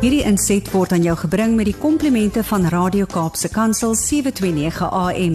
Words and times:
Hierdie 0.00 0.22
inset 0.24 0.64
word 0.72 0.94
aan 0.96 1.02
jou 1.04 1.12
gebring 1.26 1.58
met 1.58 1.66
die 1.68 1.76
komplimente 1.76 2.40
van 2.48 2.62
Radio 2.72 3.04
Kaapse 3.04 3.50
Kansel 3.52 3.92
729 4.00 4.86
AM. 4.88 5.34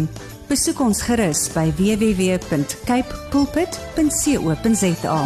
Besoek 0.50 0.82
ons 0.82 1.04
gerus 1.06 1.44
by 1.54 1.68
www.cape 1.78 3.20
pulpit.co.za. 3.30 5.20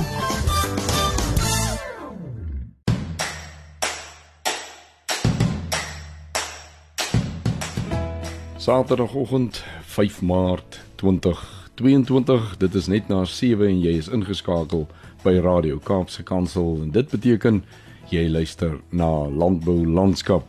Saterdagoggend 8.60 9.64
5 9.96 10.22
Maart 10.22 10.82
2022. 11.00 12.58
Dit 12.60 12.76
is 12.76 12.92
net 12.92 13.08
na 13.08 13.24
7 13.24 13.72
en 13.72 13.80
jy 13.88 14.02
is 14.04 14.12
ingeskakel 14.12 14.90
by 15.24 15.40
Radio 15.40 15.80
Kaapse 15.80 16.28
Kansel 16.28 16.82
en 16.84 16.92
dit 16.92 17.08
beteken 17.08 17.64
jy 18.12 18.30
luister 18.30 18.80
na 18.92 19.28
Landbou 19.28 19.86
Landskap. 19.86 20.46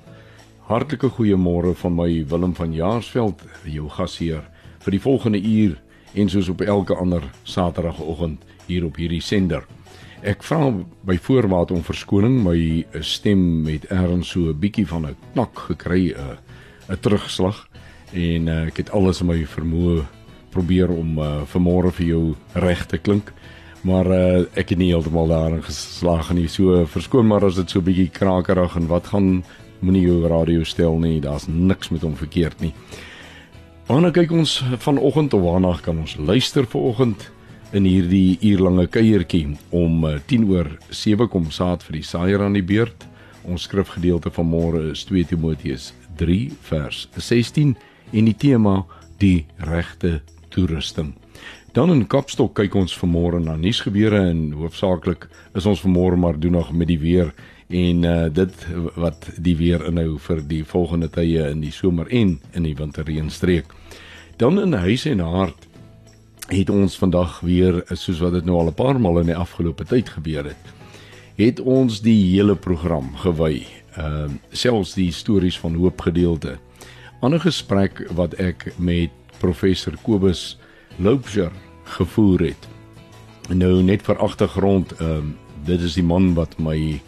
Hartlike 0.68 1.10
goeiemôre 1.16 1.74
van 1.82 1.94
my 1.96 2.08
Willem 2.30 2.54
van 2.56 2.72
Jaarsveld, 2.72 3.42
jou 3.66 3.88
gasheer 3.90 4.44
vir 4.80 4.94
die 4.94 5.02
volgende 5.02 5.40
uur 5.40 5.76
en 6.14 6.30
soos 6.30 6.48
op 6.48 6.62
elke 6.62 6.96
ander 6.96 7.24
Saterdagoggend 7.44 8.44
hier 8.66 8.86
op 8.86 8.96
hierdie 8.96 9.20
sender. 9.20 9.66
Ek 10.22 10.44
vra 10.44 10.70
by 11.08 11.16
voorwaat 11.16 11.72
om 11.74 11.84
verskoning, 11.84 12.38
my 12.44 12.84
stem 13.00 13.66
het 13.68 13.88
erns 13.90 14.32
so 14.32 14.52
'n 14.52 14.60
bietjie 14.60 14.86
van 14.86 15.06
'n 15.06 15.16
knak 15.32 15.58
gekry, 15.68 16.12
'n 16.12 16.38
'n 16.88 17.00
terugslag 17.00 17.68
en 18.12 18.48
uh, 18.48 18.66
ek 18.66 18.76
het 18.76 18.90
alles 18.90 19.20
in 19.20 19.26
my 19.26 19.44
vermoë 19.44 20.06
probeer 20.50 20.90
om 20.90 21.18
uh, 21.18 21.42
vanmôre 21.46 21.92
vir 21.92 22.06
jou 22.06 22.34
reg 22.54 22.86
te 22.86 22.98
klink. 22.98 23.32
Maar 23.82 24.06
uh, 24.12 24.42
ek 24.60 24.74
het 24.74 24.78
nie 24.78 24.90
heeltemal 24.92 25.30
daarin 25.30 25.62
geslaag 25.64 26.32
nie. 26.36 26.48
So 26.52 26.84
verskoon 26.90 27.28
maar 27.30 27.46
as 27.48 27.56
dit 27.56 27.70
so 27.70 27.80
bietjie 27.84 28.10
krakerig 28.12 28.76
en 28.76 28.90
wat 28.90 29.12
gaan 29.14 29.40
moenie 29.80 30.04
jou 30.04 30.20
radio 30.28 30.64
stel 30.68 30.98
nie. 31.00 31.20
Daar's 31.24 31.48
niks 31.48 31.88
met 31.88 32.04
hom 32.04 32.16
verkeerd 32.18 32.60
nie. 32.60 32.74
Wanneer 33.88 34.12
kyk 34.14 34.32
ons 34.36 34.60
vanoggend 34.84 35.34
of 35.34 35.42
waarna 35.42 35.72
kan 35.82 35.98
ons 35.98 36.16
luister 36.20 36.68
vanoggend 36.68 37.30
in 37.72 37.86
hierdie 37.86 38.36
uurlange 38.50 38.86
kuiertjie 38.90 39.56
om 39.74 40.04
10 40.26 40.44
oor 40.50 40.68
7 40.90 41.28
kom 41.30 41.48
saad 41.54 41.82
vir 41.86 42.00
die 42.00 42.06
saaier 42.06 42.44
aan 42.44 42.58
die 42.58 42.66
beurt. 42.66 43.06
Ons 43.48 43.64
skrifgedeelte 43.66 44.30
van 44.34 44.46
môre 44.50 44.90
is 44.92 45.06
2 45.08 45.32
Timoteus 45.32 45.90
3 46.20 46.50
vers 46.68 47.06
16 47.16 47.74
en 48.12 48.28
die 48.28 48.36
tema 48.36 48.82
die 49.22 49.46
regte 49.70 50.20
toerusting. 50.52 51.14
Dan 51.72 51.92
in 51.94 52.06
Kapstok 52.10 52.56
kyk 52.58 52.74
ons 52.74 52.96
vanmôre 52.98 53.38
na 53.38 53.52
nuusgebeure 53.54 54.18
en 54.32 54.38
hoofsaaklik 54.58 55.28
is 55.54 55.66
ons 55.70 55.82
vanmôre 55.84 56.16
maar 56.18 56.38
doen 56.38 56.56
nog 56.58 56.72
met 56.74 56.88
die 56.90 56.98
weer 56.98 57.28
en 57.70 58.02
uh, 58.02 58.26
dit 58.26 58.64
wat 58.98 59.28
die 59.38 59.54
weer 59.54 59.84
inhou 59.86 60.16
vir 60.18 60.40
die 60.50 60.64
volgende 60.66 61.06
tye 61.14 61.44
in 61.52 61.60
die 61.62 61.70
somer 61.70 62.10
en 62.10 62.40
in 62.58 62.66
die 62.66 62.74
winterreënstreek. 62.74 63.70
Dan 64.42 64.58
in 64.58 64.74
huis 64.82 65.06
en 65.06 65.22
hart 65.22 65.68
het 66.50 66.72
ons 66.74 66.96
vandag 66.98 67.38
weer 67.46 67.84
soos 67.94 68.18
wat 68.18 68.34
dit 68.40 68.48
nou 68.48 68.58
al 68.58 68.72
'n 68.72 68.74
paar 68.74 68.98
maal 68.98 69.20
in 69.20 69.30
die 69.30 69.38
afgelope 69.38 69.84
tyd 69.84 70.08
gebeur 70.10 70.50
het, 70.50 70.64
het 71.38 71.60
ons 71.60 72.00
die 72.02 72.34
hele 72.34 72.56
program 72.56 73.14
gewy, 73.22 73.62
uh, 73.96 74.26
selfs 74.50 74.94
die 74.98 75.12
stories 75.12 75.58
van 75.58 75.78
hoop 75.78 76.00
gedeelte 76.00 76.58
'n 77.22 77.38
gesprek 77.38 78.02
wat 78.10 78.34
ek 78.34 78.74
met 78.76 79.10
professor 79.38 79.94
Kobus 80.02 80.58
Loupser 81.00 81.50
gevoer 81.96 82.40
het. 82.40 82.68
Nou 83.48 83.82
net 83.82 84.02
vir 84.04 84.18
agtergrond, 84.20 84.92
ehm 84.98 85.16
um, 85.16 85.30
dit 85.64 85.80
is 85.80 85.94
die 85.96 86.04
man 86.04 86.34
wat 86.34 86.58
my 86.58 87.00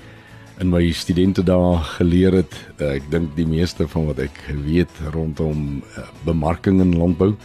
in 0.61 0.69
my 0.71 0.91
studente 0.93 1.43
dae 1.43 1.77
geleer 1.97 2.33
het. 2.33 2.55
Uh, 2.79 2.95
ek 2.97 3.11
dink 3.11 3.35
die 3.37 3.47
meeste 3.49 3.85
van 3.89 4.07
wat 4.09 4.19
ek 4.25 4.41
weet 4.65 5.01
rondom 5.13 5.83
uh, 5.97 6.07
bemarking 6.25 6.81
in 6.81 6.97
landbou. 6.97 7.33
'n 7.33 7.37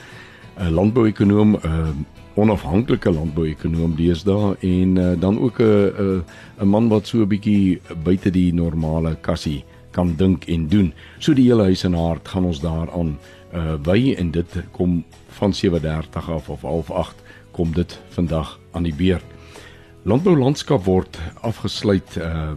uh, 0.63 0.69
Landbouekonoom, 0.71 1.55
'n 1.55 1.67
uh, 1.67 1.91
onafhanklike 2.35 3.11
landbouekonoom 3.11 3.95
deesdae 3.95 4.55
en 4.61 4.95
uh, 4.97 5.13
dan 5.19 5.39
ook 5.39 5.59
'n 5.59 5.63
uh, 5.63 6.19
'n 6.19 6.23
uh, 6.61 6.63
man 6.63 6.87
wat 6.87 7.07
so 7.07 7.17
'n 7.17 7.27
bietjie 7.27 7.81
buite 8.03 8.31
die 8.31 8.53
normale 8.53 9.15
kassie 9.21 9.63
kan 9.91 10.15
dink 10.15 10.45
en 10.47 10.67
doen. 10.67 10.93
So 11.19 11.33
die 11.33 11.47
hele 11.49 11.63
huis 11.63 11.83
en 11.83 11.93
hart 11.93 12.27
gaan 12.27 12.45
ons 12.45 12.61
daaraan 12.61 13.17
uh 13.53 13.75
by 13.79 14.15
en 14.17 14.31
dit 14.31 14.63
kom 14.71 15.03
van 15.37 15.53
7:30 15.53 16.29
af 16.29 16.49
of 16.49 16.61
half 16.61 16.91
8 16.91 17.15
kom 17.51 17.73
dit 17.73 17.99
vandag 18.09 18.59
aan 18.71 18.83
die 18.83 18.95
beurt. 18.95 19.25
Landbou 20.03 20.37
landskap 20.37 20.83
word 20.85 21.19
afgesluit 21.41 22.17
uh 22.17 22.55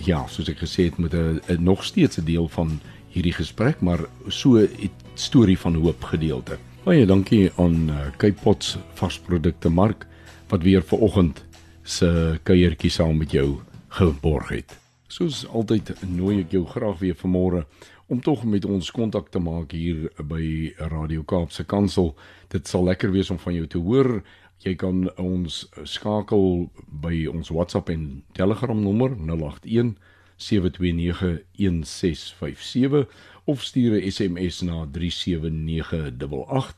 ja, 0.00 0.24
soos 0.32 0.48
ek 0.48 0.62
gesê 0.64 0.88
het 0.88 0.98
met 0.98 1.12
'n 1.12 1.40
nog 1.60 1.84
steeds 1.84 2.16
'n 2.16 2.24
deel 2.24 2.48
van 2.48 2.80
hierdie 3.08 3.32
gesprek, 3.32 3.80
maar 3.80 4.00
so 4.28 4.56
'n 4.58 4.90
storie 5.14 5.58
van 5.58 5.74
hoop 5.74 6.04
gedeelte. 6.04 6.58
Baie 6.84 7.06
dankie 7.06 7.50
aan 7.56 7.90
uh, 7.90 7.96
Cape 8.16 8.40
Pots 8.42 8.78
varsprodukte 8.94 9.68
mark 9.68 10.06
wat 10.48 10.62
weer 10.62 10.82
ver 10.82 10.98
oggend 10.98 11.44
se 11.82 12.38
kuiertjie 12.42 12.90
saam 12.90 13.16
met 13.16 13.30
jou 13.30 13.60
geborg 13.88 14.48
het. 14.48 14.78
Soos 15.08 15.46
altyd 15.48 15.92
nooi 16.08 16.40
ek 16.40 16.50
jou 16.50 16.64
graag 16.66 16.98
weer 16.98 17.14
vanmôre 17.14 17.64
om 18.10 18.20
tog 18.20 18.44
met 18.44 18.64
ons 18.66 18.90
kontak 18.90 19.28
te 19.30 19.38
maak 19.38 19.70
hier 19.70 20.08
by 20.26 20.74
Radio 20.90 21.22
Kaapse 21.22 21.62
Kansel. 21.64 22.16
Dit 22.50 22.66
sal 22.66 22.82
lekker 22.88 23.12
wees 23.14 23.30
om 23.30 23.38
van 23.38 23.54
jou 23.54 23.66
te 23.70 23.78
hoor. 23.78 24.22
Jy 24.66 24.74
kan 24.80 25.06
ons 25.14 25.60
skakel 25.86 26.66
by 26.90 27.26
ons 27.30 27.52
WhatsApp 27.54 27.88
en 27.94 28.24
Telegram 28.34 28.80
nommer 28.82 29.14
081 29.14 29.94
729 30.42 31.46
1657 31.54 33.06
of 33.46 33.62
stuur 33.62 33.94
'n 33.94 34.10
SMS 34.10 34.60
na 34.66 34.86
37988 34.90 36.76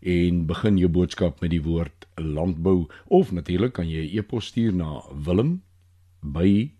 en 0.00 0.46
begin 0.46 0.76
jou 0.78 0.88
boodskap 0.88 1.40
met 1.40 1.50
die 1.50 1.62
woord 1.62 2.06
landbou 2.14 2.86
of 3.08 3.32
natuurlik 3.32 3.72
kan 3.72 3.88
jy 3.88 4.04
'n 4.04 4.08
e 4.16 4.18
e-pos 4.18 4.46
stuur 4.46 4.72
na 4.72 5.02
wilm 5.24 5.62
by 6.20 6.70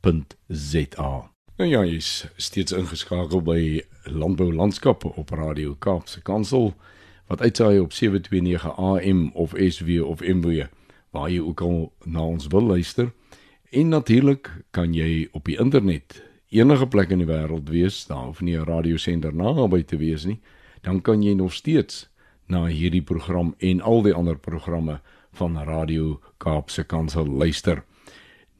capepulpit.co.za. 0.00 1.30
Nou 1.56 1.70
ja, 1.70 1.84
jy's 1.84 2.26
steeds 2.36 2.72
ingeskakel 2.72 3.42
by 3.44 3.82
Landbou 4.08 4.52
Landskap 4.52 5.04
op 5.04 5.30
Radio 5.30 5.74
Kaapse 5.78 6.22
Kansel 6.22 6.72
wat 7.28 7.40
uitsaai 7.40 7.78
op 7.80 7.92
729 7.92 8.76
AM 8.76 9.30
of 9.34 9.52
SW 9.56 10.00
of 10.04 10.20
MW 10.20 10.64
waar 11.10 11.30
jy 11.30 11.40
ook 11.40 11.60
al 11.60 11.92
na 12.04 12.24
ons 12.24 12.46
wil 12.46 12.62
luister. 12.62 13.12
En 13.70 13.88
natuurlik 13.88 14.50
kan 14.70 14.94
jy 14.94 15.28
op 15.32 15.44
die 15.44 15.58
internet 15.58 16.22
enige 16.48 16.86
plek 16.86 17.10
in 17.10 17.20
die 17.22 17.28
wêreld 17.28 17.68
wees, 17.68 18.06
daar 18.06 18.24
hoef 18.24 18.40
nie 18.40 18.56
'n 18.56 18.64
radiosender 18.64 19.34
naby 19.34 19.82
te 19.82 19.96
wees 19.96 20.24
nie, 20.24 20.40
dan 20.80 21.02
kan 21.02 21.22
jy 21.22 21.34
nog 21.34 21.52
steeds 21.52 22.08
na 22.46 22.66
hierdie 22.66 23.02
program 23.02 23.54
en 23.58 23.80
al 23.80 24.02
die 24.02 24.14
ander 24.14 24.38
programme 24.38 25.00
van 25.32 25.62
Radio 25.62 26.20
Kaapse 26.38 26.84
Kansel 26.84 27.26
luister. 27.26 27.84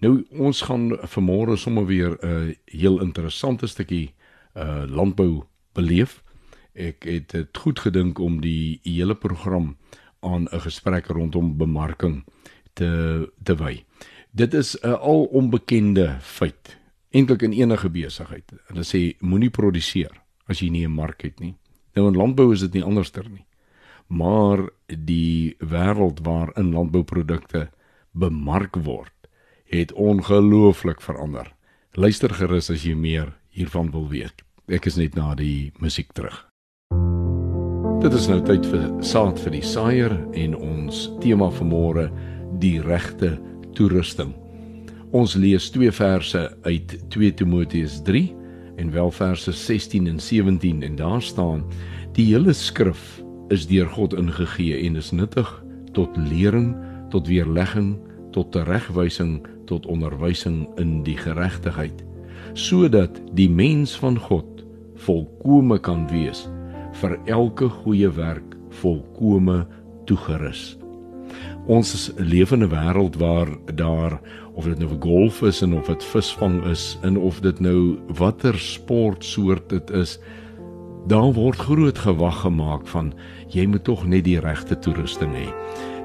Nou 0.00 0.24
ons 0.40 0.62
gaan 0.64 0.96
vanmôre 1.12 1.56
sommer 1.56 1.86
weer 1.86 2.16
'n 2.20 2.26
uh, 2.26 2.54
heel 2.64 3.00
interessante 3.00 3.66
stukkie 3.66 4.14
uh 4.56 4.84
landbou 4.88 5.44
beleef. 5.72 6.22
Ek 6.74 7.04
het 7.04 7.28
dit 7.28 7.58
goed 7.58 7.78
gedink 7.78 8.18
om 8.18 8.40
die 8.40 8.80
hele 8.82 9.14
program 9.14 9.76
aan 10.20 10.48
'n 10.52 10.60
gesprek 10.60 11.06
rondom 11.06 11.56
bemarking 11.56 12.24
te 12.72 13.30
te 13.42 13.54
wy. 13.54 13.84
Dit 14.30 14.54
is 14.54 14.76
'n 14.82 14.92
al 14.92 15.24
onbekende 15.24 16.16
feit 16.20 16.78
eintlik 17.10 17.42
in 17.42 17.52
enige 17.52 17.90
besigheid. 17.90 18.52
Hulle 18.66 18.84
sê 18.84 19.16
moenie 19.20 19.50
produseer 19.50 20.22
as 20.46 20.60
jy 20.60 20.68
nie 20.70 20.86
'n 20.86 20.94
mark 20.94 21.22
het 21.22 21.40
nie. 21.40 21.54
Nou 21.94 22.08
in 22.08 22.16
landbou 22.16 22.52
is 22.52 22.60
dit 22.60 22.72
nie 22.72 22.84
anderster 22.84 23.28
nie 23.30 23.46
maar 24.10 24.68
die 24.86 25.54
wêreld 25.58 26.18
waarin 26.26 26.72
landbouprodukte 26.74 27.68
bemark 28.10 28.74
word, 28.82 29.14
het 29.70 29.92
ongelooflik 29.92 31.00
verander. 31.00 31.54
Luister 31.92 32.34
gerus 32.34 32.70
as 32.70 32.82
jy 32.82 32.96
meer 32.98 33.30
hiervan 33.54 33.90
wil 33.94 34.08
weet. 34.10 34.42
Ek 34.66 34.86
is 34.90 34.98
net 34.98 35.14
na 35.14 35.34
die 35.38 35.70
musiek 35.78 36.10
terug. 36.14 36.34
Dit 38.02 38.14
is 38.16 38.26
nou 38.30 38.40
tyd 38.42 38.66
vir 38.66 38.88
saad 39.04 39.38
vir 39.44 39.54
die 39.54 39.66
saaier 39.66 40.14
en 40.34 40.56
ons 40.58 41.04
tema 41.22 41.50
vir 41.54 41.68
môre 41.70 42.06
die 42.62 42.80
regte 42.82 43.36
toerusting. 43.78 44.32
Ons 45.14 45.36
lees 45.38 45.70
twee 45.70 45.92
verse 45.94 46.42
uit 46.66 46.96
2 47.14 47.32
Timoteus 47.38 48.00
3 48.06 48.24
en 48.82 48.90
wel 48.94 49.10
verse 49.14 49.52
16 49.54 50.10
en 50.10 50.18
17 50.18 50.82
en 50.82 50.98
daar 50.98 51.22
staan 51.22 51.62
die 52.18 52.26
hele 52.32 52.54
skrif 52.56 53.20
is 53.54 53.68
deur 53.70 53.90
God 53.94 54.14
ingegee 54.18 54.82
en 54.86 54.98
is 54.98 55.12
nuttig 55.14 55.50
tot 55.94 56.14
lering, 56.16 56.72
tot 57.10 57.26
weerlegging, 57.26 57.98
tot 58.34 58.52
teregwysing, 58.54 59.40
tot 59.70 59.86
onderwysing 59.86 60.64
in 60.82 61.00
die 61.06 61.16
geregtigheid, 61.18 62.02
sodat 62.58 63.20
die 63.38 63.48
mens 63.50 63.94
van 64.02 64.18
God 64.18 64.64
volkome 65.06 65.78
kan 65.80 66.08
wees 66.10 66.44
vir 67.00 67.16
elke 67.30 67.70
goeie 67.80 68.10
werk 68.12 68.56
volkome 68.82 69.62
toegerus. 70.10 70.76
Ons 71.70 71.94
is 71.94 72.10
'n 72.10 72.26
lewende 72.26 72.68
wêreld 72.68 73.16
waar 73.16 73.48
daar 73.74 74.20
of 74.54 74.64
dit 74.64 74.78
nou 74.78 74.90
golf 74.98 75.42
is 75.42 75.62
en 75.62 75.74
of 75.74 75.86
dit 75.86 76.04
visvang 76.04 76.64
is 76.64 76.98
en 77.02 77.16
of 77.16 77.40
dit 77.40 77.60
nou 77.60 77.98
watter 78.18 78.58
sportsoort 78.58 79.68
dit 79.68 79.90
is, 79.90 80.18
daar 81.06 81.32
word 81.32 81.56
groot 81.56 81.98
gewag 81.98 82.40
gemaak 82.40 82.86
van 82.86 83.12
jy 83.48 83.66
moet 83.66 83.84
tog 83.84 84.06
net 84.06 84.24
die 84.24 84.40
regte 84.40 84.78
toerusting 84.78 85.32
hê. 85.32 85.48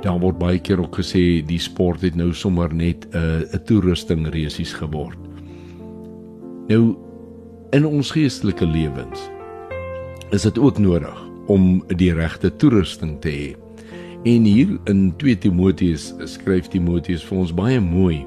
Daar 0.05 0.19
word 0.21 0.37
baie 0.37 0.59
keer 0.61 0.83
ook 0.83 0.99
gesê 0.99 1.41
die 1.41 1.57
sport 1.57 2.03
het 2.05 2.13
nou 2.13 2.29
sommer 2.33 2.69
net 2.73 3.07
'n 3.09 3.17
uh, 3.17 3.53
'n 3.57 3.63
toerusting 3.65 4.27
resies 4.29 4.73
geword. 4.73 5.17
Nou 6.67 6.95
in 7.71 7.85
ons 7.85 8.11
geestelike 8.11 8.65
lewens 8.65 9.29
is 10.31 10.41
dit 10.41 10.57
ook 10.57 10.77
nodig 10.77 11.17
om 11.47 11.83
die 11.87 12.13
regte 12.13 12.55
toerusting 12.55 13.19
te 13.21 13.29
hê. 13.29 13.55
En 14.23 14.43
hier 14.43 14.77
in 14.85 15.13
2 15.17 15.37
Timoteus 15.37 16.13
skryf 16.25 16.67
Timoteus 16.67 17.25
vir 17.25 17.37
ons 17.37 17.53
baie 17.53 17.81
mooi 17.81 18.25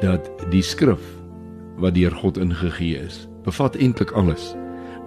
dat 0.00 0.30
die 0.50 0.62
skrif 0.62 1.04
wat 1.76 1.94
deur 1.94 2.10
God 2.10 2.38
ingegee 2.38 2.96
is, 2.96 3.28
bevat 3.44 3.76
eintlik 3.76 4.12
alles 4.12 4.54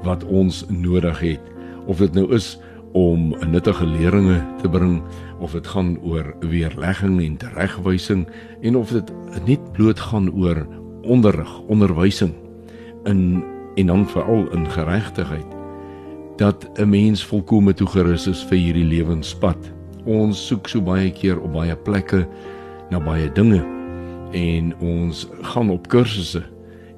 wat 0.04 0.24
ons 0.24 0.66
nodig 0.69 1.19
het 1.19 1.42
of 1.86 1.98
dit 1.98 2.13
nou 2.13 2.34
is 2.34 2.60
om 2.95 3.36
nuttige 3.51 3.86
leringe 3.86 4.39
te 4.62 4.69
bring 4.71 5.01
of 5.44 5.51
dit 5.51 5.68
gaan 5.68 5.97
oor 6.01 6.31
weerlegging 6.39 7.19
en 7.19 7.38
teregwysing 7.38 8.24
en 8.62 8.77
of 8.80 8.94
dit 8.95 9.12
net 9.45 9.71
bloot 9.75 10.00
gaan 10.00 10.31
oor 10.31 10.63
onderrig, 11.03 11.59
onderwysing 11.68 12.31
in 13.03 13.44
en 13.75 13.86
dan 13.92 14.07
veral 14.07 14.47
in 14.56 14.69
geregtigheid 14.71 15.45
dat 16.39 16.69
'n 16.80 16.89
mens 16.89 17.25
volkome 17.25 17.74
toegerus 17.74 18.27
is 18.27 18.44
vir 18.44 18.57
hierdie 18.57 18.86
lewenspad. 18.86 19.57
Ons 20.06 20.47
soek 20.47 20.68
so 20.68 20.81
baie 20.81 21.12
keer 21.12 21.39
op 21.39 21.53
baie 21.53 21.75
plekke 21.75 22.27
na 22.89 23.00
baie 23.00 23.31
dinge 23.31 23.63
en 24.31 24.74
ons 24.80 25.27
gaan 25.42 25.69
op 25.69 25.88
kursusse 25.88 26.44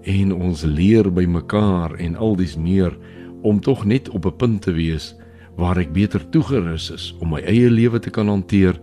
en 0.01 0.33
ons 0.33 0.63
leer 0.63 1.13
by 1.13 1.25
mekaar 1.25 1.95
en 1.95 2.15
al 2.15 2.35
dis 2.35 2.57
meer 2.57 2.97
om 3.41 3.59
tog 3.59 3.85
net 3.85 4.09
op 4.09 4.25
'n 4.25 4.35
punt 4.37 4.61
te 4.61 4.71
wees 4.71 5.15
waar 5.57 5.79
ek 5.81 5.93
beter 5.93 6.21
toegerus 6.29 6.91
is 6.93 7.09
om 7.21 7.33
my 7.33 7.41
eie 7.49 7.69
lewe 7.69 7.99
te 7.99 8.13
kan 8.13 8.29
hanteer 8.29 8.77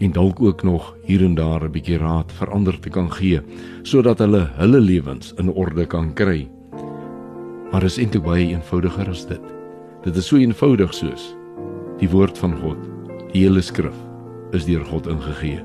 en 0.00 0.14
dalk 0.16 0.40
ook 0.40 0.62
nog 0.64 0.94
hier 1.04 1.24
en 1.24 1.34
daar 1.34 1.64
'n 1.64 1.72
bietjie 1.72 1.98
raad 1.98 2.32
vir 2.32 2.50
ander 2.50 2.78
te 2.80 2.90
kan 2.90 3.10
gee 3.10 3.40
sodat 3.82 4.18
hulle 4.18 4.48
hulle 4.56 4.80
lewens 4.80 5.34
in 5.38 5.52
orde 5.52 5.86
kan 5.86 6.14
kry. 6.14 6.48
Maar 7.72 7.82
is 7.82 7.98
eintlik 7.98 8.22
baie 8.22 8.46
eenvoudiger 8.46 9.08
as 9.08 9.26
dit. 9.26 9.42
Dit 10.02 10.16
is 10.16 10.26
so 10.26 10.36
eenvoudig 10.36 10.94
soos 10.94 11.36
die 11.98 12.08
woord 12.08 12.38
van 12.38 12.56
God, 12.60 12.78
die 13.32 13.42
hele 13.42 13.60
skrif 13.60 13.96
is 14.52 14.64
deur 14.64 14.84
God 14.84 15.06
ingegee 15.06 15.60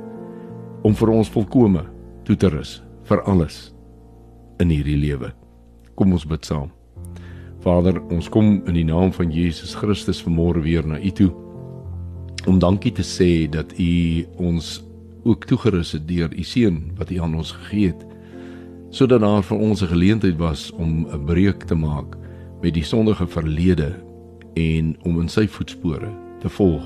om 0.84 0.94
vir 0.96 1.10
ons 1.10 1.30
volkome 1.30 1.86
toe 2.28 2.36
te 2.36 2.50
rus 2.50 2.82
vir 3.08 3.24
alles 3.24 3.74
in 4.60 4.70
hierdie 4.70 4.98
lewe. 4.98 5.32
Kom 5.96 6.12
ons 6.12 6.28
bid 6.28 6.46
saam. 6.46 6.75
Vader, 7.66 7.98
ons 8.14 8.28
kom 8.30 8.60
in 8.70 8.76
die 8.78 8.86
naam 8.86 9.10
van 9.16 9.32
Jesus 9.34 9.72
Christus 9.74 10.20
vanmôre 10.22 10.62
weer 10.62 10.86
na 10.86 11.00
U 11.02 11.12
toe 11.18 11.32
om 12.46 12.60
dankie 12.62 12.92
te 12.94 13.02
sê 13.02 13.48
dat 13.50 13.72
U 13.82 13.94
ons 14.38 14.84
ook 15.26 15.48
toegerus 15.50 15.96
het 15.98 16.06
deur 16.06 16.30
U 16.30 16.44
seun 16.46 16.78
wat 17.00 17.10
U 17.10 17.18
aan 17.26 17.34
ons 17.40 17.56
gegee 17.58 17.90
het 17.90 18.04
sodat 18.94 19.26
daar 19.26 19.42
vir 19.42 19.58
ons 19.58 19.82
'n 19.82 19.90
geleentheid 19.90 20.38
was 20.38 20.70
om 20.78 21.10
'n 21.10 21.26
breuk 21.26 21.66
te 21.66 21.76
maak 21.76 22.14
met 22.62 22.74
die 22.74 22.86
sondige 22.86 23.26
verlede 23.28 23.98
en 24.54 24.96
om 25.02 25.20
in 25.22 25.30
sy 25.30 25.48
voetspore 25.48 26.14
te 26.42 26.50
volg 26.50 26.86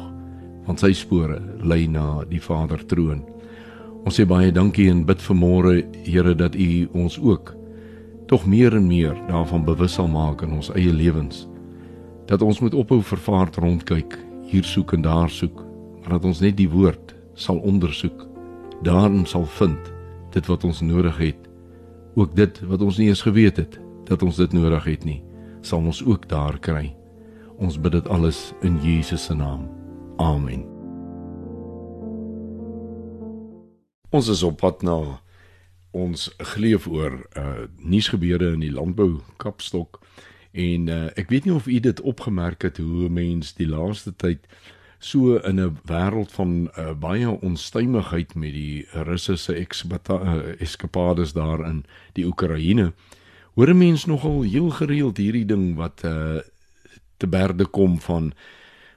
want 0.66 0.80
sy 0.80 0.94
spore 0.94 1.42
lei 1.62 1.88
na 1.88 2.24
die 2.30 2.42
Vader 2.42 2.86
troon. 2.86 3.26
Ons 4.06 4.20
sê 4.20 4.26
baie 4.26 4.52
dankie 4.52 4.90
en 4.90 5.06
bid 5.06 5.22
vir 5.22 5.36
môre 5.36 5.84
Here 6.06 6.36
dat 6.36 6.56
U 6.56 6.88
ons 6.94 7.20
ook 7.20 7.59
tog 8.30 8.46
meer 8.46 8.76
en 8.78 8.88
meer 8.88 9.18
daarvan 9.28 9.66
bewus 9.66 9.98
sal 9.98 10.10
maak 10.12 10.44
in 10.46 10.54
ons 10.58 10.72
eie 10.78 10.94
lewens 10.94 11.48
dat 12.30 12.46
ons 12.46 12.62
moet 12.62 12.78
ophou 12.78 13.02
vervaard 13.02 13.58
rondkyk 13.58 14.18
hier 14.50 14.66
soek 14.66 14.94
en 14.98 15.06
daar 15.06 15.30
soek 15.34 15.64
maar 16.02 16.18
dat 16.18 16.28
ons 16.30 16.44
net 16.46 16.58
die 16.58 16.70
woord 16.70 17.16
sal 17.34 17.62
ondersoek 17.66 18.28
daarin 18.86 19.26
sal 19.26 19.48
vind 19.60 19.94
dit 20.34 20.46
wat 20.46 20.64
ons 20.64 20.84
nodig 20.86 21.18
het 21.18 21.50
ook 22.16 22.36
dit 22.38 22.62
wat 22.70 22.86
ons 22.86 23.02
nie 23.02 23.10
eens 23.10 23.26
geweet 23.26 23.58
het 23.58 23.81
dat 24.10 24.22
ons 24.26 24.38
dit 24.38 24.54
nodig 24.54 24.86
het 24.86 25.10
nie 25.10 25.22
sal 25.62 25.80
ons 25.80 26.04
ook 26.06 26.28
daar 26.30 26.60
kry. 26.60 26.96
Ons 27.60 27.80
bid 27.80 27.92
dit 27.92 28.08
alles 28.08 28.54
in 28.64 28.80
Jesus 28.84 29.26
se 29.28 29.36
naam. 29.36 29.68
Amen. 30.18 30.64
Ons 34.10 34.30
is 34.31 34.44
op 34.44 34.58
pad 34.58 34.81
na 34.81 35.20
ons 35.92 36.30
geleef 36.38 36.88
oor 36.88 37.28
uh 37.38 37.68
nuusgebeure 37.78 38.54
in 38.54 38.60
die 38.60 38.74
landbou 38.74 39.20
kapstok. 39.38 40.02
En 40.52 40.88
uh 40.88 41.08
ek 41.16 41.30
weet 41.30 41.46
nie 41.46 41.54
of 41.54 41.68
u 41.68 41.80
dit 41.80 42.02
opgemerk 42.02 42.62
het 42.62 42.78
hoe 42.78 43.10
mense 43.10 43.56
die 43.58 43.68
laaste 43.68 44.16
tyd 44.16 44.48
so 45.00 45.38
in 45.38 45.60
'n 45.60 45.78
wêreld 45.88 46.32
van 46.32 46.70
uh, 46.78 46.92
baie 46.94 47.30
onstuimigheid 47.30 48.36
met 48.36 48.54
die 48.54 48.88
Russiese 48.92 49.56
eskapades 50.60 51.34
daar 51.34 51.68
in 51.70 51.86
die 52.14 52.26
Oekraïne 52.26 52.94
hoor 53.56 53.76
mense 53.76 54.08
nogal 54.10 54.42
heel 54.42 54.70
gereeld 54.70 55.18
hierdie 55.18 55.46
ding 55.46 55.76
wat 55.76 56.02
uh 56.06 56.40
te 57.20 57.28
berde 57.28 57.66
kom 57.66 58.00
van 58.00 58.32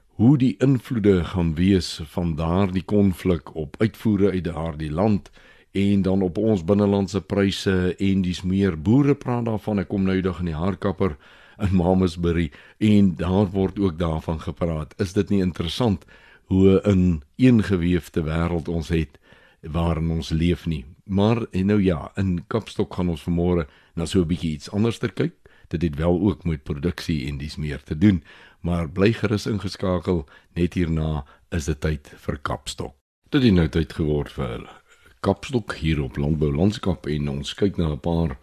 hoe 0.06 0.39
die 0.39 0.55
invloede 0.59 1.25
gaan 1.25 1.55
wees 1.55 2.00
van 2.05 2.37
daardie 2.39 2.85
konflik 2.85 3.55
op 3.55 3.75
uitvoere 3.79 4.31
uit 4.31 4.44
daardie 4.44 4.91
land 4.91 5.31
en 5.72 6.02
dan 6.02 6.22
op 6.22 6.38
ons 6.38 6.64
binnelandse 6.64 7.20
pryse 7.20 7.94
en 7.98 8.22
dis 8.22 8.42
meer 8.42 8.76
boere 8.76 9.14
praat 9.14 9.46
daarvan. 9.48 9.80
Ek 9.80 9.88
kom 9.88 10.04
nou 10.04 10.16
eendag 10.16 10.42
in 10.44 10.50
die 10.52 10.58
haarkapper 10.58 11.16
in 11.62 11.72
Mamasbury 11.76 12.50
en 12.82 13.14
daar 13.16 13.48
word 13.54 13.80
ook 13.80 13.98
daarvan 13.98 14.40
gepraat. 14.40 14.94
Is 15.00 15.16
dit 15.16 15.32
nie 15.32 15.40
interessant 15.40 16.04
hoe 16.52 16.80
'n 16.84 17.22
eengeweefde 17.36 18.22
wêreld 18.22 18.69
ons 18.69 18.88
het 18.88 19.19
waarin 19.60 20.10
ons 20.10 20.30
leef 20.30 20.66
nie? 20.66 20.84
Maar 21.04 21.46
en 21.50 21.66
nou 21.66 21.82
ja 21.82 22.12
in 22.16 22.44
Kapstok 22.46 22.94
gaan 22.94 23.08
ons 23.08 23.24
vanmôre 23.24 23.66
na 23.94 24.04
so 24.04 24.20
'n 24.20 24.26
bietjie 24.26 24.52
iets 24.52 24.70
anders 24.70 24.98
kyk. 24.98 25.34
Dit 25.69 25.82
het 25.82 25.96
wel 25.96 26.20
ook 26.20 26.44
met 26.44 26.62
produksie 26.62 27.28
en 27.28 27.38
dis 27.38 27.56
meer 27.56 27.82
te 27.82 27.98
doen. 27.98 28.22
Maar 28.60 28.90
bly 28.90 29.12
gerus 29.12 29.46
ingeskakel. 29.46 30.26
Net 30.54 30.74
hierna 30.74 31.24
is 31.50 31.64
dit 31.64 31.80
tyd 31.80 32.12
vir 32.16 32.38
Kapstok. 32.38 32.94
Dit 33.30 33.42
het 33.42 33.52
nou 33.52 33.69
tyd 33.69 33.92
geword 33.92 34.32
vir 34.32 34.48
hulle 34.48 34.81
kapstok 35.22 35.76
hier 35.78 36.00
op 36.02 36.16
Landbou 36.16 36.50
Landskap 36.50 37.06
en 37.06 37.28
ons 37.30 37.55
kyk 37.55 37.76
na 37.79 37.93
'n 37.93 38.00
paar 38.02 38.38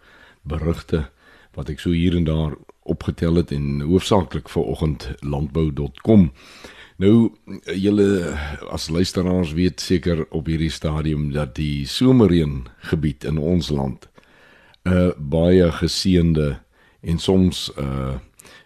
berigte 0.48 1.10
wat 1.54 1.68
ek 1.68 1.80
so 1.80 1.90
hier 1.90 2.16
en 2.16 2.24
daar 2.24 2.56
opgetel 2.82 3.34
het 3.36 3.52
en 3.52 3.80
hoofsaaklik 3.80 4.48
vir 4.48 4.62
oggend 4.64 5.12
landbou.com. 5.20 6.32
Nou 6.96 7.32
julle 7.64 8.38
as 8.70 8.88
luisteraars 8.88 9.52
weet 9.52 9.80
seker 9.80 10.24
op 10.30 10.46
hierdie 10.46 10.70
stadium 10.70 11.32
dat 11.32 11.54
die 11.54 11.86
somerreën 11.86 12.64
gebied 12.78 13.24
in 13.24 13.38
ons 13.38 13.68
land 13.68 14.08
'n 14.84 14.92
uh, 14.92 15.12
baie 15.18 15.72
geseënde 15.72 16.60
en 17.00 17.18
soms 17.18 17.72
uh 17.76 18.16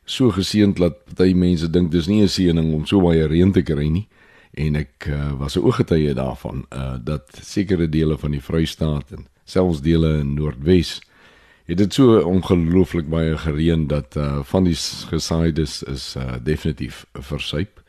so 0.04 0.30
geseënd 0.30 0.76
dat 0.76 1.14
baie 1.16 1.34
mense 1.34 1.70
dink 1.70 1.90
dis 1.90 2.06
nie 2.06 2.22
'n 2.22 2.28
seëning 2.28 2.74
om 2.74 2.86
so 2.86 3.00
baie 3.00 3.26
reën 3.26 3.52
te 3.52 3.62
kry 3.62 3.88
nie 3.88 4.08
en 4.54 4.76
ek 4.76 5.08
uh, 5.08 5.32
was 5.38 5.56
'n 5.56 5.64
ooggetuie 5.66 6.14
daarvan 6.14 6.66
uh, 6.70 6.94
dat 7.00 7.38
sekere 7.42 7.88
dele 7.88 8.18
van 8.18 8.30
die 8.30 8.42
Vrystaat 8.42 9.10
en 9.10 9.26
selfs 9.44 9.80
dele 9.80 10.18
in 10.18 10.34
Noordwes 10.34 11.00
het 11.64 11.78
dit 11.78 11.94
so 11.94 12.20
ongelooflik 12.20 13.08
baie 13.08 13.36
gereën 13.38 13.86
dat 13.88 14.16
uh, 14.16 14.42
van 14.44 14.64
die 14.64 14.76
gesaides 15.10 15.82
is 15.82 16.14
uh, 16.16 16.36
definitief 16.42 17.06
versuip. 17.12 17.80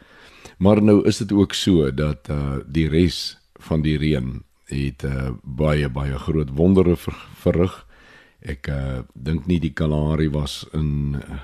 Maar 0.57 0.81
nou 0.84 1.05
is 1.07 1.17
dit 1.17 1.31
ook 1.31 1.53
so 1.53 1.93
dat 1.93 2.29
uh, 2.29 2.57
die 2.65 2.88
res 2.88 3.38
van 3.67 3.81
die 3.81 3.98
reën 3.98 4.43
het 4.72 5.03
uh, 5.03 5.29
baie 5.43 5.89
baie 5.89 6.17
groot 6.17 6.50
wondere 6.55 6.95
ver, 6.95 7.17
verrig. 7.43 7.75
Ek 8.39 8.67
uh, 8.72 9.03
dink 9.13 9.45
nie 9.45 9.60
die 9.60 9.74
Kalahari 9.74 10.29
was 10.31 10.63
in 10.74 11.19
uh, 11.19 11.41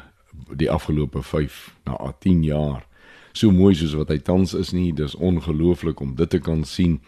die 0.55 0.71
afgelope 0.71 1.23
5 1.23 1.75
na 1.85 2.13
10 2.19 2.43
jaar 2.43 2.87
so 3.33 3.51
mooi 3.51 3.75
soos 3.75 3.93
wat 3.93 4.09
hy 4.09 4.17
tans 4.17 4.53
is 4.53 4.71
nie. 4.71 4.91
Dis 4.93 5.15
ongelooflik 5.15 5.99
om 5.99 6.15
dit 6.15 6.29
te 6.29 6.39
kan 6.39 6.63
sien. 6.63 6.99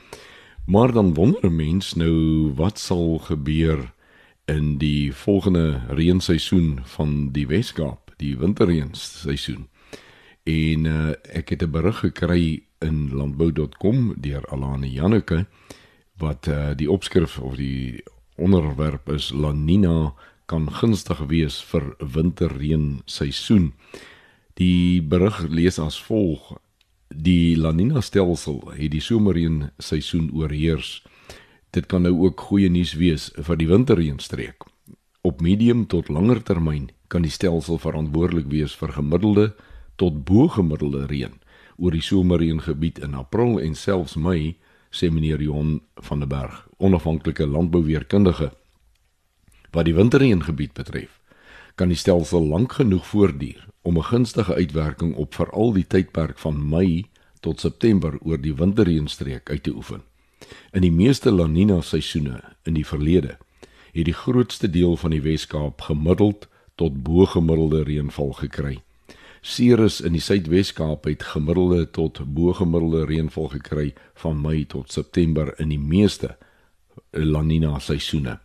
Maar 0.65 0.91
dan 0.91 1.13
wonder 1.13 1.45
'n 1.49 1.55
mens 1.55 1.93
nou 1.93 2.53
wat 2.55 2.79
sal 2.79 3.19
gebeur 3.19 3.91
in 4.45 4.77
die 4.77 5.13
volgende 5.13 5.81
reenseisoen 5.87 6.79
van 6.83 7.31
die 7.31 7.47
Weskaap, 7.47 8.13
die 8.17 8.37
winterreenseisoen. 8.37 9.67
En 10.43 10.85
uh, 10.85 11.11
ek 11.31 11.49
het 11.49 11.63
'n 11.63 11.71
berig 11.71 11.99
gekry 11.99 12.63
in 12.79 13.15
landbou.com 13.15 14.15
deur 14.17 14.45
Alane 14.51 14.91
Janneke 14.91 15.45
wat 16.17 16.47
uh, 16.47 16.75
die 16.75 16.91
opskrif 16.91 17.39
of 17.39 17.55
die 17.55 18.03
onderwerp 18.35 19.09
is 19.09 19.31
La 19.31 19.51
Nina 19.51 20.13
kan 20.45 20.67
gunstig 20.71 21.19
wees 21.27 21.61
vir 21.63 21.95
winterreenseisoen. 21.97 23.73
Die 24.53 25.01
berig 25.01 25.47
lees 25.49 25.79
as 25.81 25.95
volg: 25.97 26.59
Die 27.09 27.55
La 27.57 27.71
Nina 27.73 28.01
stelsel 28.05 28.59
het 28.77 28.91
die 28.93 29.01
somerreën 29.01 29.71
seisoen 29.81 30.27
oorheers. 30.29 30.99
Dit 31.73 31.87
kan 31.89 32.05
nou 32.05 32.13
ook 32.27 32.41
goeie 32.51 32.69
nuus 32.69 32.93
wees 32.93 33.31
vir 33.33 33.57
die 33.57 33.67
winterreënstreek. 33.71 34.67
Op 35.25 35.41
medium 35.41 35.87
tot 35.89 36.09
langer 36.09 36.43
termyn 36.45 36.91
kan 37.09 37.25
die 37.25 37.33
stelsel 37.33 37.81
verantwoordelik 37.81 38.45
wees 38.53 38.77
vir 38.77 38.93
gemiddelde 38.93 39.47
tot 39.97 40.21
bo-gemiddelde 40.27 41.07
reën 41.09 41.33
oor 41.81 41.97
die 41.97 42.05
somerreëngebied 42.05 43.01
in 43.01 43.17
April 43.17 43.57
en 43.57 43.73
selfs 43.73 44.13
Mei, 44.13 44.59
sê 44.93 45.09
meneer 45.09 45.41
Jon 45.41 45.79
van 46.05 46.21
der 46.21 46.29
Berg, 46.29 46.67
onafhanklike 46.77 47.49
landbouweerkundige. 47.49 48.53
Wat 49.73 49.89
die 49.89 49.97
winterreëngebied 49.97 50.77
betref, 50.77 51.17
kan 51.73 51.89
die 51.89 51.97
stelsel 51.97 52.45
lank 52.45 52.77
genoeg 52.77 53.07
voortduur 53.09 53.72
om 53.83 53.97
'n 53.97 54.03
gunstige 54.03 54.53
uitwerking 54.53 55.15
op 55.15 55.33
veral 55.33 55.73
die 55.73 55.87
tydperk 55.87 56.37
van 56.37 56.69
Mei 56.69 57.05
tot 57.39 57.59
September 57.59 58.17
oor 58.21 58.41
die 58.41 58.55
winterreënstreek 58.55 59.49
uit 59.49 59.63
te 59.63 59.75
oefen. 59.75 60.01
In 60.71 60.81
die 60.81 60.91
meeste 60.91 61.31
La 61.31 61.47
Nina 61.47 61.81
seisoene 61.81 62.41
in 62.63 62.73
die 62.73 62.87
verlede 62.87 63.37
het 63.91 64.05
die 64.05 64.13
grootste 64.13 64.69
deel 64.69 64.95
van 64.97 65.11
die 65.11 65.21
Wes-Kaap 65.21 65.81
gemiddeld 65.81 66.47
tot 66.75 67.03
bo-gemiddelde 67.03 67.83
reënval 67.83 68.31
gekry. 68.31 68.79
Ceres 69.41 70.01
in 70.01 70.15
die 70.15 70.21
Suidwes-Kaap 70.21 71.03
het 71.03 71.23
gemiddelde 71.23 71.89
tot 71.91 72.21
bo-gemiddelde 72.33 73.05
reënval 73.05 73.47
gekry 73.47 73.93
van 74.13 74.41
Mei 74.41 74.65
tot 74.65 74.91
September 74.91 75.53
in 75.59 75.69
die 75.69 75.79
meeste 75.79 76.37
La 77.11 77.41
Nina 77.41 77.79
seisoene 77.79 78.39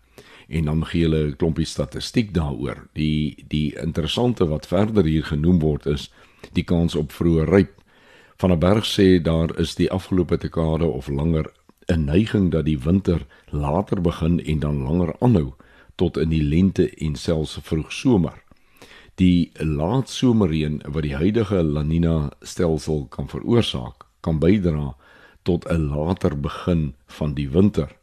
en 0.48 0.64
dan 0.64 0.84
gee 0.86 1.02
hulle 1.02 1.26
'n 1.26 1.36
klompie 1.36 1.66
statistiek 1.66 2.34
daaroor. 2.34 2.88
Die 2.92 3.44
die 3.48 3.76
interessante 3.76 4.46
wat 4.46 4.66
verder 4.66 5.04
hier 5.04 5.24
genoem 5.24 5.58
word 5.58 5.86
is 5.86 6.10
die 6.52 6.64
kans 6.64 6.94
op 6.94 7.12
vroeë 7.12 7.44
ryp. 7.44 7.74
Van 8.36 8.52
'n 8.52 8.58
berg 8.58 8.84
sê 8.86 9.22
daar 9.22 9.58
is 9.58 9.74
die 9.74 9.90
afgelope 9.90 10.36
dekade 10.36 10.84
of 10.84 11.08
langer 11.08 11.52
'n 11.86 12.04
neiging 12.04 12.50
dat 12.50 12.64
die 12.64 12.78
winter 12.78 13.26
later 13.50 14.00
begin 14.00 14.44
en 14.44 14.58
dan 14.58 14.82
langer 14.82 15.14
aanhou 15.18 15.52
tot 15.96 16.16
in 16.16 16.28
die 16.28 16.42
lente 16.42 16.90
en 16.90 17.14
selfs 17.14 17.58
vroeg 17.62 17.92
somer. 17.92 18.42
Die 19.14 19.50
laat 19.54 20.08
somerreën 20.08 20.82
wat 20.86 21.02
die 21.02 21.16
huidige 21.16 21.62
La 21.62 21.82
Nina 21.82 22.30
stelsel 22.40 23.06
kan 23.10 23.28
veroorsaak, 23.28 24.04
kan 24.20 24.38
bydra 24.38 24.96
tot 25.42 25.66
'n 25.66 25.88
later 25.88 26.40
begin 26.40 26.94
van 27.06 27.34
die 27.34 27.48
winter. 27.50 27.96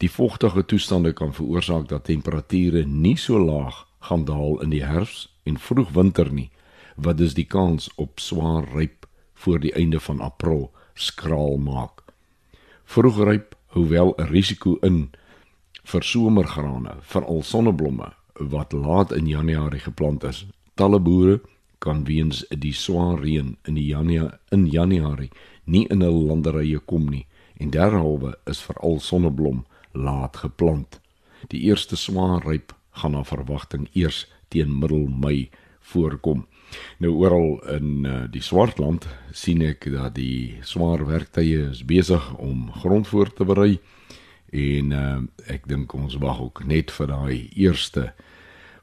Die 0.00 0.10
vogtige 0.10 0.64
toestande 0.64 1.12
kan 1.12 1.34
veroorsaak 1.36 1.88
dat 1.88 2.04
temperature 2.08 2.86
nie 2.86 3.16
so 3.20 3.38
laag 3.38 3.86
gaan 4.08 4.24
daal 4.24 4.60
in 4.64 4.70
die 4.72 4.84
herfs 4.84 5.26
en 5.44 5.58
vroegwinter 5.60 6.30
nie, 6.32 6.48
wat 6.96 7.18
dus 7.18 7.34
die 7.36 7.44
kans 7.44 7.90
op 8.00 8.20
swaar 8.20 8.64
ryp 8.72 9.04
voor 9.34 9.60
die 9.60 9.74
einde 9.76 10.00
van 10.00 10.20
April 10.24 10.70
skraal 10.94 11.58
maak. 11.60 12.00
Vroegryp 12.84 13.54
hoewel 13.76 14.14
'n 14.16 14.32
risiko 14.32 14.78
in 14.80 15.10
vir 15.84 16.02
somergrane, 16.02 16.96
veral 17.00 17.42
sonneblomme 17.42 18.12
wat 18.34 18.72
laat 18.72 19.12
in 19.12 19.26
Januarie 19.26 19.80
geplant 19.80 20.24
is. 20.24 20.46
Talle 20.74 21.00
boere 21.00 21.40
kan 21.78 22.04
weens 22.04 22.44
die 22.48 22.72
swaar 22.72 23.20
reën 23.20 23.56
in 23.64 23.74
die 23.74 23.86
Januarie 23.86 24.38
in 24.48 24.66
Januarie 24.66 25.30
nie 25.64 25.86
in 25.86 26.00
hul 26.00 26.24
landerye 26.26 26.78
kom 26.78 27.08
nie 27.08 27.26
en 27.56 27.70
derhalwe 27.70 28.38
is 28.46 28.60
veral 28.60 29.00
sonneblom 29.00 29.64
laat 29.92 30.36
geplant. 30.36 31.00
Die 31.48 31.60
eerste 31.68 31.96
swaar 31.96 32.44
ryp 32.44 32.74
gaan 32.90 33.14
na 33.16 33.24
verwagting 33.24 33.88
eers 33.92 34.26
teen 34.48 34.78
middel 34.78 35.08
Mei 35.08 35.50
voorkom. 35.80 36.46
Nou 36.98 37.12
oral 37.24 37.58
in 37.74 38.04
uh, 38.06 38.24
die 38.30 38.42
Swartland 38.42 39.06
sien 39.32 39.62
ek 39.66 39.88
dat 39.90 40.14
die 40.14 40.60
swaar 40.66 41.02
werktye 41.08 41.70
is 41.70 41.82
besig 41.86 42.22
om 42.38 42.68
grond 42.82 43.08
voor 43.10 43.32
te 43.32 43.46
berei 43.48 43.78
en 44.50 44.92
uh, 44.94 45.18
ek 45.50 45.66
dink 45.70 45.94
ons 45.94 46.18
wag 46.22 46.40
ook 46.42 46.64
net 46.66 46.90
vir 46.94 47.10
daai 47.10 47.50
eerste 47.54 48.10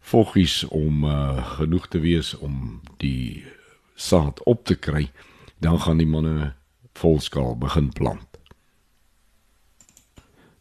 voggies 0.07 0.63
om 0.71 1.03
uh, 1.07 1.39
genoeg 1.59 1.87
te 1.91 1.99
wees 2.03 2.33
om 2.39 2.79
die 3.03 3.43
saad 3.95 4.43
op 4.47 4.63
te 4.67 4.75
kry 4.75 5.07
dan 5.63 5.79
gaan 5.83 5.99
die 5.99 6.07
manne 6.07 6.53
volskaal 6.97 7.55
begin 7.59 7.91
plant. 7.93 8.36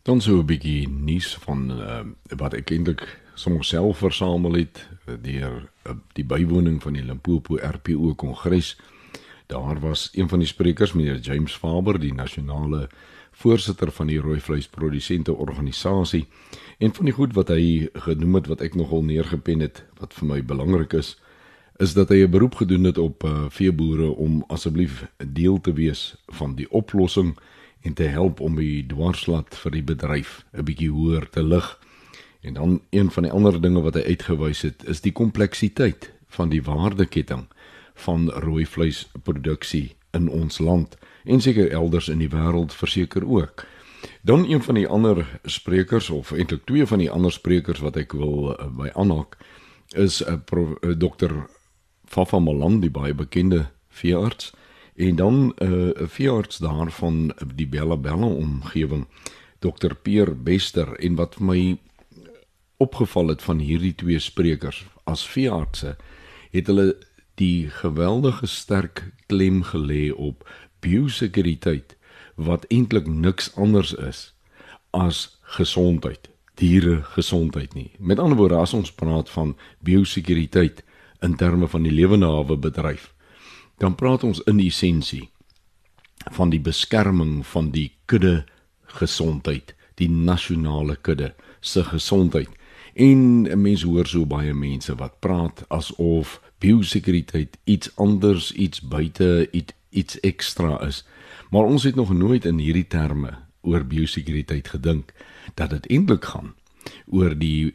Dan 0.06 0.20
so 0.20 0.38
'n 0.38 0.46
bietjie 0.46 0.88
nuus 0.88 1.34
van 1.34 1.70
uh, 1.70 2.00
wat 2.38 2.54
ek 2.54 2.70
eintlik 2.70 3.02
sommer 3.34 3.64
self 3.64 3.98
versamel 3.98 4.52
het 4.54 4.78
uh, 5.08 5.14
deur 5.18 5.66
uh, 5.82 5.96
die 6.14 6.24
bywoning 6.24 6.78
van 6.82 6.92
die 6.94 7.02
Limpopo 7.02 7.58
RPO 7.58 8.14
Kongres. 8.14 8.76
Daar 9.46 9.80
was 9.80 10.08
een 10.14 10.28
van 10.28 10.38
die 10.38 10.46
sprekers, 10.46 10.92
meneer 10.92 11.18
James 11.18 11.56
Faber, 11.56 11.98
die 11.98 12.14
nasionale 12.14 12.88
voorsitter 13.32 13.90
van 13.90 14.06
die 14.06 14.20
rooi 14.20 14.38
vleisprodusente 14.40 15.34
organisasie. 15.34 16.26
En 16.78 16.94
van 16.94 17.04
die 17.04 17.14
goed 17.14 17.34
wat 17.34 17.48
hy 17.48 17.90
genoem 17.92 18.34
het 18.34 18.46
wat 18.46 18.60
ek 18.60 18.78
nogal 18.78 19.02
neergepen 19.02 19.60
het 19.60 19.82
wat 19.98 20.14
vir 20.14 20.26
my 20.26 20.38
belangrik 20.44 20.92
is, 20.92 21.16
is 21.82 21.98
dat 21.98 22.14
hy 22.14 22.22
'n 22.22 22.30
beroep 22.30 22.54
gedoen 22.54 22.84
het 22.84 22.98
op 22.98 23.24
uh, 23.24 23.50
veeboere 23.50 24.14
om 24.14 24.44
asseblief 24.46 25.02
deel 25.18 25.60
te 25.60 25.72
wees 25.72 26.14
van 26.26 26.54
die 26.54 26.70
oplossing 26.70 27.34
en 27.86 27.94
te 27.94 28.08
help 28.10 28.40
om 28.42 28.56
die 28.58 28.82
dwarslat 28.90 29.54
vir 29.62 29.76
die 29.78 29.84
bedryf 29.90 30.44
'n 30.52 30.64
bietjie 30.66 30.90
hoër 30.90 31.28
te 31.30 31.42
lig. 31.42 31.78
En 32.42 32.54
dan 32.54 32.80
een 32.90 33.10
van 33.10 33.22
die 33.22 33.32
ander 33.32 33.60
dinge 33.60 33.80
wat 33.82 33.94
hy 33.94 34.02
uitgewys 34.02 34.62
het, 34.62 34.84
is 34.84 35.00
die 35.00 35.12
kompleksiteit 35.12 36.12
van 36.26 36.48
die 36.48 36.62
waardeketting 36.62 37.46
van 37.94 38.30
rooi 38.30 38.66
vleisproduksie 38.66 39.96
in 40.10 40.28
ons 40.28 40.58
land 40.58 40.96
en 41.24 41.40
seker 41.40 41.70
elders 41.70 42.08
in 42.08 42.18
die 42.18 42.30
wêreld 42.30 42.74
verseker 42.74 43.26
ook. 43.28 43.66
Dan 44.22 44.50
een 44.50 44.62
van 44.62 44.74
die 44.74 44.88
ander 44.88 45.40
sprekers 45.44 46.10
of 46.10 46.32
eintlik 46.32 46.64
twee 46.64 46.86
van 46.86 46.98
die 46.98 47.10
ander 47.10 47.32
sprekers 47.32 47.80
wat 47.80 47.96
ek 47.96 48.12
wil 48.12 48.52
uh, 48.52 48.66
by 48.70 48.90
aanhaak 48.94 49.36
is 49.94 50.22
'n 50.22 50.42
uh, 50.52 50.60
uh, 50.82 50.94
dokter 50.98 51.46
Fafa 52.04 52.38
Malandi 52.38 52.90
baie 52.90 53.14
bekende 53.14 53.66
veearts 53.88 54.52
En 54.96 55.16
dan 55.16 55.52
eh, 55.56 55.70
uh, 55.70 55.90
veearts 56.08 56.58
daarvan 56.58 57.32
die 57.54 57.66
Bella 57.66 57.96
Bella 57.96 58.26
omgewing, 58.26 59.06
Dr 59.58 59.94
Peer 60.02 60.42
Bester 60.42 60.96
en 60.96 61.14
wat 61.14 61.38
my 61.38 61.76
opgeval 62.76 63.28
het 63.28 63.42
van 63.42 63.58
hierdie 63.58 63.94
twee 63.94 64.18
sprekers 64.18 64.84
as 65.04 65.26
veeartse, 65.28 65.96
het 66.50 66.66
hulle 66.66 66.96
die 67.36 67.68
geweldige 67.70 68.46
sterk 68.46 69.04
klem 69.26 69.62
gelê 69.62 70.08
op 70.12 70.48
biosekuriteit 70.80 71.96
wat 72.34 72.64
eintlik 72.72 73.06
niks 73.06 73.52
anders 73.56 73.92
is 73.94 74.32
as 74.90 75.38
gesondheid, 75.56 76.30
diere 76.56 77.02
gesondheid 77.02 77.74
nie. 77.74 77.90
Met 77.98 78.18
ander 78.18 78.38
woorde, 78.38 78.56
as 78.56 78.72
ons 78.72 78.92
praat 78.92 79.30
van 79.30 79.56
biosekuriteit 79.84 80.84
in 81.24 81.36
terme 81.36 81.68
van 81.68 81.84
die 81.84 81.92
lewende 81.92 82.28
hawe 82.28 82.56
bedryf, 82.56 83.12
dan 83.78 83.94
praat 83.94 84.24
ons 84.24 84.40
in 84.48 84.60
essensie 84.60 85.28
van 86.32 86.50
die 86.50 86.60
beskerming 86.60 87.46
van 87.46 87.70
die 87.70 87.92
kudde 88.04 88.44
gesondheid, 88.98 89.74
die 89.94 90.10
nasionale 90.10 90.96
kudde 90.96 91.34
se 91.60 91.84
gesondheid. 91.84 92.48
En 92.94 93.44
mense 93.60 93.86
hoor 93.86 94.08
so 94.08 94.26
baie 94.26 94.54
mense 94.54 94.94
wat 94.96 95.20
praat 95.20 95.64
asof 95.68 96.40
biosekuriteit 96.58 97.58
iets 97.64 97.90
anders, 97.96 98.52
iets 98.52 98.80
buite, 98.80 99.48
iets 99.52 99.74
iets 99.96 100.20
ekstra 100.20 100.80
is. 100.86 101.04
Maar 101.50 101.64
ons 101.64 101.82
het 101.82 101.94
nog 101.94 102.12
nooit 102.12 102.44
in 102.44 102.58
hierdie 102.58 102.86
terme 102.86 103.32
oor 103.60 103.84
biosekuriteit 103.84 104.68
gedink 104.68 105.12
dat 105.54 105.70
dit 105.70 105.86
eintlik 105.96 106.24
gaan 106.24 106.54
oor 107.06 107.34
die 107.38 107.74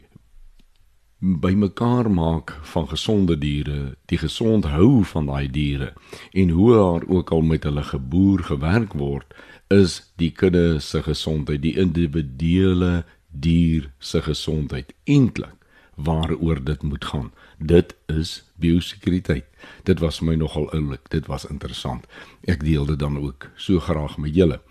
bymekaar 1.22 2.10
maak 2.12 2.56
van 2.74 2.88
gesonde 2.90 3.38
diere, 3.38 3.96
die 4.10 4.18
gesond 4.18 4.66
hou 4.66 5.04
van 5.06 5.30
daai 5.30 5.48
diere 5.54 5.92
en 6.34 6.50
hoe 6.50 6.74
daar 6.74 7.06
ook 7.08 7.32
al 7.32 7.42
met 7.46 7.64
hulle 7.64 7.84
geboer 7.86 8.44
gewerk 8.50 8.94
word, 8.98 9.34
is 9.70 10.02
die 10.18 10.32
kudde 10.32 10.80
se 10.80 11.04
gesondheid, 11.06 11.62
die 11.62 11.78
individuele 11.78 13.04
dier 13.30 13.92
se 14.00 14.22
gesondheid 14.26 14.94
eintlik 15.06 15.56
waaroor 15.96 16.64
dit 16.66 16.84
moet 16.84 17.06
gaan. 17.06 17.32
Dit 17.60 17.94
is 18.10 18.42
biosekuriteit. 18.58 19.46
Dit 19.86 20.00
was 20.02 20.22
my 20.26 20.34
nogal 20.36 20.72
oulik, 20.74 21.06
dit 21.14 21.28
was 21.30 21.46
interessant. 21.46 22.08
Ek 22.50 22.66
deel 22.66 22.88
dit 22.90 23.00
dan 23.00 23.20
ook 23.22 23.52
so 23.56 23.80
graag 23.80 24.18
met 24.18 24.34
julle. 24.36 24.62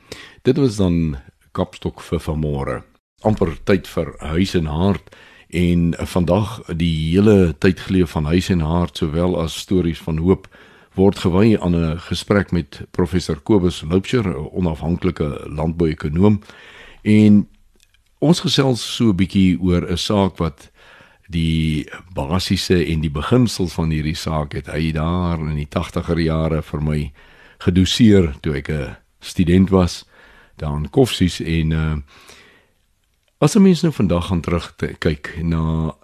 Dit 0.42 0.59
was 0.59 0.76
dan 0.83 1.21
Kapstok 1.52 2.00
vir 2.00 2.21
vanmôre. 2.21 2.83
amper 3.21 3.52
tyd 3.69 3.88
vir 3.88 4.14
huis 4.33 4.54
en 4.57 4.69
hart 4.71 5.11
en 5.50 5.95
vandag 5.99 6.62
die 6.76 7.14
hele 7.14 7.54
tyd 7.59 7.80
geleef 7.80 8.11
van 8.11 8.25
huis 8.25 8.49
en 8.49 8.61
hart 8.61 8.97
sowel 8.97 9.40
as 9.40 9.59
stories 9.59 9.99
van 9.99 10.19
hoop 10.19 10.49
word 10.95 11.19
gewy 11.19 11.57
aan 11.61 11.75
'n 11.76 11.99
gesprek 11.99 12.50
met 12.52 12.80
professor 12.90 13.40
Kobus 13.40 13.83
Loupsher, 13.83 14.26
'n 14.26 14.50
onafhanklike 14.52 15.47
landbouekonoom. 15.47 16.40
En 17.02 17.49
ons 18.19 18.40
gesels 18.40 18.95
so 18.97 19.11
'n 19.11 19.16
bietjie 19.16 19.61
oor 19.61 19.90
'n 19.90 19.97
saak 19.97 20.37
wat 20.37 20.71
die 21.28 21.88
basiese 22.12 22.85
en 22.87 23.00
die 23.00 23.11
beginsels 23.11 23.73
van 23.73 23.90
hierdie 23.90 24.16
saak 24.19 24.52
het 24.52 24.66
hy 24.66 24.90
daar 24.92 25.38
in 25.38 25.57
die 25.57 25.69
80er 25.69 26.19
jare 26.19 26.62
vir 26.62 26.83
my 26.83 27.12
gedoseer 27.59 28.35
toe 28.40 28.57
ek 28.57 28.69
'n 28.71 28.97
student 29.21 29.71
was 29.71 30.04
daar 30.57 30.76
in 30.76 30.90
Koffsies 30.90 31.40
en 31.40 31.71
uh 31.71 31.97
as 33.40 33.56
'n 33.56 33.62
mens 33.62 33.82
nou 33.82 33.92
vandag 33.92 34.26
gaan 34.26 34.40
terug 34.40 34.75
kyk 34.99 35.38
na 35.42 35.94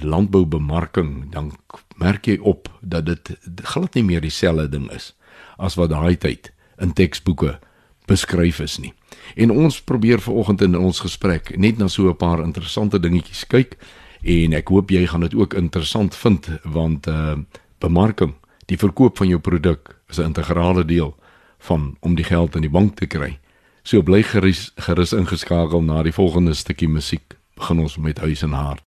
landboubemarking 0.00 1.32
dan 1.32 1.52
merk 1.96 2.26
jy 2.26 2.38
op 2.40 2.68
dat 2.80 3.06
dit 3.06 3.36
glad 3.62 3.94
nie 3.94 4.04
meer 4.04 4.20
dieselfde 4.20 4.68
ding 4.68 4.90
is 4.92 5.14
as 5.56 5.74
wat 5.74 5.90
daai 5.90 6.16
tyd 6.16 6.52
in 6.78 6.92
teksboeke 6.92 7.58
beskryf 8.06 8.60
is 8.60 8.78
nie. 8.78 8.92
En 9.36 9.50
ons 9.50 9.82
probeer 9.82 10.20
vanoggend 10.20 10.62
in 10.62 10.76
ons 10.76 11.00
gesprek 11.00 11.56
net 11.56 11.78
na 11.78 11.88
so 11.88 12.08
'n 12.08 12.16
paar 12.16 12.42
interessante 12.42 13.00
dingetjies 13.00 13.46
kyk 13.46 13.76
en 14.22 14.52
ek 14.52 14.68
hoop 14.68 14.90
jy 14.90 15.06
gaan 15.06 15.20
dit 15.20 15.34
ook 15.34 15.54
interessant 15.54 16.14
vind 16.14 16.48
want 16.64 17.06
uh 17.06 17.36
bemarking, 17.78 18.34
die 18.66 18.78
verkoop 18.78 19.16
van 19.18 19.28
jou 19.28 19.40
produk 19.40 19.96
is 20.08 20.18
'n 20.18 20.24
integrale 20.24 20.84
deel 20.84 21.16
van 21.58 21.96
om 22.00 22.14
die 22.14 22.24
geld 22.24 22.54
in 22.54 22.62
die 22.62 22.70
bank 22.70 22.96
te 22.96 23.06
kry. 23.06 23.38
So 23.82 24.02
bly 24.02 24.22
gerus, 24.22 24.70
gerus 24.78 25.12
ingeskakel 25.12 25.82
na 25.82 26.02
die 26.02 26.14
volgende 26.14 26.54
stukkie 26.54 26.88
musiek. 26.88 27.36
Begin 27.58 27.82
ons 27.82 27.98
met 27.98 28.18
huis 28.18 28.42
en 28.42 28.54
hart. 28.54 28.84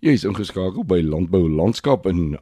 Jy 0.00 0.14
is 0.16 0.24
ingeskakel 0.24 0.84
by 0.88 1.02
Landbou 1.04 1.44
Landskap 1.44 2.06
en 2.08 2.38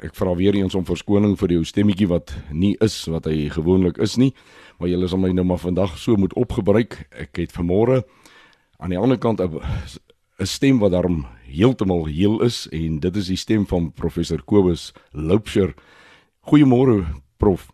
ek 0.00 0.14
vra 0.16 0.32
weer 0.34 0.56
eens 0.56 0.74
om 0.74 0.86
verskoning 0.88 1.36
vir 1.36 1.52
die 1.52 1.58
ou 1.60 1.64
stemmetjie 1.68 2.08
wat 2.08 2.32
nie 2.50 2.72
is 2.80 3.02
wat 3.12 3.28
hy 3.28 3.50
gewoonlik 3.52 4.00
is 4.00 4.16
nie 4.16 4.32
maar 4.78 4.90
julle 4.90 5.08
sal 5.08 5.20
my 5.20 5.32
nou 5.32 5.44
maar 5.46 5.60
vandag 5.62 5.96
so 5.98 6.16
moet 6.16 6.34
opgebruik. 6.36 6.98
Ek 7.10 7.36
het 7.40 7.54
vanmôre 7.56 8.02
aan 8.78 8.92
die 8.92 9.00
ander 9.00 9.18
kant 9.18 9.40
'n 9.40 10.46
stem 10.46 10.78
wat 10.78 10.92
daarom 10.92 11.26
heeltemal 11.44 12.06
heel 12.06 12.42
is 12.42 12.68
en 12.72 13.00
dit 13.00 13.16
is 13.16 13.26
die 13.26 13.36
stem 13.36 13.66
van 13.66 13.92
professor 13.92 14.42
Kobus 14.42 14.92
Loupsher. 15.12 15.74
Goeiemôre 16.40 17.06
prof. 17.38 17.72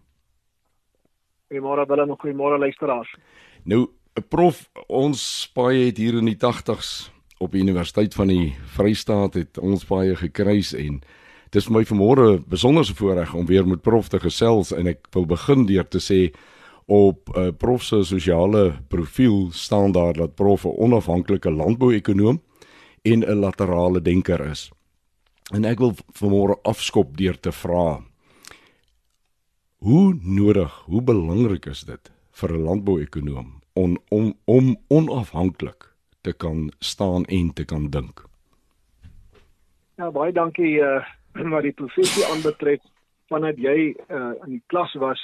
Goeiemôre 1.50 1.86
Willem 1.86 2.16
goeiemôre 2.16 2.58
luisteraars. 2.58 3.14
Nou 3.62 3.86
prof, 4.28 4.64
ons 4.90 5.20
paai 5.54 5.86
het 5.86 5.98
hier 6.00 6.18
in 6.18 6.26
die 6.26 6.38
80s 6.38 7.10
op 7.42 7.52
die 7.54 7.62
Universiteit 7.62 8.14
van 8.14 8.30
die 8.30 8.54
Vrystaat 8.74 9.36
het 9.38 9.58
ons 9.58 9.84
paai 9.86 10.16
gekruis 10.18 10.72
en 10.74 10.98
dis 11.54 11.68
vir 11.68 11.76
my 11.76 11.82
vanmôre 11.86 12.26
besonderse 12.50 12.94
voorreg 12.98 13.34
om 13.38 13.46
weer 13.46 13.66
met 13.68 13.82
prof 13.82 14.08
te 14.10 14.18
gesels 14.22 14.72
en 14.74 14.90
ek 14.90 15.06
wil 15.14 15.28
begin 15.30 15.66
deur 15.68 15.86
te 15.86 16.02
sê 16.02 16.20
op 16.90 17.30
'n 17.30 17.38
uh, 17.38 17.46
eh, 17.46 17.54
prof 17.54 17.82
se 17.82 18.02
sosiale 18.04 18.82
profiel 18.88 19.50
staan 19.52 19.92
daar 19.92 20.12
dat 20.12 20.34
prof 20.34 20.64
'n 20.64 20.76
onafhanklike 20.78 21.50
landbouekonoom 21.50 22.42
en 23.02 23.18
'n 23.20 23.40
laterale 23.40 24.02
denker 24.02 24.40
is. 24.50 24.70
En 25.54 25.64
ek 25.64 25.78
wil 25.78 25.94
vanmôre 26.12 26.62
afskop 26.62 27.16
deur 27.16 27.40
te 27.40 27.52
vra 27.52 28.02
hoe 29.78 30.18
nodig, 30.22 30.82
hoe 30.86 31.02
belangrik 31.02 31.66
is 31.66 31.80
dit 31.80 32.12
vir 32.32 32.52
'n 32.52 32.64
landbouekonoom 32.64 33.62
om 33.72 33.98
om 34.08 34.34
om 34.44 34.76
onafhanklik 34.88 35.92
te 36.20 36.32
kan 36.32 36.72
staan 36.78 37.24
en 37.24 37.52
te 37.52 37.64
kan 37.64 37.90
dink. 37.90 38.24
Ja, 39.96 40.10
baie 40.10 40.32
dankie 40.32 40.78
uh 40.80 41.04
wat 41.54 41.62
die 41.62 41.72
professie 41.72 42.24
aanbetref 42.26 42.80
vandat 43.28 43.56
jy 43.58 43.94
uh 44.08 44.32
in 44.44 44.58
die 44.58 44.62
klas 44.66 44.94
was 44.94 45.20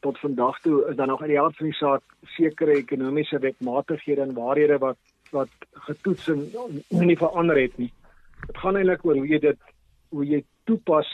tot 0.00 0.18
vandag 0.18 0.60
toe 0.60 0.84
is 0.90 0.96
daar 0.96 1.06
nog 1.06 1.20
uit 1.20 1.28
die 1.28 1.38
hart 1.38 1.56
van 1.56 1.66
die 1.66 1.76
saak 1.76 2.02
sekere 2.36 2.76
ekonomiese 2.80 3.38
wetmatighede 3.38 4.22
en 4.22 4.34
waarhede 4.34 4.78
wat 4.78 4.98
wat 5.30 5.50
getoets 5.86 6.28
en 6.28 6.48
nie 6.90 7.16
verander 7.16 7.58
het 7.60 7.76
nie. 7.78 7.92
Dit 8.46 8.56
gaan 8.58 8.76
eintlik 8.76 9.04
oor 9.04 9.20
hoe 9.20 9.28
jy 9.28 9.38
dit 9.38 9.60
hoe 10.10 10.24
jy 10.26 10.40
toepas 10.64 11.10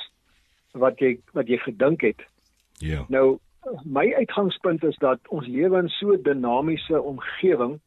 wat 0.72 1.00
jy 1.00 1.16
wat 1.36 1.48
jy 1.48 1.58
gedink 1.64 2.06
het. 2.06 2.22
Ja. 2.78 3.04
Nou 3.08 3.38
my 3.84 4.14
uitgangspunt 4.14 4.84
is 4.84 4.96
dat 5.02 5.18
ons 5.28 5.46
lewe 5.46 5.78
in 5.78 5.88
so 5.88 6.12
'n 6.12 6.22
dinamiese 6.22 7.02
omgewing 7.02 7.80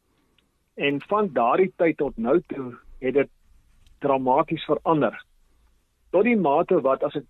en 0.74 1.00
van 1.00 1.32
daardie 1.32 1.72
tyd 1.76 1.96
tot 1.96 2.16
nou 2.16 2.40
toe 2.46 2.74
het 2.98 3.14
dit 3.14 3.28
dramaties 3.98 4.64
verander. 4.64 5.24
Tot 6.10 6.24
die 6.24 6.36
mate 6.36 6.80
wat 6.80 7.02
as 7.02 7.14
ek 7.14 7.26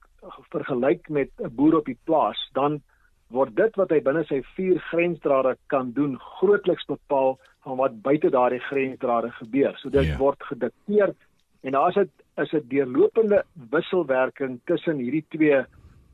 vergelyk 0.51 1.09
met 1.09 1.31
'n 1.39 1.55
boer 1.55 1.77
op 1.77 1.85
die 1.85 1.99
plaas, 2.05 2.51
dan 2.53 2.83
word 3.29 3.57
dit 3.57 3.77
wat 3.77 3.91
hy 3.91 4.01
binne 4.01 4.25
sy 4.25 4.43
vier 4.57 4.79
grensdrade 4.91 5.57
kan 5.67 5.93
doen 5.93 6.19
grootliks 6.19 6.87
bepaal 6.87 7.39
van 7.63 7.77
wat 7.77 8.03
buite 8.03 8.31
daardie 8.31 8.61
grensdrade 8.61 9.31
gebeur. 9.31 9.77
So 9.79 9.91
dit 9.91 10.03
yeah. 10.03 10.13
Ja. 10.13 10.19
word 10.19 10.43
gedikteer 10.43 11.15
en 11.63 11.73
daar 11.73 11.89
is 11.89 11.95
dit 11.95 12.11
is 12.37 12.53
'n 12.53 12.69
deurlopende 12.69 13.45
wisselwerking 13.71 14.61
tussen 14.65 14.97
hierdie 14.97 15.25
twee 15.29 15.65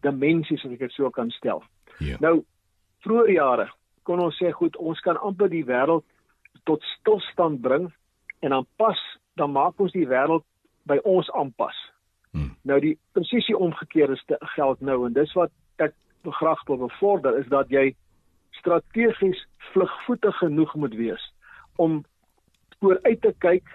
dimensies 0.01 0.65
as 0.65 0.73
ek 0.73 0.79
dit 0.79 0.93
so 0.93 1.11
kan 1.11 1.31
stel. 1.31 1.63
Yeah. 1.99 2.21
Nou 2.21 2.45
vroeër 3.07 3.31
jare 3.31 3.69
kon 4.07 4.23
ons 4.23 4.37
sê 4.39 4.53
goed, 4.55 4.77
ons 4.77 5.01
kan 5.03 5.19
amper 5.19 5.51
die 5.51 5.65
wêreld 5.67 6.05
tot 6.65 6.83
stilstand 6.99 7.61
bring 7.63 7.91
en 8.41 8.55
dan 8.55 8.67
pas 8.77 8.99
dan 9.37 9.53
maak 9.53 9.81
ons 9.83 9.93
die 9.93 10.07
wêreld 10.09 10.45
by 10.87 10.99
ons 11.05 11.31
aanpas. 11.35 11.77
Hmm. 12.31 12.55
Nou 12.63 12.79
die 12.81 12.95
presisie 13.17 13.57
omgekeerde 13.57 14.17
geld 14.55 14.81
nou 14.81 15.05
en 15.07 15.17
dis 15.17 15.33
wat 15.39 15.53
ek 15.83 15.95
graag 16.41 16.63
wil 16.67 16.87
bevorder 16.87 17.39
is 17.39 17.49
dat 17.53 17.71
jy 17.71 17.95
strategies 18.59 19.39
vlugvoetig 19.73 20.39
genoeg 20.39 20.75
moet 20.75 20.95
wees 20.95 21.23
om 21.77 22.05
vooruit 22.81 23.21
te 23.23 23.33
kyk 23.45 23.69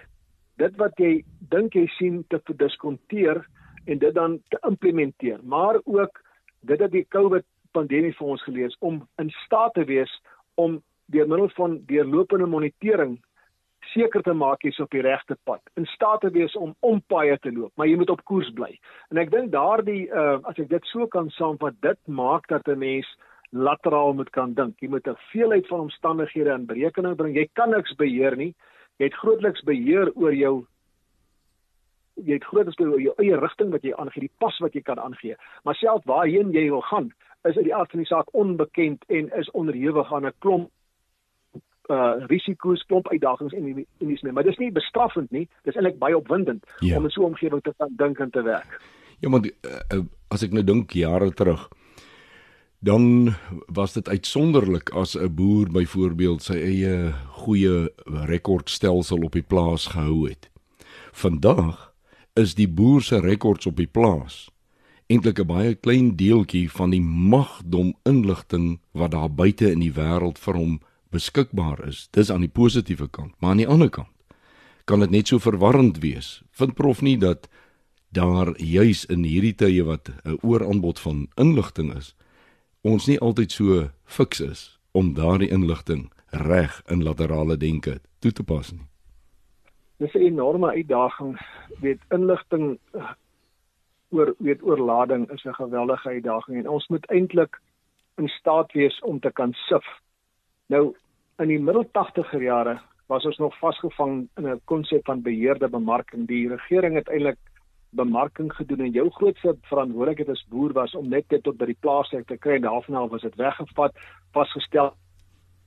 dit 0.60 0.76
wat 0.80 0.98
jy 1.00 1.12
dink 1.54 1.74
jy 1.78 1.86
sien 1.96 2.20
te 2.28 2.40
diskonteer 2.58 3.42
en 3.86 3.98
dit 3.98 4.14
dan 4.14 4.38
te 4.50 4.60
implementeer 4.68 5.40
maar 5.42 5.80
ook 5.84 6.20
dit 6.60 6.78
dat 6.78 6.92
die 6.92 7.06
COVID 7.08 7.46
pandemie 7.72 8.14
vir 8.18 8.26
ons 8.34 8.42
gelees 8.42 8.76
om 8.80 9.02
in 9.18 9.30
staat 9.44 9.74
te 9.74 9.84
wees 9.84 10.12
om 10.54 10.80
deur 11.12 11.28
middel 11.28 11.48
van 11.56 11.78
deurlopende 11.86 12.46
monitering 12.46 13.18
seker 13.90 14.22
te 14.22 14.32
maak 14.32 14.62
jy's 14.64 14.78
op 14.80 14.92
die 14.94 15.02
regte 15.02 15.36
pad. 15.44 15.60
In 15.76 15.86
staat 15.90 16.22
te 16.22 16.30
wees 16.30 16.54
om 16.56 16.74
om 16.80 17.02
paaie 17.10 17.36
te 17.42 17.52
loop, 17.52 17.72
maar 17.76 17.88
jy 17.90 17.96
moet 17.98 18.12
op 18.14 18.24
koers 18.24 18.50
bly. 18.54 18.70
En 19.10 19.18
ek 19.18 19.32
dink 19.34 19.52
daardie 19.52 20.06
uh 20.08 20.38
as 20.48 20.58
ek 20.58 20.70
dit 20.70 20.90
so 20.92 21.06
kan 21.06 21.30
saamvat, 21.36 21.78
dit 21.82 21.98
maak 22.06 22.48
dat 22.48 22.68
'n 22.68 22.78
mens 22.78 23.08
lateraal 23.52 24.14
moet 24.14 24.30
kan 24.30 24.54
dink. 24.54 24.80
Jy 24.80 24.88
moet 24.88 25.08
'n 25.08 25.16
veelheid 25.32 25.66
van 25.66 25.80
omstandighede 25.80 26.54
in 26.54 26.66
berekening 26.66 27.16
bring. 27.16 27.36
Jy 27.36 27.48
kan 27.52 27.70
niks 27.70 27.94
beheer 27.96 28.36
nie. 28.36 28.54
Jy 28.98 29.04
het 29.04 29.14
grootliks 29.14 29.62
beheer 29.62 30.12
oor 30.14 30.34
jou 30.34 30.66
jy 32.14 32.34
het 32.34 32.44
grootliks 32.44 32.76
beheer 32.76 32.92
oor 32.92 33.00
jou 33.00 33.14
eie 33.18 33.36
rigting 33.36 33.70
wat 33.70 33.82
jy 33.82 33.92
aangee, 33.94 34.20
die 34.20 34.36
pas 34.38 34.58
wat 34.58 34.74
jy 34.74 34.82
kan 34.82 34.98
aangee. 34.98 35.36
Maar 35.64 35.74
selfs 35.74 36.06
waarheen 36.06 36.52
jy 36.52 36.68
wil 36.70 36.82
gaan, 36.82 37.12
is 37.48 37.56
uit 37.56 37.64
die 37.64 37.74
aard 37.74 37.90
van 37.90 37.98
die 37.98 38.08
saak 38.08 38.34
onbekend 38.34 39.04
en 39.06 39.30
is 39.38 39.50
onderhewig 39.50 40.12
aan 40.12 40.26
'n 40.26 40.38
klomp 40.38 40.70
uh 41.90 42.14
risiko's, 42.26 42.84
klomp 42.86 43.08
uitdagings 43.08 43.52
en 43.52 43.66
en 43.66 44.08
dis 44.08 44.22
nie, 44.22 44.32
maar 44.32 44.46
dis 44.46 44.58
nie 44.58 44.72
bestraffend 44.72 45.30
nie. 45.30 45.48
Dis 45.62 45.74
eintlik 45.74 45.98
baie 45.98 46.16
opwindend 46.16 46.64
ja. 46.80 46.96
om 46.96 47.04
in 47.04 47.10
so 47.10 47.22
'n 47.22 47.24
omgewing 47.24 47.62
te 47.62 47.74
kan 47.76 47.90
dink 47.96 48.18
en 48.18 48.30
te 48.30 48.42
werk. 48.42 48.80
Ja, 49.18 49.28
maar 49.28 49.40
uh, 49.40 50.02
as 50.28 50.42
ek 50.42 50.52
nou 50.52 50.64
dink 50.64 50.90
jare 50.90 51.30
terug, 51.30 51.68
dan 52.78 53.34
was 53.66 53.92
dit 53.92 54.08
uitsonderlik 54.08 54.90
as 54.90 55.16
'n 55.16 55.34
boer 55.34 55.70
byvoorbeeld 55.70 56.42
sy 56.42 56.54
eie 56.54 57.12
goeie 57.42 57.90
rekordstelsel 58.06 59.22
op 59.22 59.32
die 59.32 59.46
plaas 59.46 59.86
gehou 59.86 60.28
het. 60.28 60.50
Vandag 61.12 61.94
is 62.34 62.54
die 62.54 62.68
boer 62.68 63.02
se 63.02 63.20
rekords 63.20 63.66
op 63.66 63.76
die 63.76 63.86
plaas 63.86 64.51
eintlik 65.12 65.38
'n 65.40 65.46
baie 65.46 65.74
klein 65.74 66.16
deeltjie 66.16 66.70
van 66.70 66.90
die 66.90 67.02
magdom 67.02 67.94
inligting 68.04 68.80
wat 68.92 69.10
daar 69.10 69.30
buite 69.30 69.70
in 69.70 69.80
die 69.80 69.92
wêreld 69.92 70.38
vir 70.38 70.54
hom 70.54 70.80
beskikbaar 71.10 71.86
is. 71.86 72.08
Dis 72.10 72.30
aan 72.30 72.40
die 72.40 72.48
positiewe 72.60 73.08
kant, 73.08 73.34
maar 73.38 73.50
aan 73.50 73.62
die 73.64 73.68
ander 73.68 73.90
kant 73.90 74.08
kan 74.84 75.00
dit 75.00 75.10
net 75.10 75.28
so 75.28 75.38
verwarrend 75.38 76.00
wees. 76.02 76.42
Vind 76.50 76.74
prof 76.74 77.02
nie 77.02 77.18
dat 77.18 77.48
daar 78.10 78.60
juis 78.60 79.04
in 79.04 79.24
hierdie 79.24 79.54
tye 79.54 79.84
wat 79.84 80.10
'n 80.24 80.38
ooraanbod 80.42 80.98
van 80.98 81.28
inligting 81.36 81.94
is, 81.96 82.14
ons 82.82 83.06
nie 83.06 83.18
altyd 83.20 83.52
so 83.52 83.90
fiks 84.04 84.40
is 84.40 84.78
om 84.92 85.14
daardie 85.14 85.50
inligting 85.50 86.10
reg 86.30 86.82
in 86.88 87.02
laterale 87.02 87.56
denke 87.56 88.00
toe 88.18 88.32
te 88.32 88.42
pas 88.42 88.72
nie. 88.72 88.86
Dis 89.98 90.14
'n 90.14 90.18
enorme 90.18 90.70
uitdaging. 90.70 91.38
Weet 91.80 92.00
inligting 92.10 92.78
eh, 92.92 93.10
oor 94.12 94.34
weet 94.38 94.62
oorlading 94.62 95.30
is 95.30 95.44
'n 95.44 95.54
geweldige 95.54 96.08
uitdaging 96.08 96.58
en 96.58 96.68
ons 96.68 96.88
moet 96.88 97.06
eintlik 97.10 97.60
in 98.16 98.28
staat 98.28 98.72
wees 98.72 99.00
om 99.00 99.20
te 99.20 99.32
kan 99.32 99.52
sif. 99.52 99.86
Nou 100.66 100.94
in 101.38 101.48
die 101.48 101.60
middel 101.60 101.84
80er 101.84 102.42
jare 102.42 102.80
was 103.06 103.24
ons 103.24 103.36
nog 103.36 103.58
vasgevang 103.58 104.28
in 104.36 104.48
'n 104.48 104.60
konsep 104.64 105.04
van 105.04 105.22
beheerde 105.22 105.68
bemarking. 105.68 106.26
Die 106.26 106.48
regering 106.48 106.94
het 106.94 107.08
eintlik 107.08 107.38
bemarking 107.90 108.52
gedoen 108.52 108.80
en 108.80 108.90
jou 108.90 109.10
grootste 109.10 109.56
verantwoordelikheid 109.62 110.28
as 110.28 110.46
boer 110.48 110.72
was 110.72 110.94
om 110.94 111.08
net 111.08 111.28
dit 111.28 111.42
tot 111.42 111.56
by 111.56 111.66
die 111.66 111.80
plaaslike 111.80 112.24
te 112.24 112.36
kry 112.36 112.54
en 112.54 112.62
daarna 112.62 113.08
was 113.08 113.20
dit 113.20 113.34
weggevat, 113.34 113.92
vasgestel 114.32 114.94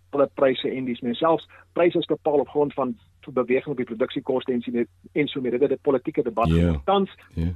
alle 0.10 0.30
pryse 0.34 0.72
en 0.72 0.86
dis 0.86 1.02
meer 1.02 1.16
selfs 1.16 1.48
pryse 1.74 1.98
is 1.98 2.06
bepaal 2.06 2.40
op 2.40 2.50
grond 2.50 2.74
van 2.74 2.98
beweging 3.26 3.74
op 3.74 3.78
die 3.78 3.86
produksiekoste 3.86 4.54
en 4.54 4.62
sien 4.62 4.88
en 5.12 5.28
so 5.28 5.42
meer 5.42 5.58
dit 5.60 5.72
is 5.72 5.78
'n 5.78 5.82
politieke 5.82 6.24
debat 6.24 6.48
yeah. 6.48 6.76
tans 6.86 7.12
yeah. 7.34 7.56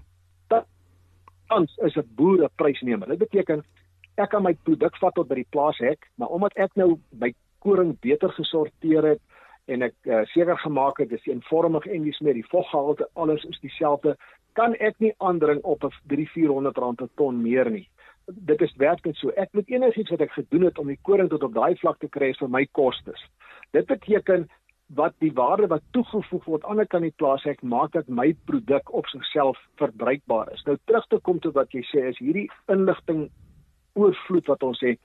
Tans 1.49 1.75
is 1.85 1.97
'n 1.97 2.07
boer 2.15 2.43
'n 2.45 2.55
prysnemer 2.55 3.07
dit 3.07 3.19
beteken 3.19 3.63
ek 4.19 4.33
kan 4.33 4.43
my 4.43 4.53
produk 4.67 4.97
vat 4.99 5.15
tot 5.15 5.29
by 5.29 5.39
die 5.39 5.47
plaashek, 5.53 6.09
maar 6.19 6.33
omdat 6.35 6.57
ek 6.59 6.75
nou 6.79 6.97
my 7.21 7.31
koring 7.63 7.95
beter 8.03 8.31
gesorteer 8.35 9.13
het 9.13 9.21
en 9.71 9.85
ek 9.85 9.95
uh, 10.09 10.23
seker 10.33 10.57
gemaak 10.59 10.99
het 11.03 11.11
dis 11.13 11.27
eenvormig 11.29 11.85
en 11.87 12.07
dis 12.07 12.19
meer 12.25 12.35
die 12.35 12.47
voggehalte 12.51 13.07
alles 13.19 13.45
is 13.47 13.59
dieselfde, 13.63 14.15
kan 14.57 14.75
ek 14.83 14.97
nie 15.03 15.13
aandring 15.23 15.61
op 15.63 15.85
'n 15.85 15.93
3-400 16.11 16.77
rand 16.83 16.97
per 16.97 17.09
ton 17.15 17.41
meer 17.41 17.69
nie. 17.69 17.87
Dit 18.25 18.61
is 18.61 18.75
werklik 18.77 19.15
so. 19.15 19.29
Ek 19.29 19.53
moet 19.53 19.69
enigiets 19.69 20.09
wat 20.09 20.21
ek 20.21 20.31
gedoen 20.31 20.67
het 20.67 20.77
om 20.77 20.87
die 20.87 20.99
koring 21.01 21.29
tot 21.29 21.43
op 21.43 21.53
daai 21.53 21.75
vlak 21.77 21.99
te 21.99 22.09
kry 22.09 22.33
vir 22.33 22.49
my 22.49 22.65
kostes. 22.71 23.21
Dit 23.71 23.85
beteken 23.85 24.49
wat 24.95 25.13
die 25.17 25.33
waarde 25.33 25.67
wat 25.67 25.83
toegevoeg 25.91 26.45
word 26.45 26.65
aan 26.65 26.79
'n 26.81 26.87
kan 26.87 27.01
die 27.01 27.13
plaashek 27.15 27.61
maak 27.61 27.91
dat 27.91 28.07
my 28.07 28.33
produk 28.45 28.93
op 28.93 29.05
sigself 29.05 29.57
verbruikbaar 29.75 30.51
is. 30.53 30.63
Nou 30.63 30.77
terug 30.85 31.05
te 31.07 31.19
kom 31.19 31.39
tot 31.39 31.53
wat 31.53 31.71
jy 31.71 31.81
sê 31.81 32.07
is 32.09 32.17
hierdie 32.17 32.49
inligting 32.67 33.29
oorvloed 33.93 34.47
wat 34.47 34.63
ons 34.63 34.79
het 34.79 34.99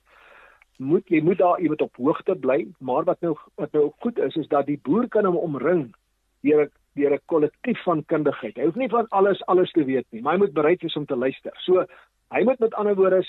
moet 0.77 1.07
jy 1.07 1.21
moet 1.23 1.37
daar 1.37 1.59
iewers 1.59 1.81
op 1.81 1.95
hoogte 1.95 2.35
bly, 2.35 2.65
maar 2.79 3.03
wat 3.03 3.21
nou 3.21 3.35
wat 3.55 3.71
nou 3.71 3.91
goed 3.99 4.19
is 4.19 4.35
is 4.35 4.47
dat 4.47 4.65
die 4.65 4.79
boer 4.83 5.07
kan 5.07 5.25
hom 5.25 5.37
omring 5.37 5.93
deur 6.41 6.65
'n 6.65 6.71
deur 6.95 7.13
'n 7.13 7.21
kollektief 7.25 7.83
van 7.83 8.05
kundigheid. 8.05 8.55
Hy 8.55 8.65
hoef 8.65 8.75
nie 8.75 8.89
van 8.89 9.07
alles 9.09 9.45
alles 9.45 9.71
te 9.71 9.83
weet 9.83 10.05
nie, 10.11 10.21
maar 10.21 10.33
hy 10.33 10.39
moet 10.39 10.53
bereid 10.53 10.81
wees 10.81 10.95
om 10.95 11.05
te 11.05 11.15
luister. 11.15 11.51
So 11.55 11.85
hy 12.31 12.43
moet 12.43 12.59
met 12.59 12.73
ander 12.73 12.95
woorde 12.95 13.23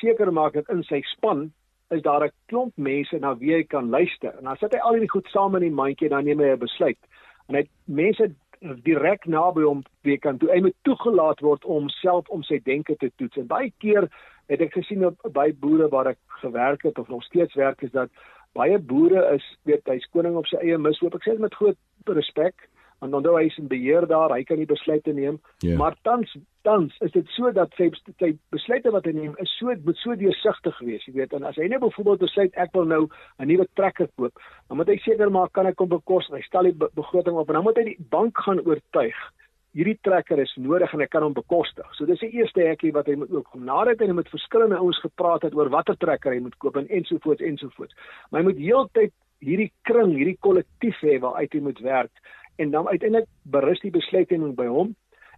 seker 0.00 0.32
maak 0.32 0.52
dat 0.52 0.68
in 0.68 0.82
sy 0.82 1.00
span 1.02 1.52
is 1.90 2.02
daar 2.02 2.24
'n 2.24 2.32
klomp 2.46 2.76
mense 2.76 3.18
na 3.18 3.36
wie 3.36 3.54
hy 3.54 3.62
kan 3.62 3.88
luister. 3.88 4.34
En 4.38 4.44
dan 4.44 4.56
sit 4.56 4.72
hy 4.72 4.78
al 4.78 4.92
hierdie 4.92 5.10
goed 5.10 5.28
saam 5.28 5.54
in 5.54 5.62
die 5.62 5.70
mandjie 5.80 6.08
en 6.08 6.16
dan 6.16 6.24
neem 6.24 6.40
hy 6.40 6.50
'n 6.52 6.58
besluit. 6.58 6.98
En 7.48 7.54
hy 7.54 7.68
mense 7.84 8.34
direk 8.60 9.26
naby 9.26 9.62
hom 9.62 9.82
wie 10.02 10.18
kan 10.18 10.38
toe 10.38 10.50
hy 10.50 10.60
moet 10.60 10.76
toegelaat 10.82 11.40
word 11.40 11.64
om 11.64 11.88
self 11.88 12.28
om 12.28 12.42
sy 12.42 12.60
denke 12.64 12.96
te 12.96 13.10
toets. 13.16 13.36
En 13.36 13.46
baie 13.46 13.72
keer 13.78 14.08
het 14.48 14.60
ek 14.60 14.72
gesien 14.72 15.04
op 15.06 15.18
by 15.34 15.52
boere 15.60 15.88
waar 15.88 16.06
ek 16.06 16.18
gewerk 16.42 16.82
het 16.82 16.98
of 16.98 17.08
nog 17.08 17.24
steeds 17.24 17.54
werk 17.54 17.82
is 17.82 17.90
dat 17.90 18.10
baie 18.52 18.78
boere 18.78 19.34
is 19.34 19.44
weet 19.62 19.86
hy's 19.86 20.08
koning 20.12 20.36
op 20.36 20.46
sy 20.46 20.56
eie 20.56 20.78
misloop. 20.78 21.14
Ek 21.14 21.22
sê 21.22 21.36
dit 21.36 21.44
met 21.44 21.54
groot 21.54 21.76
respek 22.06 22.68
want 22.98 23.14
onthou 23.14 23.36
hy 23.36 23.46
is 23.50 23.58
in 23.60 23.68
beheer 23.68 24.06
daar, 24.08 24.32
hy 24.32 24.42
kan 24.48 24.58
nie 24.58 24.68
besluite 24.68 25.12
neem. 25.12 25.40
Yeah. 25.60 25.72
Ja. 25.72 25.78
Maar 25.82 25.96
tans 26.02 26.36
tans 26.66 26.96
is 27.04 27.12
dit 27.14 27.28
so 27.36 27.52
dat 27.54 27.70
sy 27.78 27.90
sy 28.18 28.32
besluite 28.50 28.90
wat 28.90 29.06
hy 29.06 29.12
neem 29.14 29.36
is 29.42 29.52
so 29.58 29.74
moet 29.84 30.00
so 30.02 30.16
deursigtig 30.18 30.78
wees, 30.82 31.04
jy 31.06 31.14
weet. 31.20 31.36
En 31.36 31.46
as 31.46 31.58
hy 31.60 31.68
net 31.70 31.82
byvoorbeeld 31.84 32.24
besluit 32.26 32.58
ek 32.58 32.74
wil 32.74 32.88
nou 32.90 33.02
'n 33.38 33.46
nuwe 33.46 33.68
trekker 33.78 34.08
koop, 34.16 34.34
dan 34.68 34.76
moet 34.76 34.88
hy 34.88 34.98
seker 35.04 35.30
maak 35.30 35.52
kan 35.52 35.66
ek 35.66 35.78
hom 35.78 35.88
bekos, 35.88 36.28
hy 36.32 36.42
stel 36.42 36.70
die 36.70 36.74
begroting 36.74 37.36
op 37.36 37.48
en 37.48 37.54
dan 37.54 37.64
moet 37.64 37.76
hy 37.78 37.84
die 37.94 38.06
bank 38.10 38.38
gaan 38.38 38.60
oortuig 38.60 39.16
hierdie 39.76 39.98
trekker 40.06 40.40
is 40.40 40.54
nodig 40.56 40.92
en 40.94 41.04
ek 41.04 41.12
kan 41.12 41.24
hom 41.26 41.34
bekostig. 41.36 41.86
So 41.96 42.08
dis 42.08 42.22
die 42.24 42.32
eerste 42.40 42.64
hekkie 42.64 42.94
wat 42.96 43.10
hy 43.10 43.16
moet 43.20 43.32
ook 43.34 43.52
nadat 43.60 44.00
hy 44.00 44.08
met 44.16 44.32
verskillende 44.32 44.78
ouens 44.80 45.00
gepraat 45.04 45.44
het 45.44 45.56
oor 45.58 45.68
watter 45.74 45.98
trekker 46.00 46.32
hy 46.32 46.40
moet 46.46 46.56
koop 46.62 46.78
en 46.80 46.88
ensovoorts 46.88 47.44
ensovoorts. 47.44 47.96
Maar 48.30 48.40
hy 48.40 48.46
moet 48.48 48.62
heeltyd 48.62 49.12
hierdie 49.44 49.68
kring, 49.84 50.14
hierdie 50.16 50.38
kollektief 50.40 51.02
hê 51.04 51.18
waar 51.20 51.36
uit 51.42 51.52
hy 51.52 51.60
moet 51.68 51.82
werk 51.84 52.24
en 52.56 52.70
dan 52.70 52.88
uiteindelik 52.88 53.28
berus 53.42 53.80
die 53.80 53.90
besluitneming 53.90 54.54
by 54.56 54.66
hom. 54.66 54.94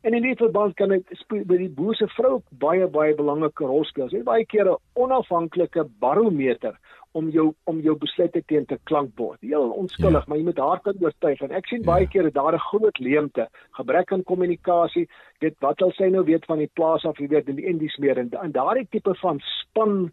En 0.07 0.15
in 0.15 0.23
hierdie 0.23 0.45
verband 0.45 0.77
kan 0.79 0.93
dit 0.95 1.25
by 1.29 1.57
die 1.59 1.73
boer 1.75 1.97
se 1.99 2.07
vrou 2.15 2.39
baie 2.63 2.87
baie 2.87 3.17
belangrike 3.19 3.67
rol 3.67 3.85
speel. 3.85 4.07
Sy 4.09 4.21
het 4.21 4.29
baie 4.29 4.47
keer 4.47 4.71
'n 4.71 4.79
onafhanklike 4.95 5.89
barometer 5.99 6.79
om 7.13 7.31
jou 7.35 7.55
om 7.65 7.81
jou 7.81 7.97
besluite 7.99 8.43
teen 8.47 8.67
te 8.67 8.79
klankbord. 8.85 9.41
Heel 9.41 9.71
onskuldig, 9.71 10.25
ja. 10.25 10.29
maar 10.29 10.39
jy 10.39 10.45
moet 10.45 10.59
haar 10.59 10.81
kan 10.81 10.95
oortuig 11.01 11.41
en 11.41 11.51
ek 11.51 11.67
sien 11.67 11.83
ja. 11.83 11.87
baie 11.91 12.07
keer 12.07 12.23
dat 12.29 12.35
daar 12.35 12.55
'n 12.55 12.69
groot 12.71 12.99
leemte, 12.99 13.49
gebrek 13.81 14.13
aan 14.13 14.23
kommunikasie, 14.23 15.09
weet 15.41 15.57
wat 15.61 15.83
al 15.83 15.93
sy 15.93 16.11
nou 16.15 16.25
weet 16.25 16.45
van 16.45 16.59
die 16.59 16.71
plaas 16.75 17.05
af, 17.05 17.19
jy 17.19 17.29
weet 17.29 17.49
in 17.49 17.57
die 17.57 17.67
Indies 17.67 17.97
meer 17.97 18.19
en, 18.19 18.31
en 18.31 18.53
daardie 18.53 18.87
tipe 18.91 19.15
van 19.15 19.41
span 19.41 20.13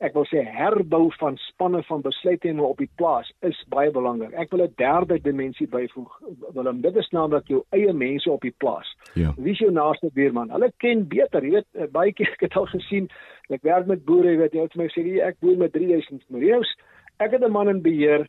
ek 0.00 0.14
wil 0.16 0.24
sê 0.28 0.40
herbou 0.48 1.10
van 1.20 1.36
spanne 1.44 1.82
van 1.84 2.02
besluitneming 2.04 2.64
op 2.64 2.78
die 2.80 2.90
plaas 2.96 3.28
is 3.46 3.58
baie 3.72 3.92
belangrik. 3.92 4.32
Ek 4.32 4.52
wil 4.52 4.64
'n 4.64 4.72
derde 4.80 5.20
dimensie 5.20 5.68
byvoeg. 5.68 6.20
Willem, 6.54 6.80
dit 6.80 6.96
is 6.96 7.10
naamlik 7.10 7.48
jou 7.48 7.64
eie 7.70 7.92
mense 7.92 8.30
op 8.30 8.40
die 8.40 8.54
plaas. 8.56 8.96
Ja. 9.14 9.34
Wie 9.36 9.52
is 9.52 9.58
jou 9.58 9.70
naaste 9.70 10.10
buurman? 10.12 10.50
Hulle 10.50 10.72
ken 10.76 11.06
beter, 11.08 11.44
jy 11.44 11.50
weet, 11.50 11.66
eh, 11.74 11.86
baie 11.86 12.12
keer 12.12 12.32
ek 12.36 12.40
het 12.40 12.56
al 12.56 12.66
gesien, 12.66 13.10
ek 13.48 13.62
werk 13.62 13.86
met 13.86 14.04
boere, 14.04 14.30
jy 14.30 14.36
weet, 14.36 14.52
jy 14.52 14.62
het 14.62 14.76
my 14.76 14.88
sê 14.88 15.20
ek 15.20 15.40
boer 15.40 15.56
met 15.56 15.72
3000 15.72 16.24
miljoens. 16.30 16.76
Ek 17.18 17.30
het 17.32 17.42
'n 17.42 17.52
man 17.52 17.68
in 17.68 17.82
beheer. 17.82 18.26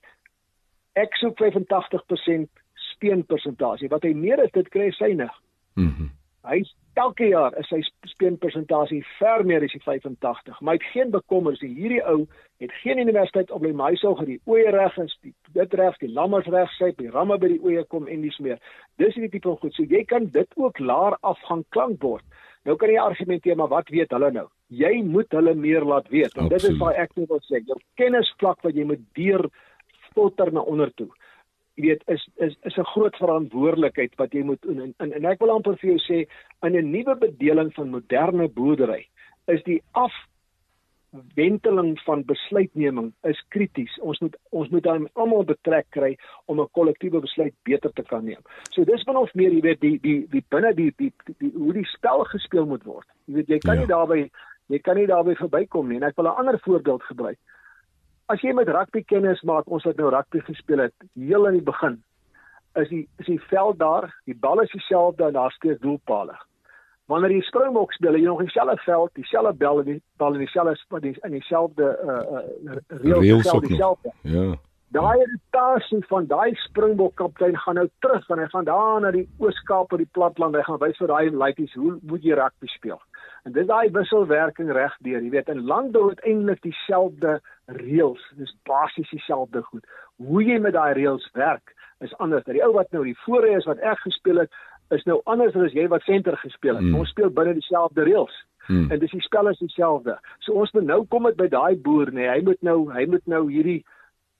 Ek 0.96 1.16
soek 1.16 1.38
85% 1.38 2.50
speen 2.76 3.26
persentasie. 3.26 3.88
Wat 3.90 4.04
hy 4.04 4.14
meer 4.14 4.44
is, 4.44 4.52
dit 4.52 4.70
kry 4.70 4.92
synig. 4.92 5.32
Mhm. 5.76 5.88
Mm 5.88 6.21
hy 6.48 6.62
elke 7.00 7.28
jaar 7.32 7.56
is 7.60 7.70
sy 7.72 7.80
speenpersentasie 8.12 9.02
ver 9.18 9.46
meer 9.48 9.64
as 9.66 9.74
die 9.74 9.82
85, 9.84 10.60
maar 10.60 10.76
hy 10.76 10.82
het 10.82 10.94
geen 10.94 11.12
bekommers 11.14 11.62
nie. 11.64 11.72
Hierdie 11.78 12.02
ou 12.04 12.26
het 12.62 12.74
geen 12.82 13.00
universiteit 13.02 13.52
op 13.52 13.64
hom, 13.66 13.84
hy 13.86 13.96
sou 14.02 14.14
ge 14.20 14.28
die 14.34 14.40
oeye 14.50 14.74
reg 14.76 14.98
en 15.00 15.10
die 15.24 15.34
dit 15.56 15.76
reg, 15.80 15.98
die 16.04 16.12
lammers 16.12 16.50
reg 16.52 16.72
sy, 16.78 16.92
die 16.98 17.12
ramme 17.14 17.38
by 17.42 17.54
die 17.54 17.62
oeye 17.64 17.86
kom 17.94 18.10
en 18.12 18.26
dis 18.26 18.38
meer. 18.44 18.60
Dis 19.02 19.16
die 19.16 19.32
tipe 19.32 19.56
goed. 19.62 19.74
So 19.78 19.88
jy 19.88 20.04
kan 20.10 20.28
dit 20.36 20.60
ook 20.60 20.80
laer 20.84 21.18
afgang 21.22 21.64
klankbord. 21.76 22.26
Nou 22.68 22.76
kan 22.78 22.92
jy 22.92 23.00
argumenteer 23.02 23.58
maar 23.58 23.72
wat 23.72 23.90
weet 23.90 24.12
hulle 24.14 24.32
nou? 24.36 24.48
Jy 24.70 25.02
moet 25.08 25.32
hulle 25.34 25.56
meer 25.58 25.86
laat 25.88 26.08
weet. 26.12 26.36
En 26.38 26.52
dit 26.52 26.70
is 26.70 26.78
waar 26.80 27.00
ek 27.00 27.16
net 27.18 27.32
wil 27.32 27.42
sê, 27.48 27.64
jou 27.66 27.80
kennisvlak 28.00 28.62
wat 28.68 28.78
jy 28.78 28.86
moet 28.88 29.02
deur 29.18 29.48
filter 30.12 30.52
na 30.54 30.62
onder 30.68 30.92
toe 31.00 31.10
jy 31.76 31.88
weet 31.88 32.04
is 32.08 32.28
is 32.36 32.56
is 32.68 32.78
'n 32.78 32.92
groot 32.94 33.16
verantwoordelikheid 33.16 34.16
wat 34.16 34.34
jy 34.34 34.44
moet 34.44 34.62
doen 34.62 34.94
en, 35.00 35.14
en 35.14 35.26
ek 35.26 35.40
wil 35.40 35.56
amper 35.56 35.78
vir 35.78 35.96
jou 35.96 36.00
sê 36.00 36.28
in 36.68 36.76
'n 36.76 36.92
nuwe 36.92 37.16
bedeling 37.16 37.74
van 37.74 37.90
moderne 37.90 38.48
boerdery 38.48 39.08
is 39.48 39.64
die 39.64 39.82
afwenteling 39.92 42.00
van 42.06 42.26
besluitneming 42.26 43.14
is 43.24 43.44
krities. 43.50 44.00
Ons 44.00 44.20
moet 44.20 44.38
ons 44.50 44.70
moet 44.70 44.84
dan 44.84 45.10
almal 45.14 45.44
betrek 45.44 45.86
kry 45.90 46.18
om 46.46 46.62
'n 46.62 46.70
kollektiewe 46.72 47.20
besluit 47.20 47.54
beter 47.64 47.94
te 47.94 48.04
kan 48.04 48.26
neem. 48.26 48.42
So 48.72 48.84
dis 48.84 49.04
van 49.04 49.18
of 49.18 49.34
meer 49.34 49.52
jy 49.52 49.62
weet 49.62 49.82
die 49.82 50.00
die 50.00 50.28
die 50.30 50.46
binne 50.50 50.74
die, 50.74 50.94
die, 50.98 51.14
die, 51.26 51.36
die 51.40 51.52
hoe 51.58 51.74
die 51.74 51.86
spel 51.86 52.24
gespeel 52.24 52.66
moet 52.66 52.84
word. 52.84 53.08
Jy 53.26 53.34
weet 53.34 53.48
jy 53.48 53.60
kan 53.60 53.76
ja. 53.76 53.80
nie 53.80 53.88
daarby 53.88 54.30
jy 54.68 54.80
kan 54.80 54.96
nie 54.96 55.08
daarby 55.08 55.36
verbykom 55.36 55.88
nie 55.88 55.98
en 55.98 56.04
ek 56.04 56.16
wil 56.16 56.26
'n 56.26 56.38
ander 56.38 56.60
voorbeeld 56.60 57.04
gebruik 57.04 57.38
as 58.32 58.42
jy 58.44 58.54
met 58.56 58.70
rugby 58.72 59.04
kennis 59.08 59.42
maak, 59.48 59.68
ons 59.68 59.84
het 59.88 60.00
nou 60.00 60.12
rugby 60.14 60.40
gespeel 60.48 60.86
het 60.86 60.96
heel 61.20 61.48
in 61.50 61.60
die 61.60 61.68
begin. 61.68 62.00
Is 62.80 62.88
die 62.92 63.04
is 63.20 63.28
die 63.28 63.42
veld 63.50 63.80
daar, 63.82 64.08
die 64.30 64.38
bal 64.38 64.64
is 64.64 64.72
dieselfde 64.72 65.28
en 65.28 65.36
daar 65.36 65.52
steek 65.58 65.82
doelpale. 65.84 66.38
Wanneer 67.12 67.34
jy 67.36 67.42
Springbok 67.44 67.92
speel, 67.94 68.16
jy 68.16 68.28
nog 68.30 68.44
dieselfde 68.46 68.78
veld, 68.86 69.12
dieselfde 69.20 69.54
bal 69.60 69.82
en 69.82 69.90
die 69.90 70.02
bal 70.22 70.38
in 70.38 70.46
dieselfde 70.46 71.02
in, 71.02 71.16
in 71.28 71.38
dieselfde 71.40 71.94
uh 72.08 72.20
uh 72.40 72.78
reëls 73.04 73.52
dieselfde. 73.68 74.14
Ja. 74.22 74.52
Daai 74.92 75.22
irritasie 75.24 76.02
van 76.08 76.28
daai 76.28 76.56
Springbok 76.68 77.16
kaptein 77.20 77.58
gaan 77.58 77.80
nou 77.80 77.88
terug 78.04 78.30
en 78.30 78.40
hy 78.44 78.48
gaan 78.52 78.68
daar 78.68 79.02
na 79.02 79.12
die 79.16 79.28
Oos-Kaap 79.40 79.92
op 79.92 80.00
die 80.00 80.10
platland, 80.12 80.56
hy 80.56 80.64
gaan 80.68 80.82
wys 80.84 81.00
vir 81.00 81.12
daai 81.12 81.32
laities 81.32 81.76
hoe 81.80 81.98
moet 82.02 82.24
jy 82.24 82.36
rugby 82.40 82.72
speel. 82.78 83.00
En 83.44 83.56
dis 83.56 83.68
daai 83.68 83.90
wisselwerking 83.94 84.70
reg 84.72 84.96
deur, 85.06 85.22
jy 85.22 85.32
weet, 85.34 85.50
in 85.50 85.64
landbou 85.66 86.10
het 86.10 86.20
eintlik 86.28 86.62
dieselfde 86.62 87.40
reëls, 87.66 88.24
dis 88.38 88.54
basies 88.70 89.10
dieselfde 89.10 89.64
goed. 89.70 89.86
Hoe 90.22 90.44
jy 90.46 90.60
met 90.62 90.76
daai 90.78 90.94
reëls 90.98 91.26
werk 91.34 91.74
is 92.06 92.14
anders. 92.18 92.46
Die 92.46 92.64
ou 92.66 92.74
wat 92.76 92.92
nou 92.94 93.04
die 93.06 93.18
voorre 93.26 93.56
is 93.58 93.66
wat 93.70 93.82
ek 93.86 94.04
gespeel 94.06 94.44
het, 94.44 94.54
is 94.92 95.04
nou 95.08 95.22
anders 95.30 95.56
as 95.56 95.74
jy 95.74 95.88
wat 95.90 96.06
senter 96.06 96.38
gespeel 96.38 96.78
het. 96.78 96.86
Hmm. 96.86 97.02
Ons 97.02 97.14
speel 97.14 97.32
binne 97.34 97.56
dieselfde 97.58 98.06
reëls. 98.06 98.36
Hmm. 98.68 98.92
En 98.92 99.00
dis 99.02 99.14
die 99.14 99.24
spel 99.26 99.50
is 99.50 99.62
dieselfde. 99.62 100.18
So 100.46 100.54
ons 100.62 100.74
moet 100.76 100.86
nou 100.86 101.02
kom 101.10 101.26
met 101.26 101.38
by 101.40 101.48
daai 101.50 101.78
boer, 101.82 102.12
nê. 102.12 102.26
Nee, 102.26 102.30
hy 102.36 102.46
moet 102.46 102.62
nou 102.66 102.78
hy 102.94 103.08
moet 103.10 103.26
nou 103.32 103.46
hierdie 103.50 103.82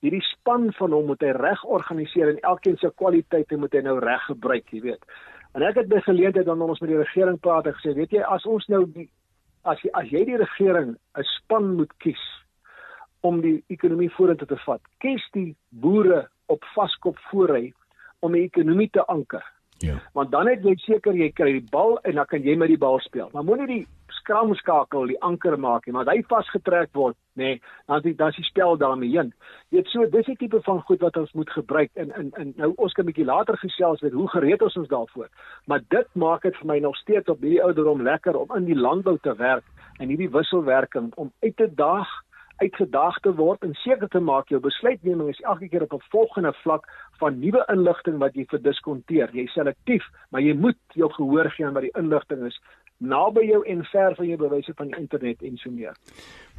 hierdie 0.02 0.22
span 0.26 0.70
van 0.74 0.94
hom 0.96 1.12
moet 1.12 1.22
hy 1.22 1.30
reg 1.36 1.60
organiseer 1.62 2.32
en 2.32 2.40
elkeen 2.52 2.78
se 2.80 2.90
kwaliteite 2.98 3.58
moet 3.58 3.74
hy 3.78 3.84
nou 3.86 4.00
reg 4.02 4.24
gebruik, 4.26 4.72
jy 4.74 4.80
weet. 4.88 5.04
En 5.52 5.62
ek 5.62 5.82
het 5.82 5.88
by 5.88 6.00
geleentheid 6.00 6.46
dan 6.48 6.62
ons 6.64 6.80
met 6.80 6.90
die 6.90 7.00
regering 7.00 7.40
praat 7.40 7.66
en 7.68 7.76
gesê, 7.76 7.92
weet 7.96 8.14
jy, 8.16 8.22
as 8.24 8.46
ons 8.48 8.66
nou 8.72 8.84
die 8.94 9.08
as 9.68 9.78
jy 9.84 9.90
as 9.94 10.08
jy 10.10 10.24
die 10.26 10.38
regering 10.40 10.96
'n 11.18 11.26
span 11.38 11.76
moet 11.76 11.92
kies 12.02 12.22
om 13.22 13.40
die 13.40 13.62
ekonomie 13.68 14.10
vorentoe 14.10 14.48
te 14.48 14.58
vat, 14.66 14.80
kies 14.98 15.22
die 15.32 15.54
boere 15.70 16.28
op 16.46 16.64
vaskop 16.74 17.18
voorry 17.30 17.72
om 18.20 18.32
die 18.32 18.42
ekonomie 18.42 18.90
te 18.90 19.04
anker. 19.06 19.44
Ja. 19.78 19.98
Want 20.14 20.30
dan 20.30 20.46
het 20.46 20.64
jy 20.64 20.74
seker 20.76 21.14
jy 21.14 21.30
kry 21.30 21.52
die 21.52 21.68
bal 21.70 21.98
en 22.02 22.14
dan 22.14 22.26
kan 22.26 22.42
jy 22.42 22.56
met 22.56 22.68
die 22.68 22.78
bal 22.78 23.00
speel. 23.00 23.30
Maar 23.32 23.44
moenie 23.44 23.66
die 23.66 23.86
skramskakel 24.22 25.10
die 25.10 25.18
anker 25.20 25.58
maak 25.60 25.86
nie, 25.86 25.94
want 25.96 26.10
hy 26.10 26.22
vasgetrek 26.30 26.90
word, 26.96 27.16
nê, 27.36 27.54
nee, 27.54 27.60
dan 27.90 28.08
is 28.08 28.16
dan 28.16 28.32
is 28.32 28.40
die 28.40 28.48
spel 28.48 28.78
daarmee 28.80 29.12
heen. 29.12 29.32
Jy 29.70 29.80
weet 29.80 29.92
so 29.92 30.08
dis 30.14 30.30
die 30.30 30.38
tipe 30.40 30.62
van 30.66 30.82
goed 30.88 31.04
wat 31.04 31.18
ons 31.20 31.32
moet 31.38 31.50
gebruik 31.50 31.90
in 31.94 32.12
in 32.18 32.32
in 32.40 32.54
nou 32.56 32.72
ons 32.76 32.92
kan 32.96 33.04
'n 33.04 33.10
bietjie 33.10 33.28
later 33.28 33.58
gesels 33.58 34.02
met 34.02 34.12
hoe 34.12 34.28
gereed 34.34 34.62
ons 34.62 34.76
ons 34.76 34.88
daarvoor. 34.88 35.28
Maar 35.66 35.80
dit 35.88 36.08
maak 36.14 36.42
dit 36.42 36.56
vir 36.56 36.66
my 36.66 36.78
nog 36.78 36.96
steeds 36.96 37.28
op 37.28 37.40
hierdie 37.40 37.62
ouderdom 37.62 38.02
lekker 38.02 38.36
om 38.36 38.56
in 38.56 38.64
die 38.64 38.80
landbou 38.86 39.18
te 39.22 39.34
werk 39.36 39.64
en 39.98 40.08
hierdie 40.08 40.30
wisselwerking 40.30 41.12
om 41.16 41.32
uit 41.42 41.56
te 41.56 41.68
daag 41.74 42.08
uitgedaag 42.62 43.18
te 43.24 43.32
word 43.38 43.64
en 43.66 43.74
seker 43.82 44.08
te 44.12 44.20
maak 44.20 44.50
jou 44.52 44.60
besluitneming 44.62 45.30
is 45.32 45.40
elke 45.52 45.68
keer 45.68 45.86
op 45.86 45.94
'n 45.94 46.10
volgende 46.14 46.52
vlak 46.62 46.84
van 47.20 47.38
nuwe 47.38 47.64
inligting 47.74 48.18
wat 48.18 48.34
jy 48.34 48.44
verdiskonteer. 48.54 49.30
Jy 49.32 49.46
selektief, 49.46 50.04
maar 50.30 50.40
jy 50.40 50.54
moet 50.54 50.78
jou 50.94 51.10
gehoor 51.12 51.50
gee 51.50 51.66
aan 51.66 51.74
wat 51.74 51.82
die 51.82 51.98
inligting 52.02 52.46
is 52.46 52.60
naby 53.02 53.44
jou 53.48 53.60
en 53.66 53.82
ver 53.90 54.14
van 54.14 54.28
jou 54.28 54.38
bewyse 54.38 54.72
van 54.78 54.90
die 54.90 55.00
internet 55.00 55.42
en 55.42 55.56
so 55.58 55.70
meer. 55.70 55.96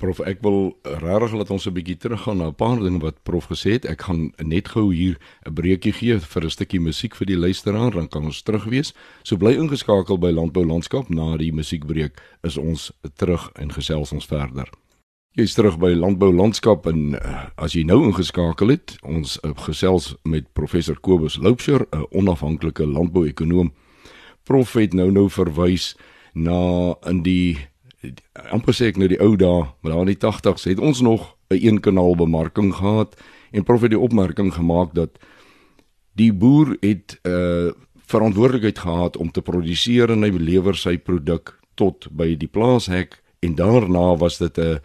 Prof, 0.01 0.19
ek 0.27 0.41
wil 0.43 0.73
regtig 0.84 1.36
laat 1.38 1.51
ons 1.53 1.67
'n 1.67 1.73
bietjie 1.73 1.97
teruggaan 1.97 2.38
na 2.38 2.47
'n 2.47 2.56
paar 2.56 2.79
dinge 2.79 2.99
wat 2.99 3.23
prof 3.23 3.47
gesê 3.47 3.79
het. 3.79 3.86
Ek 3.86 4.01
gaan 4.01 4.34
net 4.38 4.67
gou 4.67 4.93
hier 4.93 5.17
'n 5.45 5.53
breekie 5.53 5.93
gee 5.93 6.19
vir 6.19 6.43
'n 6.43 6.49
stukkie 6.49 6.79
musiek 6.79 7.15
vir 7.15 7.27
die 7.27 7.38
luisteraar, 7.38 7.91
dan 7.91 8.08
kan 8.08 8.23
ons 8.25 8.41
terug 8.41 8.65
wees. 8.65 8.93
So 9.23 9.38
bly 9.38 9.53
ingeskakel 9.53 10.19
by 10.19 10.32
Landbou 10.32 10.65
Landskap 10.65 11.10
na 11.10 11.38
die 11.38 11.51
musiekbreek 11.51 12.19
is 12.43 12.58
ons 12.58 12.91
terug 13.15 13.51
en 13.56 13.71
gesels 13.71 14.12
ons 14.12 14.25
verder. 14.25 14.69
Jy 15.36 15.43
is 15.43 15.56
terug 15.56 15.79
by 15.79 15.95
Landbou 15.95 16.34
Landskap 16.34 16.86
en 16.86 17.15
uh, 17.15 17.45
as 17.58 17.73
jy 17.73 17.84
nou 17.84 18.03
ingeskakel 18.03 18.69
het, 18.69 18.97
ons 19.01 19.39
uh, 19.43 19.49
gesels 19.65 20.15
met 20.23 20.45
professor 20.53 20.99
Kobus 20.99 21.38
Loupsher, 21.38 21.88
'n 21.91 22.06
onafhanklike 22.12 22.86
landbouekonoom. 22.86 23.73
Prof 24.43 24.73
het 24.73 24.93
nou 24.93 25.12
nou 25.12 25.29
verwys 25.29 25.95
na 26.33 26.95
in 27.09 27.23
die 27.23 27.57
amper 28.51 28.75
sê 28.75 28.89
ek 28.91 28.97
nou 28.99 29.07
die 29.07 29.21
ou 29.23 29.35
dae, 29.39 29.69
maar 29.81 29.93
daar 29.93 30.03
in 30.03 30.11
die 30.11 30.19
80s 30.19 30.67
het 30.67 30.79
ons 30.79 31.01
nog 31.01 31.35
'n 31.49 31.59
een 31.61 31.79
kanaal 31.79 32.15
bemarking 32.15 32.73
gehad 32.75 33.15
en 33.51 33.63
prof 33.63 33.81
het 33.81 33.91
die 33.91 33.99
opmerking 33.99 34.53
gemaak 34.53 34.93
dat 34.93 35.19
die 36.15 36.33
boer 36.33 36.77
het 36.81 37.19
'n 37.23 37.29
uh, 37.29 37.71
verantwoordelikheid 38.05 38.79
gehad 38.79 39.17
om 39.17 39.31
te 39.31 39.41
produseer 39.41 40.11
en 40.11 40.23
hy 40.23 40.29
lewer 40.29 40.75
sy 40.75 40.97
produk 40.97 41.59
tot 41.75 42.07
by 42.11 42.35
die 42.35 42.47
plaashek 42.47 43.21
en 43.39 43.55
daarna 43.55 44.17
was 44.17 44.37
dit 44.37 44.57
'n 44.57 44.79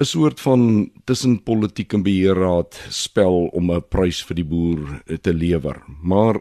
'n 0.00 0.04
soort 0.04 0.40
van 0.40 0.90
tussen 1.04 1.42
politiek 1.42 1.92
en 1.92 2.02
beheerraad 2.02 2.86
spel 2.88 3.46
om 3.46 3.72
'n 3.72 3.88
prys 3.88 4.22
vir 4.24 4.34
die 4.34 4.44
boer 4.44 5.02
te 5.20 5.34
lewer. 5.34 5.82
Maar 6.02 6.40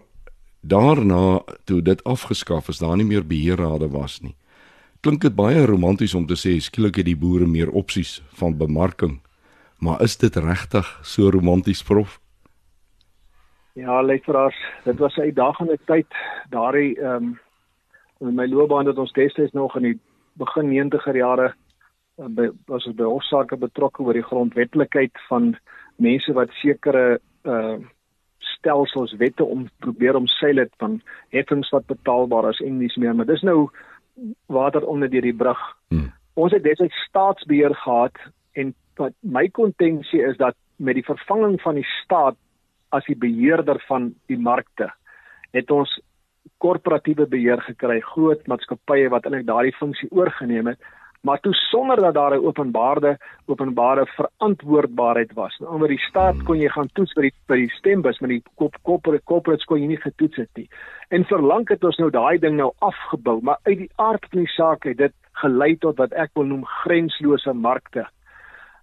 daarna 0.61 1.41
toe 1.63 1.81
dit 1.81 2.03
afgeskaf 2.03 2.67
is, 2.67 2.79
daar 2.79 2.97
nie 2.97 3.05
meer 3.05 3.27
beheerrade 3.27 3.89
was 3.89 4.21
nie. 4.21 4.35
Klink 5.01 5.21
dit 5.21 5.35
baie 5.35 5.65
romanties 5.65 6.15
om 6.17 6.25
te 6.25 6.35
sê 6.35 6.57
skielik 6.59 6.95
het 6.95 7.05
die 7.05 7.17
boere 7.17 7.45
meer 7.45 7.69
opsies 7.69 8.21
van 8.39 8.57
bemarking. 8.57 9.19
Maar 9.77 10.01
is 10.01 10.17
dit 10.17 10.35
regtig 10.35 10.99
so 11.03 11.29
romanties 11.29 11.83
prof? 11.83 12.19
Ja, 13.77 14.03
luisteraars, 14.03 14.57
dit 14.83 14.97
was 14.97 15.15
'n 15.15 15.21
uitdagende 15.21 15.77
tyd. 15.85 16.07
Daardie 16.49 16.99
ehm 16.99 17.23
um, 17.23 17.39
in 18.19 18.35
my 18.35 18.47
loopbaan 18.47 18.85
dat 18.85 18.97
ons 18.97 19.11
destyds 19.11 19.51
nog 19.51 19.75
in 19.75 19.81
die 19.81 19.99
begin 20.33 20.69
90er 20.69 21.15
jare 21.15 21.53
uh, 22.17 22.25
by 22.25 22.49
was 22.65 22.85
ons 22.85 22.95
by 22.95 23.03
hofsaake 23.03 23.57
betrokke 23.57 24.03
oor 24.03 24.13
die 24.13 24.25
grondwetlikheid 24.25 25.21
van 25.27 25.55
mense 25.95 26.33
wat 26.33 26.49
sekere 26.61 27.19
uh 27.43 27.77
stelsels 28.57 29.13
wette 29.21 29.45
om 29.45 29.67
probeer 29.83 30.15
omseil 30.15 30.63
het 30.63 30.73
van 30.81 30.99
heffings 31.35 31.69
wat 31.75 31.85
betaalbaar 31.85 32.49
is 32.49 32.61
en 32.65 32.81
niks 32.81 32.97
meer 33.01 33.15
maar 33.15 33.29
dis 33.29 33.45
nou 33.45 33.69
water 34.45 34.85
onder 34.85 35.09
deur 35.09 35.21
die 35.21 35.35
brug. 35.35 35.59
Hmm. 35.93 36.11
Ons 36.33 36.53
het 36.53 36.63
destyds 36.65 37.05
staatsbeheer 37.07 37.75
gehad 37.75 38.17
en 38.57 38.73
wat 38.97 39.13
my 39.21 39.47
kontensie 39.53 40.21
is 40.25 40.37
dat 40.37 40.55
met 40.75 40.97
die 40.97 41.05
vervanging 41.05 41.59
van 41.61 41.77
die 41.77 41.87
staat 42.03 42.37
as 42.89 43.05
die 43.05 43.17
beheerder 43.17 43.81
van 43.87 44.13
die 44.31 44.39
markte 44.39 44.89
het 45.51 45.71
ons 45.71 45.91
korporatiewe 46.63 47.27
beheer 47.29 47.61
gekry, 47.61 47.99
groot 48.01 48.45
maatskappye 48.49 49.09
wat 49.13 49.25
eintlik 49.27 49.45
daardie 49.49 49.75
funksie 49.77 50.09
oorgeneem 50.11 50.71
het 50.73 50.93
maar 51.21 51.39
toe 51.39 51.53
sonder 51.53 51.95
dat 51.95 52.13
daar 52.13 52.33
'n 52.35 52.45
openbare 52.45 53.17
openbare 53.45 54.05
verantwoordbaarheid 54.05 55.33
was. 55.33 55.57
Nou 55.59 55.73
onder 55.73 55.87
die 55.87 55.99
staat 56.09 56.43
kon 56.43 56.59
jy 56.59 56.69
gaan 56.69 56.89
toets 56.93 57.13
by 57.13 57.21
die 57.21 57.33
by 57.47 57.55
die 57.55 57.69
stembus, 57.69 58.19
maar 58.19 58.29
die 58.29 58.43
kop 58.55 58.75
corporate 58.81 59.23
corporates 59.23 59.65
kon 59.65 59.81
jy 59.81 59.87
nie 59.87 60.01
getoets 60.01 60.35
het 60.35 60.49
nie. 60.53 60.69
En 61.09 61.25
verlang 61.25 61.69
het 61.69 61.83
ons 61.83 61.97
nou 61.97 62.09
daai 62.09 62.37
ding 62.39 62.55
nou 62.55 62.71
afgebou, 62.79 63.39
maar 63.41 63.57
uit 63.63 63.77
die 63.77 63.91
aard 63.95 64.25
van 64.29 64.39
die 64.39 64.51
saak 64.51 64.83
het 64.83 64.97
dit 64.97 65.13
gelei 65.31 65.75
tot 65.77 65.97
wat 65.97 66.11
ek 66.11 66.29
wil 66.33 66.43
noem 66.43 66.65
grenslose 66.65 67.53
markte. 67.53 68.07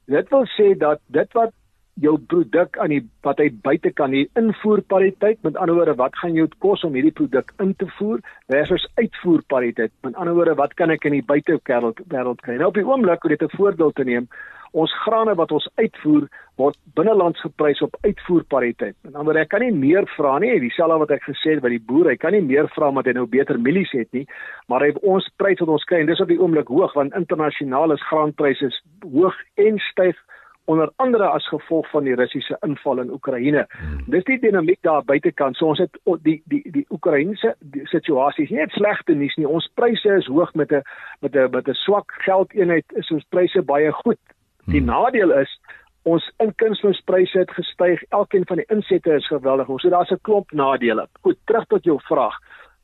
Dit 0.07 0.29
wil 0.29 0.47
sê 0.47 0.75
dat 0.79 1.01
dit 1.07 1.33
wat 1.33 1.53
jou 2.02 2.14
produk 2.18 2.78
aan 2.83 2.90
die 2.90 3.02
wat 3.22 3.38
hy 3.38 3.50
buite 3.66 3.92
kan 3.94 4.14
die 4.14 4.24
invoerpariteit 4.38 5.42
met 5.46 5.57
ander 5.57 5.76
woorde 5.78 5.94
wat 6.00 6.16
gaan 6.18 6.35
jou 6.35 6.48
kos 6.64 6.83
om 6.85 6.96
hierdie 6.98 7.14
produk 7.14 7.52
in 7.62 7.74
te 7.78 7.87
voer 7.98 8.22
versus 8.50 8.87
uitvoerpariteit 8.98 9.92
met 10.07 10.18
ander 10.18 10.35
woorde 10.35 10.57
wat 10.59 10.74
kan 10.74 10.90
ek 10.90 11.07
in 11.07 11.18
die 11.20 11.26
buitewêreld 11.26 12.02
wêreld 12.11 12.42
kry? 12.42 12.59
Nou 12.59 12.72
op 12.72 12.80
die 12.80 12.87
oomblik 12.87 13.24
om 13.24 13.30
dit 13.30 13.42
'n 13.42 13.57
voorbeeld 13.57 13.94
te 13.94 14.04
neem 14.04 14.28
ons 14.74 14.94
grane 15.04 15.35
wat 15.38 15.52
ons 15.54 15.66
uitvoer 15.78 16.26
word 16.59 16.76
binnelands 16.98 17.40
geprys 17.42 17.83
op 17.87 17.96
uitvoerpariteit 18.02 18.96
met 19.07 19.14
ander 19.14 19.28
woorde 19.28 19.44
ek 19.44 19.52
kan 19.54 19.62
nie 19.62 19.74
meer 19.74 20.07
vra 20.16 20.35
nie 20.42 20.52
dieselfde 20.62 20.98
wat 21.02 21.14
ek 21.14 21.26
gesê 21.28 21.54
het 21.54 21.62
by 21.62 21.70
die 21.74 21.83
boer 21.90 22.11
hy 22.11 22.16
kan 22.18 22.35
nie 22.35 22.42
meer 22.42 22.68
vra 22.74 22.90
omdat 22.90 23.11
hy 23.11 23.14
nou 23.18 23.26
beter 23.30 23.59
mielies 23.59 23.92
het 23.94 24.11
nie 24.16 24.26
maar 24.70 24.83
hy 24.87 24.90
ons 25.02 25.28
prys 25.38 25.62
wat 25.62 25.74
ons 25.76 25.87
kry 25.90 26.02
en 26.02 26.11
dis 26.11 26.22
op 26.22 26.30
die 26.30 26.40
oomblik 26.40 26.70
hoog 26.74 26.94
want 26.98 27.14
internasionaal 27.18 27.94
is 27.94 28.07
graanpryse 28.11 28.70
hoog 29.14 29.38
en 29.62 29.78
styg 29.90 30.18
onder 30.64 30.90
andere 30.96 31.29
as 31.29 31.48
gevolg 31.48 31.90
van 31.90 32.05
die 32.05 32.14
Russiese 32.14 32.57
inval 32.61 32.98
in 32.98 33.11
Oekraïne. 33.12 33.66
Hmm. 33.68 34.05
Dis 34.07 34.24
die 34.24 34.38
dinamiek 34.40 34.79
daar 34.81 35.05
buitekant. 35.05 35.57
So 35.57 35.72
ons 35.72 35.83
het 35.83 35.98
die 36.22 36.42
die 36.50 36.62
die 36.72 36.87
Oekraïense 36.90 37.55
situasie 37.92 38.44
is 38.44 38.50
nie 38.50 38.62
net 38.62 38.77
slegte 38.77 39.14
nuus 39.14 39.37
nie. 39.37 39.48
Ons 39.48 39.68
pryse 39.74 40.16
is 40.18 40.27
hoog 40.27 40.55
met 40.55 40.72
'n 40.72 40.83
met 41.20 41.37
'n 41.37 41.50
met 41.50 41.68
'n 41.68 41.74
swak 41.85 42.12
geldeenheid 42.24 42.85
is 42.96 43.11
ons 43.11 43.24
pryse 43.29 43.62
baie 43.62 43.92
goed. 43.92 44.20
Die 44.66 44.81
hmm. 44.81 44.90
nadeel 44.90 45.31
is 45.40 45.61
ons 46.03 46.33
inkomstenspryse 46.38 47.38
het 47.38 47.50
gestyg. 47.50 48.03
Elkeen 48.09 48.46
van 48.46 48.57
die 48.57 48.68
insette 48.68 49.14
is 49.14 49.27
geweldig. 49.27 49.68
Ons 49.68 49.83
het 49.83 49.92
daar's 49.92 50.11
'n 50.11 50.20
klomp 50.22 50.53
nadele. 50.53 51.09
Goed, 51.20 51.38
terug 51.44 51.66
tot 51.66 51.85
jou 51.85 52.00
vraag. 52.00 52.37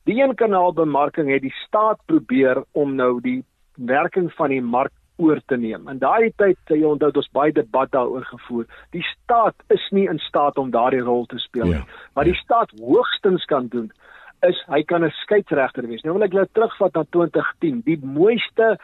Die 0.03 0.21
een 0.21 0.35
kanaal 0.35 0.73
bemarking 0.73 1.29
het 1.29 1.41
die 1.41 1.53
staat 1.65 1.99
probeer 2.05 2.63
om 2.71 2.95
nou 2.95 3.21
die 3.21 3.43
werking 3.75 4.33
van 4.33 4.49
die 4.49 4.61
mark 4.61 4.91
oor 5.21 5.41
te 5.51 5.57
neem. 5.57 5.87
In 5.91 5.99
daai 6.01 6.31
tyd 6.41 6.73
jy 6.73 6.81
onthou 6.87 7.11
ons 7.21 7.31
baie 7.37 7.53
debat 7.55 7.91
daaroor 7.93 8.25
gevoer. 8.29 8.65
Die 8.95 9.03
staat 9.13 9.55
is 9.73 9.83
nie 9.95 10.07
in 10.09 10.19
staat 10.19 10.57
om 10.57 10.71
daardie 10.73 11.03
rol 11.05 11.25
te 11.31 11.39
speel 11.39 11.69
nie. 11.69 11.79
Ja, 11.79 12.09
Wat 12.17 12.29
die 12.29 12.37
ja. 12.37 12.43
staat 12.43 12.73
hoogstens 12.79 13.45
kan 13.45 13.67
doen 13.67 13.91
is 14.47 14.57
hy 14.73 14.81
kan 14.83 15.05
'n 15.05 15.13
skeieregter 15.21 15.87
wees. 15.87 16.01
Nou 16.01 16.13
wil 16.13 16.23
ek 16.25 16.33
net 16.33 16.53
terugvat 16.53 16.93
na 16.93 17.03
2010. 17.09 17.81
Die 17.85 17.99
mooiste 18.01 18.77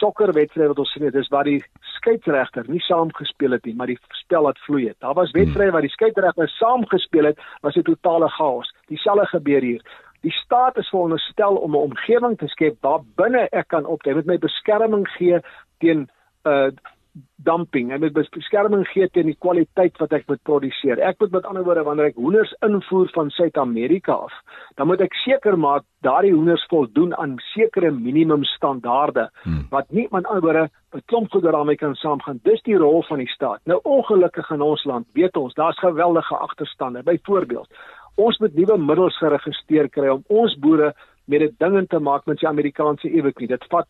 sokkerwedstryd 0.00 0.68
wat 0.72 0.78
ons 0.78 0.92
sien 0.92 1.04
het, 1.04 1.14
is 1.14 1.28
waar 1.28 1.44
die 1.44 1.62
skeieregter 1.98 2.64
nie 2.68 2.80
saamgespeel 2.80 3.56
het 3.56 3.64
nie, 3.64 3.74
maar 3.74 3.86
die 3.86 3.98
spel 4.08 4.46
het 4.46 4.58
vloei 4.66 4.86
het. 4.88 4.96
Daar 5.00 5.14
was 5.14 5.30
hmm. 5.30 5.40
wedstrye 5.40 5.70
waar 5.70 5.84
die 5.84 5.90
skeieregter 5.90 6.48
saamgespeel 6.48 7.24
het, 7.24 7.38
was 7.60 7.76
'n 7.76 7.82
totale 7.82 8.28
chaos. 8.28 8.74
Dieselfde 8.88 9.26
gebeur 9.26 9.60
hier. 9.60 9.82
Die 10.22 10.32
staat 10.32 10.76
is 10.78 10.88
veronderstel 10.88 11.56
om 11.56 11.74
'n 11.74 11.84
omgewing 11.90 12.38
te 12.38 12.48
skep 12.48 12.76
waar 12.80 13.00
binne 13.16 13.48
ek 13.50 13.68
kan 13.68 13.86
optree 13.86 14.14
met 14.14 14.26
my 14.26 14.38
beskerming 14.38 15.08
gee 15.18 15.40
teen 15.78 16.08
uh 16.44 16.70
dumping 17.36 17.92
en 17.92 18.00
met 18.00 18.12
beskerming 18.12 18.86
gee 18.88 19.08
teen 19.12 19.26
die 19.28 19.36
kwaliteit 19.44 19.98
wat 20.00 20.12
ek 20.16 20.28
moet 20.30 20.40
produseer. 20.48 21.00
Ek 21.02 21.18
moet 21.20 21.34
met 21.34 21.48
ander 21.48 21.64
woorde 21.66 21.84
wanneer 21.84 22.12
ek 22.12 22.20
hoenders 22.20 22.52
invoer 22.64 23.10
van 23.12 23.30
Suid-Amerika 23.34 24.14
af, 24.28 24.36
dan 24.78 24.88
moet 24.88 25.02
ek 25.04 25.16
seker 25.24 25.58
maak 25.58 25.84
daardie 26.06 26.32
hoenders 26.32 26.64
voldoen 26.70 27.12
aan 27.20 27.36
sekere 27.52 27.90
minimum 27.90 28.46
standaarde 28.48 29.28
hmm. 29.42 29.66
wat 29.74 29.90
nie 29.90 30.06
met 30.10 30.24
ander 30.24 30.46
woorde 30.46 30.70
'n 30.94 31.02
klomp 31.06 31.30
goede 31.32 31.52
daarmee 31.52 31.76
kan 31.76 31.94
saamgaan. 31.94 32.40
Dis 32.42 32.62
die 32.62 32.76
rol 32.76 33.02
van 33.02 33.18
die 33.18 33.28
staat. 33.28 33.60
Nou 33.64 33.80
ongelukkig 33.82 34.50
in 34.50 34.60
ons 34.60 34.84
land, 34.84 35.06
weet 35.12 35.36
ons, 35.36 35.54
daar's 35.54 35.78
geweldige 35.78 36.36
agterstande. 36.36 37.02
Byvoorbeeld, 37.02 37.68
ons 38.16 38.38
moet 38.38 38.54
nuwe 38.54 38.78
middels 38.78 39.16
geregistreer 39.18 39.88
kry 39.88 40.08
om 40.12 40.24
ons 40.28 40.54
boere 40.60 40.92
met 41.24 41.40
dit 41.40 41.58
dingend 41.58 41.88
te 41.90 41.98
maak 41.98 42.26
met 42.26 42.40
die 42.40 42.48
Amerikaanse 42.48 43.08
eweknie. 43.08 43.48
Dit 43.48 43.64
vat 43.70 43.88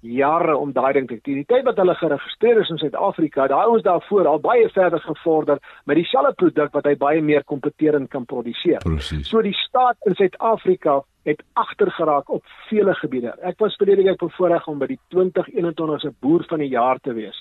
jare 0.00 0.56
om 0.56 0.72
daai 0.72 0.92
ding 0.96 1.08
te 1.08 1.18
doen. 1.22 1.42
Die 1.42 1.48
tyd 1.48 1.66
wat 1.66 1.76
hulle 1.80 1.94
geregistreer 1.94 2.60
is 2.62 2.70
in 2.72 2.80
Suid-Afrika, 2.80 3.46
daai 3.50 3.66
ouens 3.68 3.84
daarvoor 3.84 4.26
al 4.26 4.40
baie 4.40 4.68
verder 4.72 5.00
gevorder 5.04 5.60
met 5.84 6.00
dieselfde 6.00 6.32
produk 6.40 6.72
wat 6.72 6.88
hy 6.88 6.94
baie 6.96 7.22
meer 7.22 7.44
kompeterend 7.44 8.08
kan 8.10 8.24
produseer. 8.24 8.80
Precies. 8.84 9.28
So 9.28 9.42
die 9.44 9.56
staat 9.66 10.00
in 10.08 10.16
Suid-Afrika 10.16 11.02
het 11.28 11.42
agtergeraak 11.60 12.30
op 12.32 12.44
vele 12.70 12.94
gebiede. 12.96 13.34
Ek 13.44 13.60
was 13.60 13.76
verlede 13.76 14.06
week 14.08 14.22
bevoorreg 14.22 14.66
om 14.72 14.80
by 14.80 14.88
die 14.94 15.00
2021 15.12 16.00
se 16.00 16.14
boer 16.24 16.46
van 16.48 16.64
die 16.64 16.72
jaar 16.72 17.00
te 17.04 17.12
wees. 17.12 17.36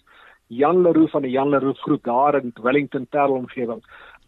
Jan 0.50 0.82
Leroux 0.84 1.12
van 1.14 1.24
die 1.24 1.32
Jan 1.32 1.54
Leroux 1.54 1.80
groep 1.86 2.04
daar 2.04 2.42
in 2.42 2.52
Wellington 2.62 3.06
Parel 3.08 3.38
omgewing. 3.40 3.80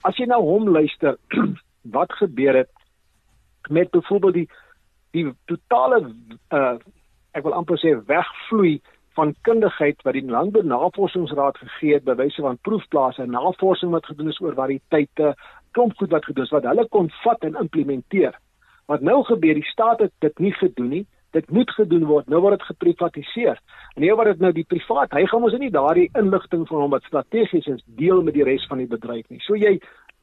As 0.07 0.15
jy 0.17 0.29
nou 0.29 0.39
hom 0.45 0.69
luister, 0.69 1.17
wat 1.81 2.13
gebeur 2.13 2.55
het 2.55 2.71
met 3.69 3.91
byvoorbeeld 3.91 4.33
die 4.33 4.49
die 5.11 5.27
totale 5.45 6.13
uh 6.49 6.77
ek 7.31 7.43
wil 7.43 7.53
amper 7.55 7.79
sê 7.79 7.93
wegvloei 8.07 8.81
van 9.15 9.33
kundigheid 9.47 10.01
wat 10.03 10.15
die 10.15 10.25
Landbou 10.27 10.63
Navorsingsraad 10.67 11.57
gegee 11.57 11.97
het 11.97 12.05
by 12.07 12.15
wyse 12.19 12.43
van 12.43 12.59
proefplase 12.67 13.23
en 13.23 13.33
navorsing 13.35 13.91
wat 13.91 14.07
gedoen 14.07 14.31
is 14.31 14.39
oor 14.43 14.55
variëteite, 14.55 15.33
klomp 15.75 15.97
goed 15.99 16.11
wat 16.15 16.27
gedoen 16.27 16.47
is 16.47 16.53
wat 16.55 16.67
hulle 16.67 16.87
kon 16.91 17.09
vat 17.23 17.47
en 17.47 17.59
implementeer. 17.59 18.37
Wat 18.91 19.03
nou 19.03 19.21
gebeur, 19.27 19.55
die 19.59 19.71
staat 19.71 19.99
het 20.03 20.13
dit 20.23 20.39
nie 20.39 20.53
gedoen 20.59 20.89
nie. 20.95 21.05
Dit 21.31 21.51
moet 21.51 21.69
gedoen 21.71 22.03
word. 22.09 22.27
Nou 22.27 22.41
word 22.43 22.59
dit 22.59 22.67
geprivatiseer. 22.73 23.59
En 23.95 24.03
nou 24.03 24.15
word 24.19 24.33
dit 24.33 24.43
nou 24.43 24.51
die 24.55 24.67
privaat. 24.67 25.13
Hy 25.15 25.23
gaan 25.31 25.47
ons 25.47 25.55
nie 25.59 25.71
daardie 25.71 26.09
inligting 26.19 26.65
van 26.67 26.83
hom 26.83 26.95
wat 26.95 27.07
strategies 27.07 27.69
is 27.71 27.83
deel 27.99 28.23
met 28.23 28.35
die 28.35 28.47
res 28.47 28.65
van 28.67 28.83
die 28.83 28.89
bedryf 28.91 29.27
nie. 29.31 29.39
So 29.47 29.59
jy 29.59 29.77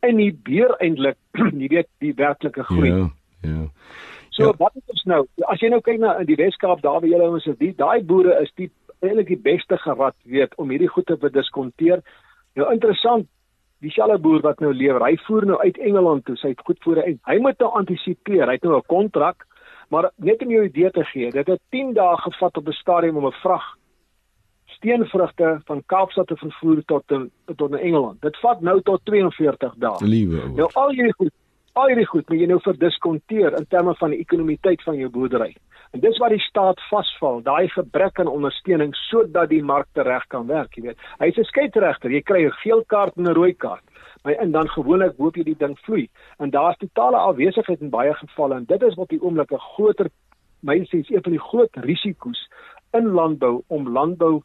in 0.07 0.17
die 0.17 0.33
beer 0.33 0.75
eintlik, 0.83 1.17
jy 1.63 1.71
weet, 1.73 1.89
die 2.05 2.15
werklike 2.15 2.65
groei. 2.69 2.91
Ja, 2.91 3.09
ja. 3.47 3.65
So 4.31 4.53
ja. 4.53 4.55
wat 4.59 4.77
is 4.95 5.03
nou? 5.11 5.25
As 5.51 5.63
jy 5.63 5.71
nou 5.73 5.81
kyk 5.83 5.99
na 6.03 6.15
die 6.27 6.39
Weskaap 6.39 6.83
daar 6.85 7.01
waar 7.01 7.11
julle 7.11 7.31
ons 7.31 7.47
is, 7.51 7.59
die 7.59 7.75
daai 7.75 8.05
boere 8.07 8.37
is 8.43 8.53
die 8.61 8.71
eintlik 9.03 9.33
die 9.33 9.43
beste 9.43 9.79
gerad 9.83 10.15
weet 10.27 10.55
om 10.59 10.71
hierdie 10.71 10.91
goed 10.91 11.07
te 11.07 11.17
bediskonteer. 11.19 12.03
Nou 12.59 12.71
interessant, 12.73 13.27
dieselfde 13.83 14.19
boer 14.23 14.43
wat 14.43 14.63
nou 14.63 14.73
lewer, 14.75 15.03
hy 15.07 15.19
voer 15.27 15.47
nou 15.47 15.59
uit 15.63 15.79
Engeland 15.79 16.25
toe, 16.27 16.37
sy 16.39 16.53
het 16.55 16.63
goed 16.67 16.81
voere 16.87 17.05
en 17.07 17.19
hy 17.31 17.39
moet 17.43 17.59
nou 17.63 17.71
antisipeer. 17.79 18.47
Hy 18.47 18.59
het 18.59 18.67
nou 18.67 18.79
'n 18.79 18.91
kontrak, 18.91 19.47
maar 19.91 20.11
net 20.17 20.43
om 20.43 20.51
jou 20.51 20.65
idee 20.65 20.91
te 20.91 21.05
gee, 21.05 21.31
dit 21.31 21.47
het 21.47 21.61
10 21.71 21.95
dae 21.95 22.17
gevat 22.17 22.57
op 22.57 22.69
'n 22.69 22.79
stadium 22.83 23.17
om 23.17 23.27
'n 23.27 23.41
vrag 23.43 23.67
steenvrugte 24.79 25.59
van 25.67 25.83
Kaapstad 25.87 26.27
te 26.31 26.37
vervoer 26.37 26.83
tot 26.87 27.05
tot 27.57 27.71
na 27.71 27.79
Engeland. 27.79 28.21
Dit 28.23 28.39
vat 28.43 28.61
nou 28.65 28.79
tot 28.87 29.05
42 29.05 29.75
dae. 29.83 30.07
Liewe. 30.07 30.49
Nou 30.57 30.69
al 30.79 30.95
hierdie 30.95 31.15
goed, 31.17 31.33
al 31.79 31.93
hierdie 31.93 32.09
goed 32.11 32.29
moet 32.29 32.43
jy 32.43 32.51
nou 32.51 32.61
verdiskonteer 32.65 33.57
in 33.59 33.67
terme 33.73 33.95
van 33.99 34.15
die 34.15 34.21
ekonomiteit 34.23 34.83
van 34.87 34.99
jou 35.01 35.11
boerdery. 35.15 35.55
En 35.97 36.03
dis 36.05 36.19
waar 36.21 36.35
die 36.35 36.45
staat 36.45 36.81
vasval, 36.91 37.41
daai 37.43 37.69
gebrek 37.73 38.21
aan 38.21 38.29
ondersteuning 38.29 38.93
sodat 39.09 39.49
die 39.49 39.63
markte 39.65 40.05
reg 40.05 40.27
kan 40.29 40.47
werk, 40.47 40.77
jy 40.77 40.91
weet. 40.91 41.07
Hy's 41.23 41.39
'n 41.39 41.49
skeieregter, 41.49 42.11
jy 42.13 42.23
kry 42.23 42.45
'n 42.45 42.61
geel 42.63 42.85
kaart 42.87 43.17
en 43.17 43.29
'n 43.29 43.35
rooi 43.35 43.55
kaart. 43.55 43.85
Maar 44.23 44.33
en 44.33 44.51
dan 44.51 44.69
gewoonlik 44.69 45.17
hoop 45.17 45.37
jy 45.37 45.45
die 45.45 45.59
ding 45.59 45.79
vloei. 45.79 46.09
En 46.39 46.51
daar's 46.51 46.77
totale 46.79 47.17
afwesigheid 47.17 47.81
in 47.81 47.91
baie 47.91 48.15
gevalle 48.15 48.55
en 48.55 48.65
dit 48.65 48.83
is 48.83 48.95
wat 48.95 49.09
die 49.09 49.23
oomblik 49.23 49.53
'n 49.53 49.59
groter 49.75 50.11
is 50.67 50.91
een 51.11 51.23
van 51.23 51.33
die 51.33 51.41
groot 51.41 51.71
risiko's 51.73 52.49
in 52.91 53.07
landbou 53.07 53.63
om 53.67 53.89
landbou 53.89 54.43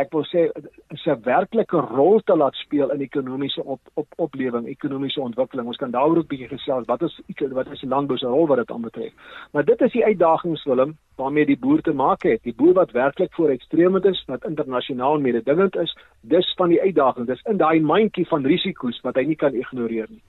ek 0.00 0.12
wil 0.12 0.24
sê 0.24 0.48
'n 0.50 1.22
werklike 1.24 1.80
rol 1.92 2.20
te 2.24 2.36
laat 2.36 2.54
speel 2.54 2.90
in 2.90 3.00
ekonomiese 3.00 3.64
op 3.64 3.80
op 3.94 4.08
oplewing, 4.16 4.66
ekonomiese 4.66 5.20
ontwikkeling. 5.20 5.66
Ons 5.66 5.76
kan 5.76 5.90
daaroor 5.90 6.22
'n 6.22 6.26
bietjie 6.26 6.48
gesels. 6.48 6.86
Wat 6.86 7.02
is 7.02 7.20
wat 7.52 7.70
is 7.72 7.82
landbou 7.82 8.18
se 8.18 8.26
rol 8.26 8.46
wat 8.46 8.58
dit 8.58 8.70
aanbetref? 8.70 9.12
Maar 9.52 9.64
dit 9.64 9.80
is 9.80 9.92
die 9.92 10.04
uitdagings 10.04 10.64
Willem 10.64 10.96
waarmee 11.16 11.46
die 11.46 11.58
boer 11.58 11.80
te 11.80 11.92
maak 11.92 12.22
het. 12.22 12.42
Die 12.42 12.54
boer 12.54 12.74
wat 12.74 12.90
werklik 12.90 13.34
voor 13.34 13.48
ekstreme 13.48 14.00
is, 14.02 14.24
wat 14.26 14.44
internasionaal 14.44 15.20
mededingend 15.20 15.76
is, 15.76 15.96
dis 16.20 16.54
van 16.56 16.68
die 16.68 16.80
uitdagings. 16.80 17.26
Dis 17.26 17.42
in 17.42 17.56
daai 17.56 17.80
mandjie 17.80 18.26
van 18.26 18.46
risiko's 18.46 19.00
wat 19.00 19.14
hy 19.14 19.24
nie 19.24 19.36
kan 19.36 19.54
ignoreer 19.54 20.06
nie. 20.08 20.22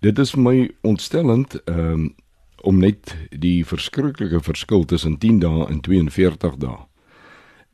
Dit 0.00 0.18
is 0.18 0.34
my 0.34 0.70
ontstellend 0.82 1.60
um, 1.68 2.14
om 2.62 2.78
net 2.78 3.16
die 3.30 3.66
verskriklike 3.66 4.40
verskil 4.40 4.84
tussen 4.84 5.18
10 5.18 5.38
dae 5.40 5.66
en 5.68 5.80
42 5.80 6.56
dae 6.56 6.78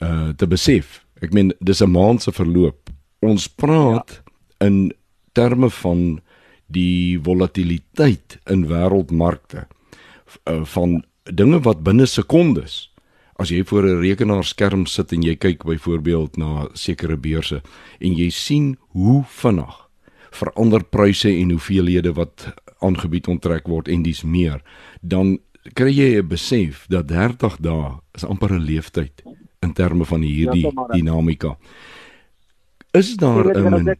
uh 0.03 0.29
te 0.37 0.47
besef 0.47 1.04
Ek 1.23 1.33
meen 1.33 1.53
dis 1.61 1.83
'n 1.83 1.91
maand 1.91 2.23
se 2.23 2.33
verloop. 2.33 2.91
Ons 3.21 3.49
praat 3.49 4.11
ja. 4.11 4.67
in 4.67 4.93
terme 5.33 5.71
van 5.71 6.21
die 6.67 7.19
volatiliteit 7.23 8.39
in 8.51 8.67
wêreldmarkte 8.71 9.67
uh, 10.49 10.65
van 10.65 11.03
dinge 11.25 11.61
wat 11.65 11.85
binne 11.85 12.07
sekondes 12.07 12.91
as 13.41 13.51
jy 13.51 13.65
voor 13.67 13.85
'n 13.87 14.01
rekenaarskerm 14.01 14.87
sit 14.87 15.13
en 15.13 15.23
jy 15.23 15.35
kyk 15.37 15.65
byvoorbeeld 15.65 16.37
na 16.37 16.69
sekere 16.73 17.17
beurse 17.17 17.63
en 18.01 18.13
jy 18.15 18.31
sien 18.31 18.77
hoe 18.95 19.25
vinnig 19.27 19.75
verander 20.31 20.85
pryse 20.85 21.29
en 21.29 21.51
hoeveelhede 21.51 22.13
wat 22.13 22.55
aangebied 22.81 23.29
onttrek 23.29 23.67
word 23.69 23.89
en 23.89 24.03
dis 24.03 24.23
meer 24.23 24.63
dan 25.01 25.39
kry 25.75 25.91
jy 25.91 26.19
'n 26.19 26.29
besef 26.29 26.87
dat 26.89 27.09
30 27.09 27.57
dae 27.61 27.99
is 28.15 28.25
amper 28.25 28.53
'n 28.53 28.65
leeftyd 28.65 29.23
in 29.65 29.73
terme 29.73 30.05
van 30.05 30.21
hierdie 30.21 30.69
ja, 30.69 30.87
dinamika. 30.93 31.57
Is 32.95 33.17
daar 33.17 33.45
'n 33.45 33.97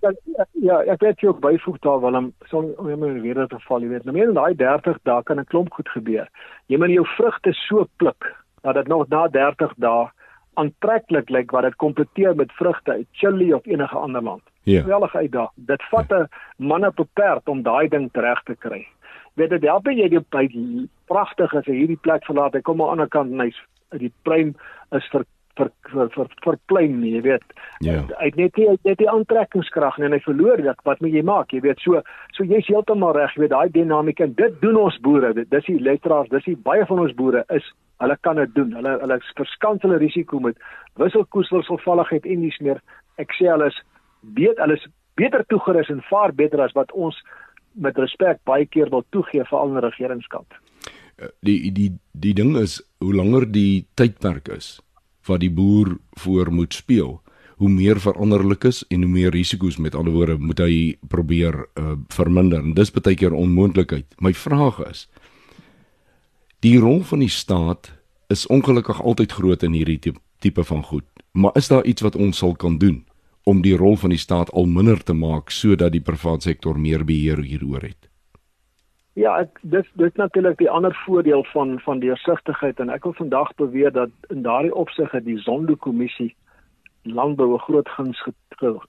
Ja, 0.65 0.81
ek 0.81 1.01
weet 1.01 1.21
jy 1.21 1.29
ook 1.29 1.41
byvoeg 1.41 1.79
daar 1.79 2.01
wel 2.01 2.15
om 2.15 2.33
so 2.49 2.61
om 2.79 2.87
my 2.87 3.21
weer 3.21 3.47
te 3.47 3.59
val, 3.59 3.83
jy 3.83 3.89
weet. 3.89 4.05
Nou 4.05 4.17
meer 4.17 4.29
in 4.29 4.35
daai 4.35 4.55
30 4.57 4.99
dae 5.03 5.23
kan 5.23 5.41
'n 5.41 5.45
klomp 5.45 5.73
goed 5.73 5.89
gebeur. 5.89 6.29
Jy 6.67 6.79
moet 6.79 6.89
jou 6.91 7.07
vrugte 7.07 7.53
so 7.53 7.87
pluk 7.97 8.35
dat 8.63 8.75
dit 8.75 8.87
nog 8.89 9.09
na 9.09 9.29
30 9.29 9.75
dae 9.77 10.09
aantreklik 10.55 11.29
lyk 11.29 11.51
wat 11.51 11.63
dit 11.63 11.77
kompeteer 11.77 12.35
met 12.37 12.53
vrugte 12.53 12.91
uit 12.93 13.07
Chili 13.13 13.53
of 13.53 13.67
enige 13.67 13.97
ander 13.97 14.23
land. 14.23 14.43
Ja. 14.63 14.81
Geweldige 14.81 15.19
uitdaging. 15.19 15.67
Dit 15.67 15.83
vat 15.91 16.13
'n 16.13 16.29
man 16.57 16.87
op 16.87 16.99
'n 17.01 17.09
perd 17.13 17.49
om 17.49 17.63
daai 17.63 17.89
ding 17.89 18.09
reg 18.13 18.43
te 18.43 18.55
kry. 18.55 18.87
Weet 19.35 19.51
dit 19.51 19.63
help 19.63 19.87
jy 19.87 20.09
die 20.09 20.21
by 20.21 20.49
pragtig 21.07 21.55
as 21.55 21.67
hy 21.67 21.73
hierdie 21.73 22.01
plek 22.01 22.25
verlaat. 22.25 22.55
Hy 22.55 22.61
kom 22.61 22.81
aan 22.81 22.87
die 22.87 22.93
ander 22.93 23.09
kant 23.09 23.33
en 23.33 23.41
hy's 23.41 23.61
die 23.91 24.13
pruim 24.23 24.55
is 24.91 25.09
vir 25.11 25.25
vir 25.59 25.71
vir 25.93 26.11
vir 26.15 26.31
verplein 26.45 26.99
nie, 27.01 27.15
jy 27.17 27.23
weet. 27.29 27.55
Ja. 27.85 28.01
Hy 28.19 28.29
het 28.31 28.39
net 28.41 28.59
nie 28.59 28.67
hy 28.69 28.77
het 28.89 29.01
die 29.01 29.11
aantrekkingskrag 29.11 29.99
nie 29.99 30.09
en 30.09 30.17
hy 30.17 30.21
verloor 30.25 30.63
dit. 30.63 30.83
Wat 30.89 31.01
moet 31.05 31.15
jy 31.15 31.23
maak? 31.27 31.55
Jy 31.55 31.63
weet, 31.67 31.83
so 31.85 32.03
so 32.37 32.47
jy's 32.49 32.69
heeltemal 32.71 33.15
reg, 33.17 33.35
jy 33.37 33.45
weet, 33.45 33.55
daai 33.55 33.73
dinamika 33.75 34.27
en 34.27 34.35
dit 34.39 34.59
doen 34.63 34.81
ons 34.85 34.99
boere. 35.05 35.33
Dit 35.37 35.51
dis 35.55 35.71
die 35.71 35.79
letteraars, 35.83 36.33
dis 36.33 36.49
die 36.49 36.57
baie 36.57 36.87
van 36.91 37.05
ons 37.07 37.15
boere 37.19 37.45
is 37.55 37.71
hulle 38.03 38.17
kan 38.27 38.41
dit 38.43 38.55
doen. 38.57 38.75
Hulle 38.75 38.99
hulle 39.03 39.21
verskans 39.39 39.87
hulle 39.87 40.01
risiko 40.03 40.43
met 40.43 40.59
wisselkoers 41.01 41.53
wisselvalligheid 41.55 42.27
en 42.27 42.45
dis 42.49 42.61
meer. 42.67 42.83
Ek 43.23 43.33
sê 43.39 43.49
hulle 43.53 43.71
is 43.71 43.81
beter 44.37 44.65
hulle 44.65 44.79
is 44.81 44.87
beter 45.21 45.45
toegerus 45.49 45.93
en 45.95 46.03
vaar 46.11 46.35
beter 46.35 46.63
as 46.65 46.75
wat 46.75 46.93
ons 46.93 47.19
met 47.75 47.97
respek 47.99 48.41
baie 48.47 48.67
keer 48.67 48.91
wil 48.91 49.05
toegee 49.15 49.47
vir 49.51 49.75
die 49.75 49.87
regeringskant. 49.87 50.59
Eh, 51.19 51.31
die 51.47 51.71
die 51.71 51.91
die 52.13 52.35
ding 52.35 52.57
is 52.59 52.81
hoe 53.03 53.15
langer 53.15 53.47
die 53.47 53.87
tydperk 53.95 54.49
is 54.57 54.81
wat 55.27 55.41
die 55.41 55.51
boer 55.51 55.97
voor 56.21 56.53
moet 56.53 56.75
speel. 56.75 57.21
Hoe 57.57 57.69
meer 57.71 58.01
veranderlik 58.01 58.65
is 58.65 58.83
en 58.89 59.03
hoe 59.03 59.11
meer 59.11 59.31
risiko's 59.31 59.77
met 59.77 59.95
ander 59.95 60.13
woorde 60.13 60.39
moet 60.39 60.59
hy 60.59 60.97
probeer 61.09 61.67
uh, 61.79 61.95
verminder. 62.09 62.63
En 62.63 62.75
dis 62.75 62.91
baie 62.91 63.15
keer 63.17 63.33
onmoontlikheid. 63.33 64.07
My 64.19 64.35
vraag 64.35 64.81
is 64.89 65.07
die 66.65 66.79
rol 66.81 67.03
van 67.05 67.21
die 67.21 67.29
staat 67.29 67.93
is 68.33 68.47
ongelukkig 68.49 69.03
altyd 69.03 69.33
groot 69.33 69.63
in 69.63 69.75
hierdie 69.77 70.15
tipe 70.41 70.65
van 70.65 70.83
goed. 70.83 71.05
Maar 71.33 71.53
is 71.61 71.69
daar 71.69 71.85
iets 71.85 72.03
wat 72.03 72.17
ons 72.17 72.39
sal 72.39 72.55
kan 72.57 72.79
doen 72.79 73.05
om 73.45 73.61
die 73.63 73.77
rol 73.77 73.97
van 74.01 74.15
die 74.15 74.19
staat 74.19 74.51
al 74.53 74.65
minder 74.67 75.03
te 75.03 75.13
maak 75.13 75.53
sodat 75.53 75.93
die 75.93 76.01
private 76.01 76.49
sektor 76.49 76.81
meer 76.81 77.05
beheer 77.05 77.43
hieroor 77.45 77.85
het 77.85 78.09
Ja, 79.15 79.37
ek 79.39 79.59
dis 79.63 79.87
dis 79.95 80.15
natuurlik 80.19 80.59
die 80.59 80.71
ander 80.71 80.95
voordeel 81.05 81.45
van 81.53 81.81
van 81.81 82.01
deursigtigheid 82.03 82.81
en 82.83 82.91
ek 82.91 83.05
wil 83.07 83.15
vandag 83.15 83.55
beweer 83.55 83.93
dat 83.93 84.11
in 84.35 84.43
daardie 84.43 84.75
opsig 84.75 85.11
het 85.15 85.25
die 85.25 85.39
Zondo-kommissie 85.39 86.35
landbou 87.03 87.55
'n 87.55 87.67
groot 87.67 87.89
guns 87.89 88.25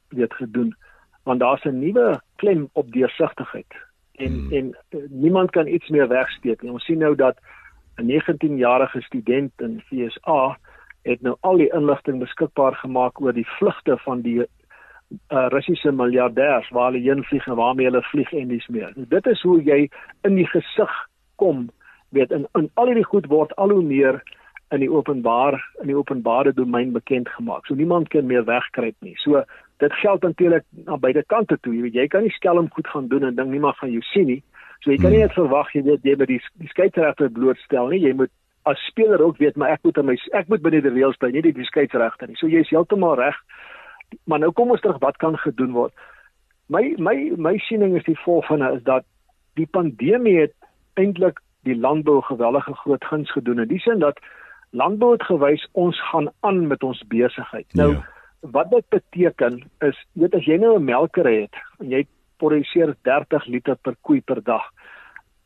weet 0.10 0.34
gedoen 0.34 0.76
want 1.24 1.40
daar's 1.40 1.66
'n 1.66 1.80
nuwe 1.80 2.22
klem 2.36 2.70
op 2.74 2.92
deursigtigheid 2.92 3.74
en 4.16 4.34
hmm. 4.34 4.52
en 4.52 4.78
uh, 4.90 5.02
niemand 5.10 5.52
kan 5.52 5.68
iets 5.68 5.90
meer 5.90 6.08
wegsteek 6.08 6.62
nie. 6.62 6.72
Ons 6.72 6.86
sien 6.86 6.98
nou 6.98 7.16
dat 7.16 7.38
'n 7.96 8.10
19-jarige 8.12 9.02
student 9.02 9.52
in 9.58 9.82
FSA 9.86 10.58
het 11.02 11.22
nou 11.22 11.36
al 11.40 11.58
die 11.58 11.74
inligting 11.74 12.20
beskikbaar 12.20 12.76
gemaak 12.76 13.22
oor 13.22 13.34
die 13.34 13.48
vlugte 13.48 13.98
van 13.98 14.22
die 14.22 14.48
uh, 15.12 15.48
Russiese 15.54 15.92
miljardêers 15.92 16.70
waar 16.70 16.92
hulle 16.92 17.04
heen 17.04 17.24
vlieg 17.24 17.48
en 17.48 17.56
waarmee 17.56 17.86
hulle 17.90 18.02
vlieg 18.12 18.32
en 18.34 18.48
dis 18.48 18.68
meer. 18.68 18.92
Nou, 18.96 19.08
dit 19.10 19.28
is 19.28 19.42
hoe 19.42 19.60
jy 19.64 19.80
in 20.28 20.40
die 20.40 20.48
gesig 20.50 20.96
kom, 21.42 21.70
weet 22.16 22.32
in 22.32 22.48
in 22.58 22.70
al 22.74 22.92
hierdie 22.92 23.08
goed 23.08 23.30
word 23.32 23.56
al 23.56 23.74
hoe 23.76 23.84
meer 23.84 24.22
in 24.74 24.82
die 24.82 24.92
openbaar 24.92 25.58
in 25.82 25.92
die 25.92 25.98
openbare 25.98 26.54
domein 26.54 26.92
bekend 26.92 27.30
gemaak. 27.30 27.66
So 27.66 27.76
niemand 27.76 28.10
kan 28.10 28.26
meer 28.26 28.46
wegkruip 28.46 28.96
nie. 29.00 29.16
So 29.22 29.44
dit 29.84 29.94
geld 29.94 30.22
natuurlik 30.22 30.64
aan 30.86 31.00
beide 31.00 31.24
kante 31.28 31.58
toe. 31.62 31.76
Jy 31.76 31.82
weet 31.82 32.00
jy 32.00 32.08
kan 32.08 32.26
nie 32.26 32.34
skelm 32.38 32.70
goed 32.74 32.88
gaan 32.88 33.08
doen 33.08 33.24
en 33.24 33.36
ding 33.36 33.52
niemand 33.52 33.78
van 33.78 33.92
jou 33.92 34.02
sien 34.14 34.26
nie. 34.32 34.42
So 34.82 34.92
jy 34.92 34.98
kan 34.98 35.12
nie 35.12 35.22
hmm. 35.22 35.30
net 35.30 35.38
verwag 35.38 35.72
jy 35.74 35.84
weet 35.84 36.04
jy 36.04 36.18
moet 36.18 36.34
die 36.34 36.42
die 36.64 36.72
skeieregter 36.74 37.32
blootstel 37.32 37.94
nie. 37.94 38.02
Jy 38.08 38.16
moet 38.22 38.34
as 38.66 38.82
speler 38.90 39.22
ook 39.22 39.38
weet 39.38 39.56
maar 39.56 39.76
ek 39.76 39.84
moet 39.86 40.02
my 40.04 40.18
ek 40.34 40.50
moet 40.50 40.64
binne 40.66 40.82
die 40.82 40.94
reëls 40.94 41.20
bly, 41.22 41.30
nie 41.32 41.46
die, 41.46 41.54
die 41.54 41.70
skeieregter 41.70 42.32
nie. 42.32 42.40
So 42.42 42.50
jy 42.50 42.66
is 42.66 42.74
heeltemal 42.74 43.20
reg 43.20 43.38
maar 44.24 44.40
nou 44.40 44.52
kom 44.52 44.72
ons 44.72 44.82
terug 44.82 45.00
wat 45.00 45.18
kan 45.18 45.38
gedoen 45.38 45.72
word. 45.72 45.94
My 46.68 46.96
my 46.98 47.34
my 47.38 47.58
siening 47.58 47.96
is 47.96 48.04
die 48.04 48.20
volgende 48.20 48.72
is 48.76 48.84
dat 48.84 49.06
die 49.54 49.68
pandemie 49.68 50.40
het 50.40 50.54
eintlik 50.94 51.40
die 51.64 51.78
landbou 51.78 52.22
gewellige 52.22 52.74
groot 52.74 53.06
guns 53.06 53.32
gedoen 53.32 53.60
in 53.60 53.68
die 53.68 53.80
sin 53.80 54.00
dat 54.00 54.20
landbou 54.70 55.12
het 55.12 55.24
gewys 55.24 55.68
ons 55.72 56.02
gaan 56.10 56.30
aan 56.40 56.68
met 56.68 56.84
ons 56.84 57.04
besigheid. 57.08 57.68
Nou 57.74 57.92
ja. 57.92 58.04
wat 58.42 58.70
dit 58.70 58.86
beteken 58.90 59.64
is 59.80 59.98
weet 60.14 60.36
as 60.36 60.46
jy 60.46 60.58
nou 60.62 60.76
'n 60.78 60.84
melkery 60.86 61.42
het 61.42 61.56
en 61.80 61.90
jy 61.90 62.06
produseer 62.38 62.96
30 63.02 63.46
liter 63.46 63.76
per 63.76 63.96
koei 64.02 64.22
per 64.22 64.44
dag. 64.44 64.64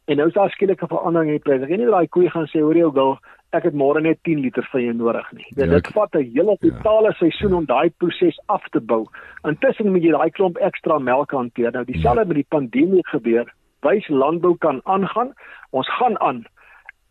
En 0.09 0.17
nou 0.17 0.27
is 0.27 0.33
daar 0.33 0.49
skielik 0.49 0.81
'n 0.81 0.87
verandering 0.87 1.31
in 1.31 1.39
pryse. 1.39 1.63
Ek 1.63 1.69
weet 1.69 1.79
nie 1.79 1.91
daai 1.91 2.07
koei 2.07 2.29
gaan 2.29 2.47
sê 2.47 2.59
hoor 2.61 2.75
jy 2.75 2.89
gou 2.93 3.17
ek 3.57 3.63
het 3.63 3.73
môre 3.73 4.01
net 4.01 4.19
10 4.27 4.41
liter 4.43 4.67
van 4.71 4.81
jou 4.81 4.93
nodig 4.93 5.31
nie. 5.33 5.45
Ja, 5.57 5.65
dit 5.65 5.87
vat 5.93 6.15
'n 6.15 6.31
hele 6.33 6.55
ja. 6.57 6.61
totale 6.65 7.11
ja. 7.11 7.17
seisoen 7.17 7.53
om 7.53 7.65
daai 7.65 7.89
proses 7.97 8.39
af 8.45 8.63
te 8.69 8.79
bou. 8.79 9.05
Intussen 9.43 9.91
moet 9.91 10.03
jy 10.03 10.11
daai 10.11 10.29
klomp 10.29 10.57
ekstra 10.57 10.99
melk 10.99 11.31
hanteer. 11.31 11.71
Nou 11.71 11.85
dieselfde 11.85 12.21
ja. 12.21 12.27
met 12.27 12.35
die 12.35 12.49
pandemie 12.49 13.07
gebeur. 13.07 13.53
Wys 13.81 14.07
landbou 14.07 14.57
kan 14.57 14.81
aangaan. 14.83 15.33
Ons 15.69 15.89
gaan 15.97 16.19
aan. 16.19 16.45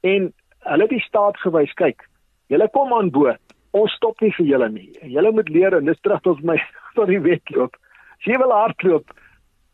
En 0.01 0.33
hulle 0.59 0.83
het 0.83 0.91
die 0.91 1.01
staat 1.01 1.37
gewys, 1.37 1.73
kyk, 1.75 2.09
julle 2.47 2.69
kom 2.71 2.93
aan 2.93 3.11
boord. 3.11 3.41
Ons 3.71 3.93
stop 3.93 4.21
nie 4.21 4.33
vir 4.33 4.47
julle 4.47 4.69
nie. 4.69 4.91
Julle 5.03 5.33
moet 5.33 5.49
leer 5.49 5.75
en 5.75 5.85
dis 5.85 6.01
terug 6.01 6.21
tot 6.21 6.43
my 6.43 6.59
tot 6.97 7.07
die 7.07 7.21
wedloop. 7.21 7.77
As 8.19 8.25
jy 8.25 8.39
wil 8.39 8.53
hardloop, 8.53 9.11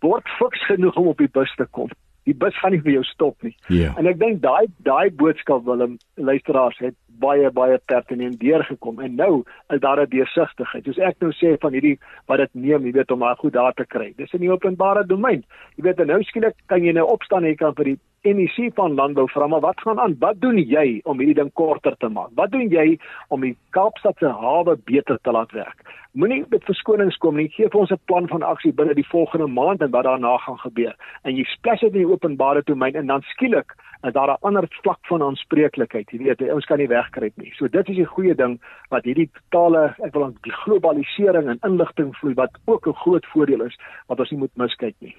word 0.01 0.29
fiks 0.39 0.65
genoeg 0.67 0.97
om 0.97 1.07
op 1.09 1.19
die 1.19 1.31
bus 1.33 1.55
te 1.57 1.67
kom. 1.71 1.89
Die 2.25 2.35
bus 2.35 2.57
gaan 2.61 2.73
nie 2.73 2.81
vir 2.81 2.93
jou 2.93 3.05
stop 3.05 3.43
nie. 3.43 3.55
Ja. 3.69 3.93
En 3.99 4.07
ek 4.07 4.19
dink 4.19 4.43
daai 4.43 4.67
daai 4.87 5.11
boodskap 5.11 5.65
Willem 5.65 5.99
luisteraars 6.17 6.79
het 6.79 6.95
baie 7.21 7.51
baie 7.51 7.79
pertinent 7.87 8.41
deurgekom 8.41 9.01
en 9.01 9.15
nou 9.17 9.45
is 9.75 9.81
daar 9.81 10.01
'n 10.01 10.11
deursigtigheid. 10.11 10.85
Soos 10.85 10.99
ek 10.99 11.21
nou 11.21 11.33
sê 11.33 11.57
van 11.61 11.73
hierdie 11.73 11.99
wat 12.27 12.39
dit 12.39 12.55
neem, 12.55 12.87
jy 12.87 12.93
weet 12.93 13.11
om 13.11 13.19
maar 13.19 13.37
goed 13.37 13.53
daar 13.53 13.75
te 13.75 13.87
kry. 13.87 14.13
Dis 14.17 14.33
'n 14.33 14.51
openbare 14.51 15.07
domein. 15.07 15.45
Jy 15.77 15.83
weet 15.85 16.07
nou 16.07 16.23
skielik 16.23 16.57
kan 16.67 16.85
jy 16.85 16.93
nou 16.93 17.07
opstaan 17.07 17.45
en 17.45 17.51
jy 17.51 17.57
kan 17.57 17.75
vir 17.75 17.85
die 17.85 17.99
NEC 18.25 18.71
van 18.75 18.95
landbou 18.95 19.27
vra 19.29 19.47
maar 19.47 19.61
wat 19.61 19.81
gaan 19.81 20.01
aan? 20.01 20.17
Wat 20.19 20.41
doen 20.41 20.57
jy 20.59 21.01
om 21.05 21.19
hierdie 21.21 21.37
ding 21.37 21.51
korter 21.53 21.97
te 22.01 22.09
maak? 22.09 22.31
Wat 22.35 22.51
doen 22.51 22.71
jy 22.73 22.99
om 23.29 23.45
die 23.45 23.53
Kaapstad 23.77 24.17
se 24.19 24.31
hawe 24.33 24.77
beter 24.89 25.19
te 25.23 25.31
laat 25.31 25.53
werk? 25.53 25.85
Moenie 26.13 26.45
met 26.49 26.65
verskonings 26.65 27.19
kom 27.21 27.37
nie. 27.37 27.51
Gee 27.53 27.69
vir 27.69 27.81
ons 27.81 27.91
'n 27.93 28.01
plan 28.07 28.29
van 28.29 28.43
aksie 28.43 28.73
binne 28.73 28.95
die 28.95 29.09
volgende 29.09 29.47
maand 29.47 29.83
en 29.83 29.91
wat 29.91 30.05
daarna 30.05 30.37
gaan 30.39 30.59
gebeur. 30.59 30.95
En 31.25 31.37
jy 31.37 31.45
splash 31.45 31.81
dit 31.81 31.93
in 31.93 32.07
die 32.07 32.13
openbare 32.13 32.63
domein 32.65 32.95
en 32.95 33.07
dan 33.07 33.23
skielik 33.23 33.75
is 34.07 34.13
daar 34.13 34.31
'n 34.31 34.41
ander 34.41 34.67
vlak 34.83 34.99
van 35.03 35.23
aanspreeklikheid. 35.23 36.11
Jy 36.11 36.19
weet, 36.19 36.53
ons 36.53 36.65
kan 36.65 36.79
nie 36.79 36.89
wegkruip 36.89 37.37
nie. 37.37 37.53
So 37.57 37.69
dit 37.69 37.89
is 37.89 37.99
'n 37.99 38.05
goeie 38.05 38.35
ding 38.35 38.61
wat 38.89 39.05
hierdie 39.05 39.31
totale, 39.33 39.95
ek 39.99 40.13
wil 40.13 40.25
aan 40.25 40.37
die 40.43 40.53
globalisering 40.53 41.49
en 41.49 41.59
inligting 41.63 42.17
vloei 42.17 42.35
wat 42.35 42.51
ook 42.65 42.87
'n 42.87 42.93
groot 42.93 43.27
voordeel 43.27 43.63
is 43.63 43.79
wat 44.07 44.19
ons 44.19 44.31
nie 44.31 44.41
moet 44.41 44.57
miskyk 44.57 44.95
nie. 45.01 45.15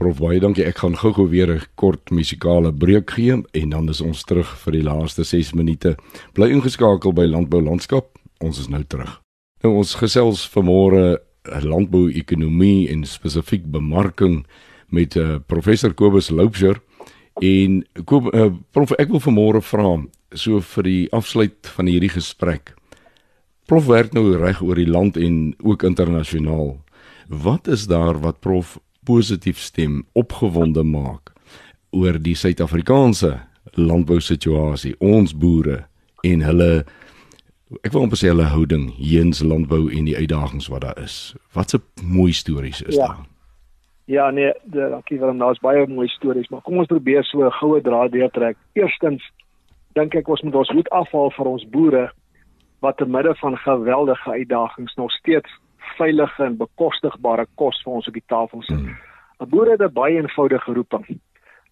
Prof 0.00 0.16
baie 0.16 0.40
dankie. 0.40 0.64
Ek 0.64 0.78
gaan 0.80 0.94
gou-gou 0.96 1.26
weer 1.28 1.50
'n 1.52 1.66
kort 1.76 2.10
musikale 2.10 2.72
breek 2.72 3.10
gee 3.10 3.42
en 3.52 3.68
dan 3.68 3.88
is 3.88 4.00
ons 4.00 4.24
terug 4.24 4.48
vir 4.64 4.72
die 4.72 4.82
laaste 4.82 5.24
6 5.24 5.52
minute. 5.52 5.96
Bly 6.32 6.48
ingeskakel 6.50 7.12
by 7.12 7.26
Landbou 7.26 7.60
Landskap. 7.60 8.16
Ons 8.40 8.58
is 8.58 8.68
nou 8.68 8.82
terug. 8.84 9.20
Nou 9.62 9.76
ons 9.76 9.94
gesels 9.94 10.48
vanmôre 10.48 11.20
landbou-ekonomie 11.44 12.88
en 12.88 13.04
spesifiek 13.04 13.70
bemarking 13.70 14.46
met 14.88 15.16
uh, 15.16 15.38
professor 15.46 15.92
Kobus 15.92 16.30
Loupsher 16.30 16.80
en 17.42 17.84
Kob, 18.04 18.34
uh, 18.34 18.52
prof 18.72 18.92
ek 18.98 19.08
wil 19.08 19.20
vanmôre 19.20 19.60
vra 19.60 20.02
so 20.32 20.60
vir 20.60 20.82
die 20.82 21.08
afsluit 21.12 21.66
van 21.76 21.86
hierdie 21.86 22.12
gesprek. 22.12 22.74
Prof 23.66 23.84
werk 23.86 24.12
nou 24.12 24.36
reg 24.36 24.62
oor 24.62 24.76
die 24.76 24.88
land 24.88 25.16
en 25.16 25.54
ook 25.62 25.82
internasionaal. 25.82 26.78
Wat 27.28 27.68
is 27.68 27.86
daar 27.86 28.18
wat 28.20 28.40
prof 28.40 28.78
positief 29.10 29.58
stem 29.58 30.04
opgewonde 30.14 30.82
maak 30.86 31.32
oor 31.90 32.18
die 32.22 32.36
Suid-Afrikaanse 32.38 33.34
landbousituasie, 33.74 34.94
ons 35.02 35.34
boere 35.34 35.84
en 36.26 36.44
hulle 36.46 36.70
ek 37.86 37.92
wil 37.94 38.04
amper 38.04 38.18
sê 38.18 38.30
hulle 38.30 38.46
houding 38.50 38.88
heens 38.98 39.42
landbou 39.46 39.88
en 39.94 40.06
die 40.08 40.16
uitdagings 40.18 40.68
wat 40.72 40.84
daar 40.86 40.98
is. 41.02 41.34
Watse 41.54 41.78
mooi 42.02 42.32
stories 42.34 42.82
is 42.82 42.98
ja. 42.98 43.06
daar? 43.06 43.26
Ja, 44.10 44.30
nee, 44.34 44.50
dankie 44.74 45.20
vir 45.20 45.36
daas 45.38 45.60
baie 45.62 45.84
mooi 45.86 46.08
stories, 46.10 46.48
maar 46.50 46.64
kom 46.66 46.80
ons 46.82 46.90
probeer 46.90 47.22
so 47.24 47.44
'n 47.46 47.58
goue 47.60 47.80
draad 47.80 48.10
deurtrek. 48.12 48.56
Eerstens 48.74 49.22
dink 49.94 50.14
ek 50.14 50.28
ons 50.28 50.42
moet 50.42 50.54
ons 50.54 50.72
hoed 50.74 50.90
afhaal 50.90 51.30
vir 51.30 51.46
ons 51.46 51.66
boere 51.70 52.10
wat 52.80 52.96
te 52.96 53.06
midde 53.06 53.34
van 53.34 53.56
geweldige 53.56 54.30
uitdagings 54.30 54.94
nog 54.94 55.12
steeds 55.12 55.50
veilige 56.00 56.44
en 56.44 56.58
bekostigbare 56.60 57.46
kos 57.60 57.80
vir 57.84 57.98
ons 58.00 58.08
op 58.08 58.16
die 58.16 58.28
tafel 58.32 58.64
sit. 58.68 58.90
'n 59.40 59.48
Boer 59.48 59.70
het 59.70 59.82
'n 59.82 59.92
baie 59.92 60.16
eenvoudige 60.16 60.72
roeping. 60.72 61.06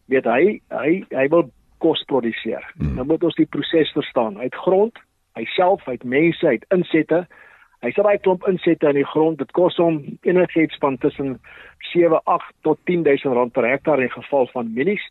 Weet 0.06 0.24
hy 0.24 0.60
hy 0.70 1.04
hy 1.10 1.28
wil 1.28 1.50
kos 1.78 2.02
produseer. 2.04 2.64
Hmm. 2.78 2.94
Nou 2.94 3.06
moet 3.06 3.24
ons 3.24 3.34
die 3.34 3.46
proses 3.46 3.92
verstaan. 3.92 4.36
Hy 4.36 4.48
het 4.50 4.54
grond, 4.54 4.98
hy 5.38 5.44
self, 5.44 5.84
hy 5.86 5.92
het 5.98 6.04
mense, 6.04 6.46
hy 6.46 6.56
het 6.58 6.66
insette. 6.74 7.26
Hy 7.82 7.90
sê 7.94 8.02
baie 8.02 8.18
klomp 8.18 8.46
insette 8.50 8.88
in 8.90 8.98
die 8.98 9.06
grond. 9.06 9.38
Dit 9.38 9.52
kos 9.54 9.76
hom 9.76 10.00
enigiets 10.26 10.78
van 10.82 10.98
tussen 10.98 11.38
7, 11.92 12.20
8 12.24 12.54
tot 12.66 12.78
10000 12.84 13.34
rand 13.34 13.52
per 13.52 13.68
hektaar 13.68 14.02
in 14.02 14.10
geval 14.10 14.48
van 14.52 14.72
mielies. 14.74 15.04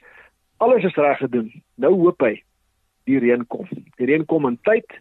Alles 0.57 0.83
is 0.83 0.95
reg 0.95 1.17
gedoen. 1.17 1.51
Nou 1.75 1.93
hoop 1.93 2.21
hy 2.21 2.41
die 3.07 3.19
reën 3.23 3.45
kom. 3.47 3.69
Die 3.95 4.09
reën 4.09 4.25
kom 4.25 4.47
in 4.49 4.59
tyd 4.67 4.97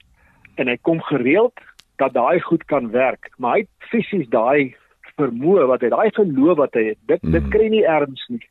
en 0.56 0.70
hy 0.70 0.76
kom 0.86 1.00
gereeld 1.02 1.58
dat 2.02 2.14
daai 2.14 2.40
goed 2.40 2.64
kan 2.64 2.90
werk, 2.90 3.30
maar 3.36 3.58
hy 3.58 3.64
het 3.66 3.90
fisies 3.90 4.28
daai 4.32 4.74
vermoë 5.16 5.68
wat 5.70 5.84
hy 5.84 5.92
daai 5.92 6.10
geloof 6.16 6.58
wat 6.60 6.76
hy 6.76 6.90
het. 6.92 7.00
Dit 7.10 7.22
mm. 7.22 7.36
dit 7.36 7.48
kry 7.54 7.70
nie 7.72 7.86
erns 7.88 8.26
nie. 8.32 8.42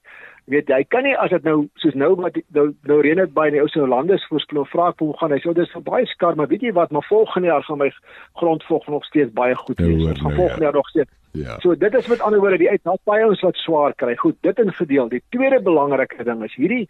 Jy 0.45 0.53
weet 0.53 0.69
jy 0.69 0.81
kan 0.93 1.01
nie 1.07 1.15
as 1.17 1.31
dit 1.33 1.45
nou 1.47 1.55
soos 1.81 1.95
nou 1.97 2.11
wat 2.19 2.35
nou 2.53 2.67
nou 2.85 2.97
reën 3.01 3.17
dit 3.17 3.31
baie 3.33 3.49
in 3.49 3.55
die 3.57 3.61
ou 3.63 3.69
se 3.71 3.81
landes 3.81 4.25
voorspel 4.29 4.67
vra 4.69 4.91
ek 4.91 5.01
hoe 5.01 5.15
gaan 5.17 5.33
hy 5.33 5.39
sou 5.41 5.55
dis 5.57 5.71
vir 5.73 5.85
baie 5.87 6.05
skar 6.11 6.37
maar 6.37 6.51
weet 6.51 6.67
jy 6.67 6.73
wat 6.77 6.93
maar 6.93 7.05
volgende 7.09 7.49
jaar 7.49 7.65
gaan 7.65 7.81
my 7.81 7.87
grondvog 8.41 8.85
nog 8.93 9.07
steeds 9.09 9.33
baie 9.33 9.55
goed 9.57 9.81
wees. 9.81 10.03
Ons 10.05 10.21
gaan 10.21 10.37
volgende 10.37 10.61
ja. 10.61 10.67
jaar 10.69 10.77
nog 10.77 10.91
steeds. 10.93 11.11
Ja. 11.35 11.57
So 11.63 11.75
dit 11.75 11.97
is 11.97 12.07
met 12.07 12.21
ander 12.21 12.39
woorde 12.39 12.61
die 12.61 12.69
uit 12.69 12.91
baie 13.09 13.25
ons 13.25 13.41
wat 13.41 13.57
swaar 13.63 13.97
kry. 13.97 14.13
Goed, 14.21 14.37
dit 14.45 14.59
in 14.61 14.71
gedeel. 14.73 15.09
Die 15.09 15.23
tweede 15.33 15.59
belangrike 15.65 16.23
ding 16.23 16.43
is 16.45 16.53
hierdie 16.55 16.85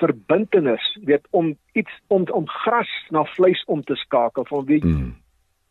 verbintenis, 0.00 0.86
weet 1.04 1.28
om 1.30 1.52
iets 1.78 1.92
om 2.08 2.24
om 2.32 2.48
gras 2.48 2.90
na 3.14 3.22
vleis 3.36 3.62
om 3.70 3.84
te 3.84 3.94
skakel 4.00 4.48
van 4.48 4.64
weet 4.64 4.84
mm 4.84 5.12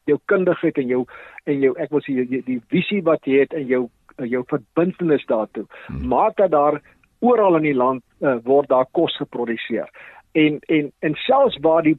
jou 0.10 0.20
kundigheid 0.32 0.78
en 0.78 0.88
jou 0.88 1.04
en 1.50 1.60
jou 1.60 1.74
ek 1.80 1.92
wil 1.94 2.04
sê 2.06 2.16
die, 2.28 2.42
die 2.48 2.60
visie 2.74 3.02
wat 3.04 3.26
jy 3.28 3.44
het 3.44 3.54
en 3.58 3.68
jou 3.68 3.88
jou 4.30 4.44
verbintenis 4.50 5.26
daartoe 5.30 5.66
hmm. 5.88 6.08
maak 6.08 6.38
dat 6.38 6.52
daar 6.52 6.80
oral 7.20 7.58
in 7.62 7.68
die 7.70 7.78
land 7.78 8.04
uh, 8.22 8.38
word 8.46 8.70
daar 8.70 8.88
kos 8.92 9.16
geproduseer 9.22 9.90
en 10.34 10.60
en 10.68 10.92
en 11.02 11.18
selfs 11.26 11.58
waar 11.66 11.84
die 11.84 11.98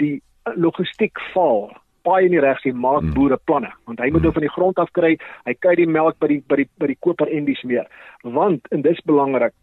die 0.00 0.20
logistiek 0.56 1.20
val 1.34 1.70
baie 2.04 2.28
nie 2.28 2.40
reg 2.40 2.60
sien 2.60 2.76
maak 2.76 3.02
hmm. 3.02 3.14
boere 3.14 3.38
planne 3.44 3.70
want 3.84 4.00
hy 4.00 4.10
moet 4.10 4.22
nou 4.26 4.32
hmm. 4.32 4.40
van 4.40 4.48
die 4.48 4.54
grond 4.56 4.82
af 4.82 4.92
kry 4.98 5.14
hy 5.46 5.54
kry 5.54 5.76
die 5.80 5.90
melk 5.90 6.18
by 6.18 6.32
die 6.32 6.42
by 6.48 6.62
die 6.62 6.68
by 6.80 6.90
die 6.90 7.00
koper 7.06 7.30
en 7.30 7.48
dis 7.48 7.62
meer 7.64 7.88
want 8.22 8.68
en 8.72 8.82
dis 8.82 9.00
belangrik 9.08 9.54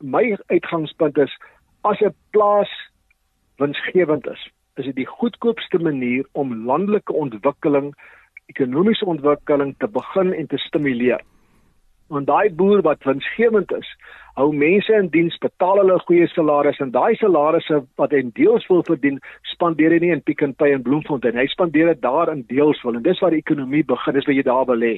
my 0.00 0.24
uitgangspunt 0.52 1.18
is 1.18 1.32
as 1.84 2.00
'n 2.00 2.14
plaas 2.32 2.72
winsgewend 3.58 4.26
is 4.26 4.42
is 4.76 4.84
dit 4.84 4.96
die 4.96 5.08
goedkoopste 5.08 5.78
manier 5.78 6.26
om 6.32 6.54
landelike 6.66 7.12
ontwikkeling, 7.12 7.94
ekonomiese 8.52 9.04
ontwikkeling 9.04 9.74
te 9.78 9.88
begin 9.88 10.32
en 10.32 10.46
te 10.46 10.58
stimuleer. 10.58 11.22
Want 12.12 12.26
daai 12.26 12.50
boer 12.54 12.82
wat 12.86 13.02
winsgewend 13.02 13.72
is, 13.74 13.88
hou 14.36 14.50
mense 14.52 14.92
in 14.92 15.08
diens, 15.10 15.36
betaal 15.40 15.80
hulle 15.80 15.96
goeie 16.04 16.26
salaris 16.28 16.78
en 16.84 16.92
daai 16.94 17.16
salarisse 17.16 17.80
wat 18.00 18.12
hy 18.12 18.20
deels 18.36 18.66
wil 18.70 18.84
verdien, 18.86 19.16
spandeer 19.52 19.94
hy 19.96 19.98
nie 20.02 20.12
in 20.14 20.22
Pick 20.22 20.44
n 20.44 20.52
Pay 20.60 20.76
en 20.76 20.84
Bloemfontein. 20.84 21.38
Hy 21.40 21.46
spandeer 21.50 21.94
dit 21.94 22.02
daar 22.04 22.30
in 22.32 22.44
Deelswil 22.50 22.98
en 22.98 23.06
dis 23.06 23.22
waar 23.24 23.32
die 23.34 23.40
ekonomie 23.42 23.82
begin, 23.88 24.14
dis 24.18 24.28
waar 24.28 24.36
jy 24.36 24.44
daar 24.46 24.68
wil 24.68 24.84
hê. 24.86 24.94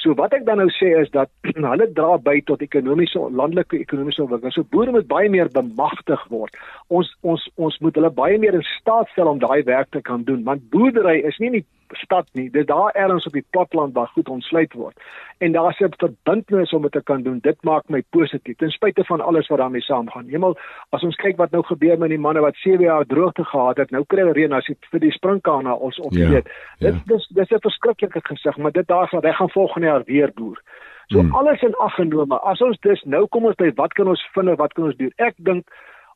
So 0.00 0.16
wat 0.16 0.32
ek 0.32 0.46
dan 0.48 0.62
nou 0.62 0.68
sê 0.72 0.94
is 0.96 1.12
dat 1.12 1.28
hulle 1.72 1.90
dra 1.96 2.16
by 2.24 2.38
tot 2.48 2.64
ekonomiese 2.64 3.20
landelike 3.36 3.82
ekonomiese 3.82 4.24
ontwikkeling. 4.24 4.56
So 4.56 4.64
boere 4.72 4.96
moet 4.96 5.10
baie 5.10 5.28
meer 5.28 5.52
bemagtig 5.52 6.24
word. 6.32 6.56
Ons 6.88 7.12
ons 7.20 7.44
ons 7.60 7.76
moet 7.84 8.00
hulle 8.00 8.12
baie 8.16 8.40
meer 8.40 8.56
in 8.56 8.64
staat 8.78 9.12
stel 9.12 9.28
om 9.28 9.42
daai 9.42 9.60
werk 9.68 9.92
te 9.92 10.00
kan 10.00 10.24
doen, 10.24 10.40
want 10.48 10.64
boerdery 10.72 11.20
is 11.28 11.38
nie 11.38 11.52
nie 11.58 11.64
stad 11.92 12.28
nie. 12.32 12.50
Dit 12.50 12.66
daar 12.66 12.90
ergens 12.90 13.26
op 13.26 13.32
die 13.32 13.44
platteland 13.50 13.94
waar 13.94 14.06
goed 14.06 14.28
ontsluit 14.28 14.72
word. 14.72 15.00
En 15.38 15.52
daar's 15.52 15.80
'n 15.80 15.94
verbintenis 15.96 16.72
om 16.72 16.82
dit 16.82 16.92
te 16.92 17.02
kan 17.02 17.22
doen. 17.22 17.38
Dit 17.38 17.62
maak 17.62 17.88
my 17.88 18.02
positief 18.10 18.56
ten 18.56 18.70
spyte 18.70 19.04
van 19.04 19.20
alles 19.20 19.48
wat 19.48 19.58
daarmee 19.58 19.80
saamgaan. 19.80 20.26
Hemel, 20.28 20.58
as 20.88 21.02
ons 21.02 21.16
kyk 21.16 21.36
wat 21.36 21.50
nou 21.50 21.62
gebeur 21.64 21.98
met 21.98 22.08
die 22.08 22.18
manne 22.18 22.40
wat 22.40 22.56
7 22.56 22.84
jaar 22.84 23.06
droogte 23.06 23.44
gehad 23.44 23.76
het, 23.76 23.90
nou 23.90 24.04
kry 24.06 24.18
hulle 24.18 24.32
reën 24.32 24.52
as 24.52 24.66
dit 24.66 24.86
vir 24.90 25.00
die 25.00 25.10
sprinkane 25.10 25.78
ons 25.78 25.96
ja, 26.10 26.28
weet. 26.28 26.44
Dit 26.78 26.94
ja. 26.94 27.00
dis 27.06 27.28
dis 27.28 27.50
'n 27.50 27.60
verskriklike 27.60 28.20
gesig, 28.22 28.56
maar 28.56 28.72
dit 28.72 28.86
daar 28.86 29.08
gaan 29.08 29.24
hy 29.24 29.32
gaan 29.32 29.50
volgende 29.50 29.86
jaar 29.86 30.02
weer 30.04 30.30
boer. 30.34 30.62
So 31.06 31.18
hmm. 31.18 31.34
alles 31.34 31.62
in 31.62 31.74
ag 31.74 31.94
genome. 31.94 32.38
As 32.46 32.60
ons 32.60 32.78
dis 32.80 33.02
nou 33.02 33.26
kom 33.26 33.44
ons 33.44 33.56
by 33.56 33.72
wat 33.74 33.92
kan 33.92 34.08
ons 34.08 34.28
vind, 34.32 34.58
wat 34.58 34.72
kan 34.72 34.84
ons 34.84 34.96
doen? 34.96 35.12
Ek 35.16 35.34
dink 35.36 35.66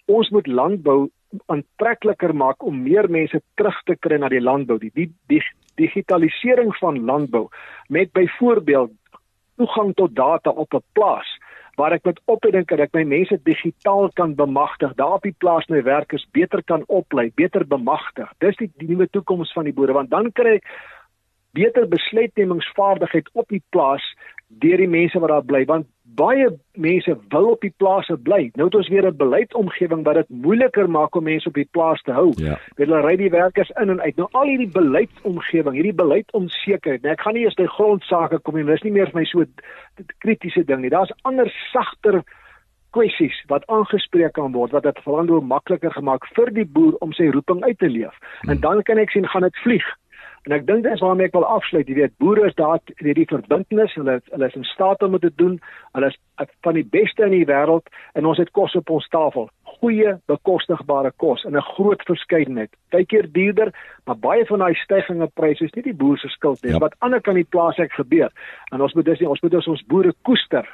ons 0.07 0.31
moet 0.31 0.47
landbou 0.47 1.11
aantrekliker 1.51 2.35
maak 2.35 2.63
om 2.63 2.83
meer 2.83 3.09
mense 3.11 3.41
terug 3.59 3.81
te 3.89 3.97
kry 3.97 4.21
na 4.21 4.31
die 4.31 4.43
landbou. 4.43 4.79
Die, 4.79 4.93
die, 4.95 5.09
die 5.33 5.43
digitalisering 5.75 6.77
van 6.77 7.05
landbou 7.05 7.49
met 7.89 8.13
byvoorbeeld 8.13 8.91
toegang 9.57 9.95
tot 9.95 10.15
data 10.15 10.51
op 10.51 10.75
'n 10.75 10.83
plaas 10.93 11.39
waar 11.75 11.93
ek 11.93 12.05
met 12.05 12.21
opleiding 12.25 12.67
kan 12.67 12.79
ek 12.79 12.93
my 12.95 13.03
mense 13.03 13.39
digitaal 13.43 14.11
kan 14.15 14.35
bemagtig. 14.35 14.95
Daar 14.95 15.19
op 15.19 15.23
die 15.23 15.35
plaas 15.39 15.67
my 15.67 15.83
werkers 15.83 16.27
beter 16.31 16.63
kan 16.65 16.85
oplei, 16.87 17.31
beter 17.35 17.67
bemagtig. 17.67 18.31
Dis 18.39 18.57
die, 18.57 18.71
die 18.77 18.89
nuwe 18.89 19.09
toekoms 19.11 19.53
van 19.53 19.65
die 19.65 19.73
boere 19.73 19.93
want 19.93 20.11
dan 20.11 20.33
kry 20.33 20.55
ek 20.61 20.69
beter 21.55 21.89
besluitnemingsvaardigheid 21.89 23.31
op 23.33 23.49
die 23.49 23.63
plaas 23.71 24.03
deur 24.49 24.77
die 24.77 24.89
mense 24.89 25.19
wat 25.19 25.31
daar 25.31 25.45
bly 25.45 25.65
want 25.65 25.87
baie 26.15 26.49
mense 26.79 27.17
wil 27.33 27.49
op 27.51 27.63
die 27.65 27.73
plase 27.77 28.17
bly. 28.27 28.51
Nou 28.55 28.69
het 28.69 28.77
ons 28.79 28.89
weer 28.89 29.07
'n 29.07 29.17
beleidsomgewing 29.17 30.05
wat 30.05 30.15
dit 30.15 30.29
moeiliker 30.29 30.91
maak 30.91 31.17
om 31.17 31.25
mense 31.25 31.49
op 31.49 31.55
die 31.55 31.69
plaas 31.71 32.03
te 32.03 32.13
hou. 32.13 32.33
Ja. 32.37 32.59
Hulle 32.77 33.01
ry 33.01 33.17
die 33.17 33.31
werkers 33.31 33.71
in 33.81 33.91
en 33.91 34.01
uit. 34.01 34.17
Nou 34.17 34.29
al 34.31 34.47
hierdie 34.47 34.71
beleidsomgewing, 34.71 35.75
hierdie 35.75 35.95
beleidsonsekerheid. 35.95 37.03
Nou 37.03 37.13
ek 37.13 37.21
gaan 37.21 37.35
nie 37.35 37.43
eers 37.43 37.55
by 37.55 37.67
grondsake 37.67 38.39
kom 38.39 38.55
nie. 38.55 38.65
Dis 38.65 38.83
nie 38.83 38.93
meer 38.93 39.11
vir 39.11 39.21
my 39.21 39.25
so 39.25 39.45
kritiese 40.19 40.65
ding 40.65 40.81
nie. 40.81 40.91
Daar's 40.91 41.13
ander 41.23 41.51
sagter 41.73 42.23
kwessies 42.91 43.43
wat 43.47 43.67
aangespreek 43.67 44.33
kan 44.33 44.53
word 44.53 44.71
wat 44.71 44.83
dit 44.83 44.99
verandou 45.03 45.41
makliker 45.41 45.91
gemaak 45.91 46.27
vir 46.37 46.51
die 46.51 46.67
boer 46.67 46.95
om 47.01 47.13
sy 47.13 47.27
roeping 47.35 47.65
uit 47.65 47.79
te 47.79 47.89
leef. 47.89 48.15
Hmm. 48.41 48.51
En 48.51 48.61
dan 48.61 48.83
kan 48.83 48.99
ek 48.99 49.11
sien 49.11 49.29
gaan 49.29 49.43
dit 49.43 49.57
vlieg 49.57 49.87
En 50.45 50.53
ek 50.53 50.67
dink 50.69 50.85
dis 50.85 51.01
waarmee 51.01 51.31
ek 51.31 51.37
wil 51.39 51.47
afsluit. 51.49 51.89
Jy 51.89 51.95
weet, 51.97 52.13
boere 52.21 52.45
is 52.51 52.57
daar 52.59 52.77
het 52.77 53.17
die 53.17 53.29
verbintenis, 53.29 53.95
hulle 53.97 54.19
hulle 54.29 54.49
is 54.51 54.57
in 54.59 54.67
staat 54.69 55.03
om 55.03 55.17
dit 55.17 55.25
te 55.25 55.33
doen. 55.41 55.55
Hulle 55.97 56.11
is 56.13 56.19
van 56.67 56.77
die 56.77 56.85
beste 56.85 57.25
in 57.25 57.33
die 57.33 57.47
wêreld 57.49 57.89
en 58.13 58.29
ons 58.29 58.41
het 58.43 58.53
kos 58.53 58.75
op 58.77 58.93
ons 58.93 59.09
tafel. 59.09 59.49
Goeie, 59.79 60.19
bekostigbare 60.29 61.15
kos 61.17 61.45
in 61.49 61.57
'n 61.57 61.69
groot 61.75 62.03
verskeidenheid. 62.03 62.71
Partykeer 62.91 63.33
duurder, 63.33 63.73
maar 64.05 64.17
baie 64.17 64.45
van 64.47 64.59
daai 64.59 64.75
stygings 64.75 65.21
in 65.21 65.33
pryse 65.35 65.65
is 65.65 65.75
nie 65.75 65.83
die 65.83 65.97
boer 65.97 66.19
se 66.19 66.29
skuld 66.29 66.63
nie. 66.63 66.73
Ja. 66.73 66.79
Wat 66.79 66.97
ander 66.99 67.21
kan 67.21 67.35
die 67.35 67.49
plaas 67.49 67.79
ek 67.79 67.93
gebeur. 67.93 68.31
En 68.73 68.81
ons 68.81 68.95
moet 68.95 69.05
dis 69.05 69.21
nie 69.21 69.29
ons 69.29 69.41
moet 69.41 69.55
ons 69.55 69.87
boere 69.87 70.13
koester 70.23 70.69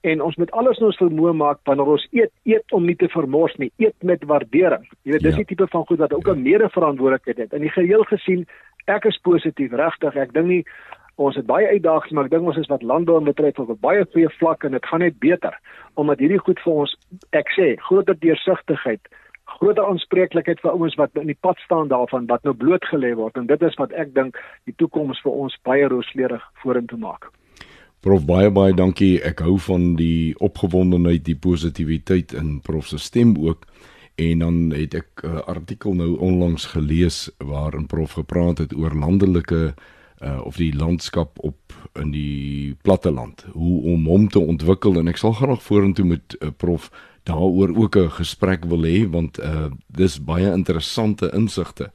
en 0.00 0.22
ons 0.22 0.36
moet 0.36 0.50
alles 0.56 0.78
in 0.80 0.86
ons 0.88 1.00
vermoë 1.00 1.32
maak 1.36 1.60
wanneer 1.68 1.92
ons 1.94 2.06
eet 2.16 2.32
eet 2.48 2.76
om 2.76 2.86
nie 2.88 2.96
te 2.96 3.08
vermors 3.12 3.56
nie. 3.60 3.70
Eet 3.82 3.96
met 4.06 4.24
waardering. 4.28 4.86
Jy 5.04 5.16
weet 5.16 5.26
dis 5.26 5.36
ja. 5.36 5.42
die 5.42 5.50
tipe 5.52 5.68
van 5.72 5.84
goed 5.88 6.00
wat 6.00 6.14
ook 6.16 6.28
'n 6.28 6.42
mede-verantwoordelikheid 6.42 7.36
het. 7.36 7.52
In 7.52 7.66
die 7.66 7.74
geheel 7.76 8.04
gesien 8.04 8.46
ek 8.86 9.04
is 9.04 9.20
positief 9.22 9.72
regtig. 9.72 10.16
Ek 10.16 10.32
dink 10.32 10.46
nie 10.46 10.64
ons 11.16 11.36
het 11.36 11.46
baie 11.46 11.68
uitdagings 11.68 12.12
maar 12.12 12.24
ek 12.24 12.30
dink 12.30 12.46
ons 12.46 12.56
is 12.56 12.68
wat 12.72 12.82
landbou 12.82 13.20
betref 13.20 13.58
op 13.58 13.68
'n 13.68 13.80
baie 13.80 14.06
goeie 14.12 14.30
vlak 14.38 14.64
en 14.64 14.72
dit 14.72 14.86
gaan 14.86 15.00
net 15.00 15.18
beter. 15.18 15.58
Omdat 15.94 16.18
hierdie 16.18 16.38
goed 16.38 16.60
vir 16.60 16.72
ons 16.72 16.96
ek 17.32 17.48
sê 17.58 17.76
groter 17.76 18.18
deursigtigheid 18.18 19.00
groter 19.44 19.84
aanspreeklikheid 19.84 20.60
vir 20.60 20.70
ouens 20.70 20.94
wat 20.94 21.10
in 21.14 21.26
die 21.26 21.40
pad 21.40 21.58
staan 21.58 21.88
daarvan 21.88 22.26
wat 22.26 22.42
nou 22.44 22.54
blootgelê 22.54 23.14
word. 23.14 23.36
En 23.36 23.46
dit 23.46 23.62
is 23.62 23.74
wat 23.74 23.92
ek 23.92 24.14
dink 24.14 24.38
die 24.64 24.74
toekoms 24.76 25.20
vir 25.20 25.32
ons 25.32 25.58
baie 25.62 25.88
rooskleurig 25.88 26.42
vorentoe 26.62 26.98
maak 26.98 27.30
Prof 28.00 28.22
baie 28.24 28.48
baie 28.48 28.72
dankie. 28.72 29.18
Ek 29.20 29.42
hou 29.44 29.58
van 29.60 29.90
die 29.98 30.32
opgewondenheid, 30.40 31.20
die 31.26 31.36
positiwiteit 31.36 32.32
in 32.32 32.54
prof 32.64 32.86
se 32.88 32.98
stem 32.98 33.34
ook. 33.36 33.66
En 34.16 34.40
dan 34.40 34.70
het 34.72 34.94
ek 34.94 35.20
'n 35.24 35.44
artikel 35.44 35.94
nou 35.94 36.16
onlangs 36.16 36.64
gelees 36.72 37.30
waarin 37.38 37.86
prof 37.86 38.12
gepraat 38.12 38.58
het 38.58 38.72
oor 38.76 38.94
landelike 38.94 39.74
uh, 40.22 40.40
of 40.44 40.56
die 40.56 40.72
landskap 40.76 41.38
op 41.40 41.72
in 41.92 42.10
die 42.10 42.76
platte 42.82 43.10
land, 43.10 43.46
hoe 43.52 43.82
om 43.82 44.06
hom 44.06 44.28
te 44.28 44.38
ontwikkel 44.38 44.98
en 44.98 45.08
ek 45.08 45.16
sal 45.16 45.32
graag 45.32 45.62
vorentoe 45.62 46.04
met 46.04 46.36
uh, 46.40 46.48
prof 46.56 46.90
daaroor 47.22 47.76
ook 47.76 47.96
'n 47.96 48.10
gesprek 48.10 48.64
wil 48.64 48.84
hê 48.84 49.10
want 49.10 49.38
uh, 49.38 49.68
dis 49.86 50.24
baie 50.24 50.52
interessante 50.52 51.30
insigte 51.34 51.90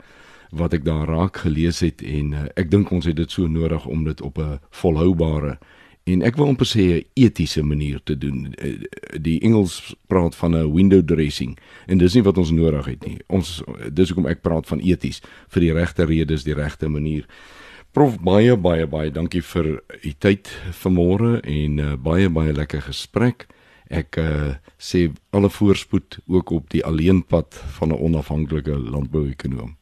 wat 0.51 0.73
ek 0.73 0.85
daar 0.85 1.07
raak 1.07 1.37
gelees 1.37 1.79
het 1.79 2.01
en 2.01 2.33
uh, 2.33 2.45
ek 2.55 2.71
dink 2.71 2.91
ons 2.91 3.05
het 3.05 3.15
dit 3.15 3.31
so 3.31 3.47
nodig 3.47 3.85
om 3.85 4.03
dit 4.03 4.21
op 4.21 4.37
'n 4.37 4.59
volhoubare 4.69 5.57
en 6.05 6.21
ek 6.21 6.37
wil 6.37 6.51
amper 6.51 6.67
sê 6.69 6.83
'n 7.01 7.05
etiese 7.17 7.63
manier 7.63 7.99
te 8.03 8.17
doen. 8.17 8.53
Eh, 8.57 8.85
die 9.19 9.41
Engels 9.41 9.95
praat 10.07 10.35
van 10.35 10.55
'n 10.55 10.73
window 10.73 11.01
dressing 11.01 11.57
en 11.87 11.97
dis 11.97 12.13
nie 12.13 12.23
wat 12.23 12.37
ons 12.37 12.51
nodig 12.51 12.85
het 12.85 13.05
nie. 13.05 13.17
Ons 13.27 13.63
dis 13.93 14.09
hoekom 14.09 14.29
ek 14.29 14.41
praat 14.41 14.67
van 14.67 14.79
eties 14.79 15.21
vir 15.49 15.61
die 15.61 15.73
regte 15.73 16.05
redes, 16.05 16.43
die 16.43 16.53
regte 16.53 16.89
manier. 16.89 17.25
Prof 17.91 18.19
baie 18.19 18.57
baie 18.57 18.87
baie 18.87 19.11
dankie 19.11 19.41
vir 19.41 19.81
u 20.03 20.11
tyd 20.19 20.47
vanmôre 20.83 21.41
en 21.41 21.79
uh, 21.79 21.95
baie 21.95 22.29
baie 22.29 22.53
lekker 22.53 22.81
gesprek. 22.81 23.47
Ek 23.87 24.17
uh, 24.17 24.55
sê 24.77 25.11
alle 25.31 25.49
voorspoed 25.49 26.19
ook 26.27 26.51
op 26.51 26.69
die 26.69 26.83
alleenpad 26.83 27.53
van 27.79 27.89
'n 27.89 27.99
onafhanklike 27.99 28.75
landbouekonoom. 28.91 29.77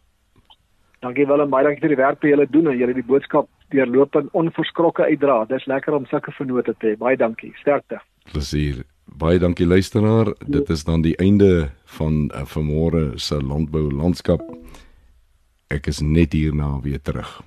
Dankie 0.99 1.26
Willem, 1.26 1.49
baie 1.49 1.63
dankie 1.63 1.82
vir 1.82 1.95
die 1.95 2.03
werk 2.03 2.21
wat 2.21 2.30
julle 2.30 2.47
doen 2.49 2.67
en 2.67 2.78
julle 2.78 2.93
die 2.93 3.03
boodskap 3.03 3.49
deurlopend 3.74 4.32
onverskrokke 4.38 5.07
uitdra. 5.09 5.43
Dis 5.49 5.65
lekker 5.69 5.97
om 5.97 6.07
sulke 6.09 6.34
vennote 6.38 6.76
te 6.80 6.93
hê. 6.93 6.97
Baie 6.99 7.17
dankie. 7.19 7.51
Sterkte. 7.61 8.01
Plesier. 8.32 8.84
Baie 9.19 9.39
dankie 9.41 9.67
luisteraar. 9.67 10.32
Dit 10.47 10.69
is 10.74 10.86
dan 10.88 11.03
die 11.03 11.15
einde 11.21 11.69
van 11.97 12.30
uh, 12.32 12.45
vanmôre 12.49 13.17
se 13.21 13.41
landbou 13.41 13.89
landskap. 13.91 14.41
Ek 15.74 15.89
is 15.91 16.01
net 16.01 16.34
hierna 16.38 16.78
weer 16.86 17.01
terug. 17.01 17.41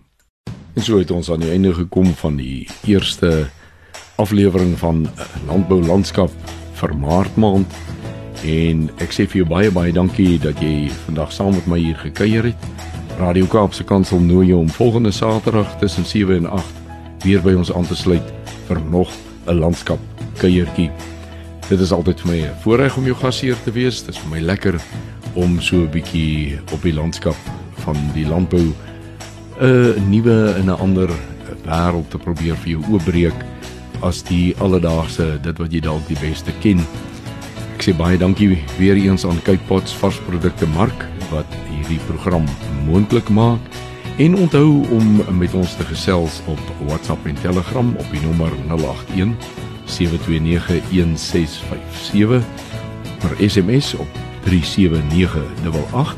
En 0.76 0.84
so 0.84 0.98
het 1.00 1.10
ons 1.14 1.30
aan 1.32 1.40
die 1.40 1.50
einde 1.54 1.72
gekom 1.74 2.12
van 2.20 2.36
die 2.36 2.66
eerste 2.84 3.46
aflewering 4.20 4.76
van 4.78 5.06
uh, 5.06 5.28
landbou 5.48 5.80
landskap 5.84 6.32
vir 6.76 6.92
Maart 7.00 7.36
maand. 7.40 7.78
En 8.44 8.86
ek 9.00 9.16
sê 9.16 9.24
vir 9.24 9.42
jou 9.42 9.48
baie 9.48 9.72
baie 9.72 9.94
dankie 9.96 10.36
dat 10.42 10.60
jy 10.62 10.90
vandag 11.06 11.32
saam 11.32 11.56
met 11.56 11.70
my 11.70 11.80
hier 11.80 11.96
gekuier 12.04 12.52
het. 12.52 12.95
Radio 13.16 13.46
Kaapse 13.48 13.84
Kansel 13.84 14.20
nooi 14.20 14.50
jou 14.50 14.58
om 14.60 14.68
volgende 14.70 15.10
Saterdag 15.10 15.78
tussen 15.78 16.04
7 16.04 16.36
en 16.36 16.46
8 16.50 16.64
weer 17.24 17.40
by 17.40 17.54
ons 17.56 17.72
aan 17.72 17.86
te 17.88 17.96
sluit 17.96 18.32
vir 18.68 18.80
nog 18.90 19.10
'n 19.46 19.56
landskap 19.56 19.98
kuiertjie. 20.36 20.90
Dit 21.68 21.80
is 21.80 21.92
altyd 21.92 22.20
vir 22.20 22.30
my 22.30 22.40
'n 22.44 22.60
voorreg 22.62 22.96
om 22.96 23.04
jou 23.04 23.16
gasheer 23.16 23.56
te 23.64 23.72
wees. 23.72 24.02
Dit 24.04 24.14
is 24.14 24.20
vir 24.20 24.30
my 24.30 24.40
lekker 24.40 24.80
om 25.34 25.60
so 25.60 25.76
'n 25.76 25.90
bietjie 25.90 26.58
op 26.72 26.82
die 26.82 26.92
landskap 26.92 27.36
van 27.84 27.96
die 28.12 28.26
landbou 28.26 28.74
'n 29.60 30.10
nuwe 30.10 30.54
en 30.58 30.64
'n 30.66 30.80
ander 30.80 31.08
wêreld 31.64 32.10
te 32.10 32.18
probeer 32.18 32.56
vir 32.56 32.70
jou 32.70 32.82
oopbreek 32.90 33.44
as 34.02 34.22
die 34.22 34.54
alledaagse 34.58 35.38
dit 35.42 35.58
wat 35.58 35.72
jy 35.72 35.80
dalk 35.80 36.06
die 36.06 36.20
beste 36.20 36.52
ken. 36.60 36.78
Ek 37.76 37.82
sê 37.82 37.96
baie 37.96 38.18
dankie 38.18 38.58
weer 38.78 38.96
eens 38.96 39.24
aan 39.24 39.42
Cape 39.42 39.66
Pots 39.66 39.92
varsprodukte 39.94 40.66
Mark 40.66 41.15
wat 41.30 41.46
hierdie 41.70 42.00
program 42.06 42.44
moontlik 42.86 43.28
maak 43.28 43.58
en 44.16 44.36
onthou 44.36 44.86
om 44.90 45.22
met 45.38 45.54
ons 45.54 45.76
te 45.76 45.84
gesels 45.84 46.40
op 46.46 46.58
WhatsApp 46.86 47.26
en 47.26 47.40
Telegram 47.40 47.96
op 47.96 48.10
die 48.10 48.20
nommer 48.24 48.52
081 48.68 49.34
7291657 49.84 52.44
per 53.18 53.50
SMS 53.50 53.94
op 53.94 54.08
37988 54.44 56.16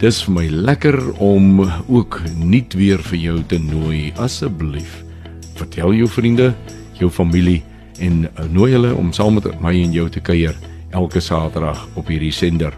Dis 0.00 0.22
vir 0.24 0.32
my 0.32 0.46
lekker 0.48 0.96
om 1.20 1.58
ook 1.92 2.22
nuut 2.40 2.72
weer 2.72 3.02
vir 3.04 3.18
jou 3.20 3.34
te 3.44 3.58
nooi 3.60 4.14
asseblief. 4.16 4.94
Vertel 5.58 5.92
jou 5.98 6.06
vriende, 6.08 6.54
jou 6.96 7.10
familie 7.12 7.58
en 8.00 8.22
uh, 8.24 8.46
nooi 8.48 8.70
hulle 8.72 8.94
om 8.96 9.10
saam 9.12 9.36
met 9.36 9.50
my 9.60 9.74
en 9.76 9.92
jou 9.92 10.06
te 10.08 10.22
kuier 10.24 10.56
elke 10.96 11.20
Saterdag 11.20 11.82
op 12.00 12.08
hierdie 12.08 12.32
sender. 12.32 12.72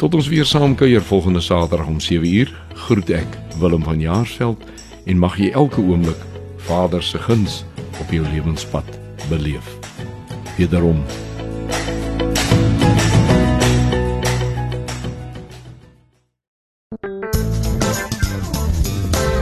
Tot 0.00 0.16
ons 0.16 0.30
weer 0.32 0.48
saam 0.48 0.72
kuier 0.72 1.04
volgende 1.04 1.44
Saterdag 1.44 1.92
om 1.92 2.00
7uur. 2.00 2.48
Groet 2.86 3.12
ek 3.20 3.36
Willem 3.60 3.84
van 3.84 4.00
Jaarsveld 4.00 4.64
en 5.04 5.20
mag 5.20 5.36
jy 5.36 5.52
elke 5.52 5.84
oomblik 5.84 6.24
Vader 6.64 7.04
se 7.04 7.20
guns 7.20 7.66
op 8.00 8.16
jou 8.16 8.24
lewenspad 8.32 8.88
beleef. 9.28 9.76
Wederom 10.56 11.04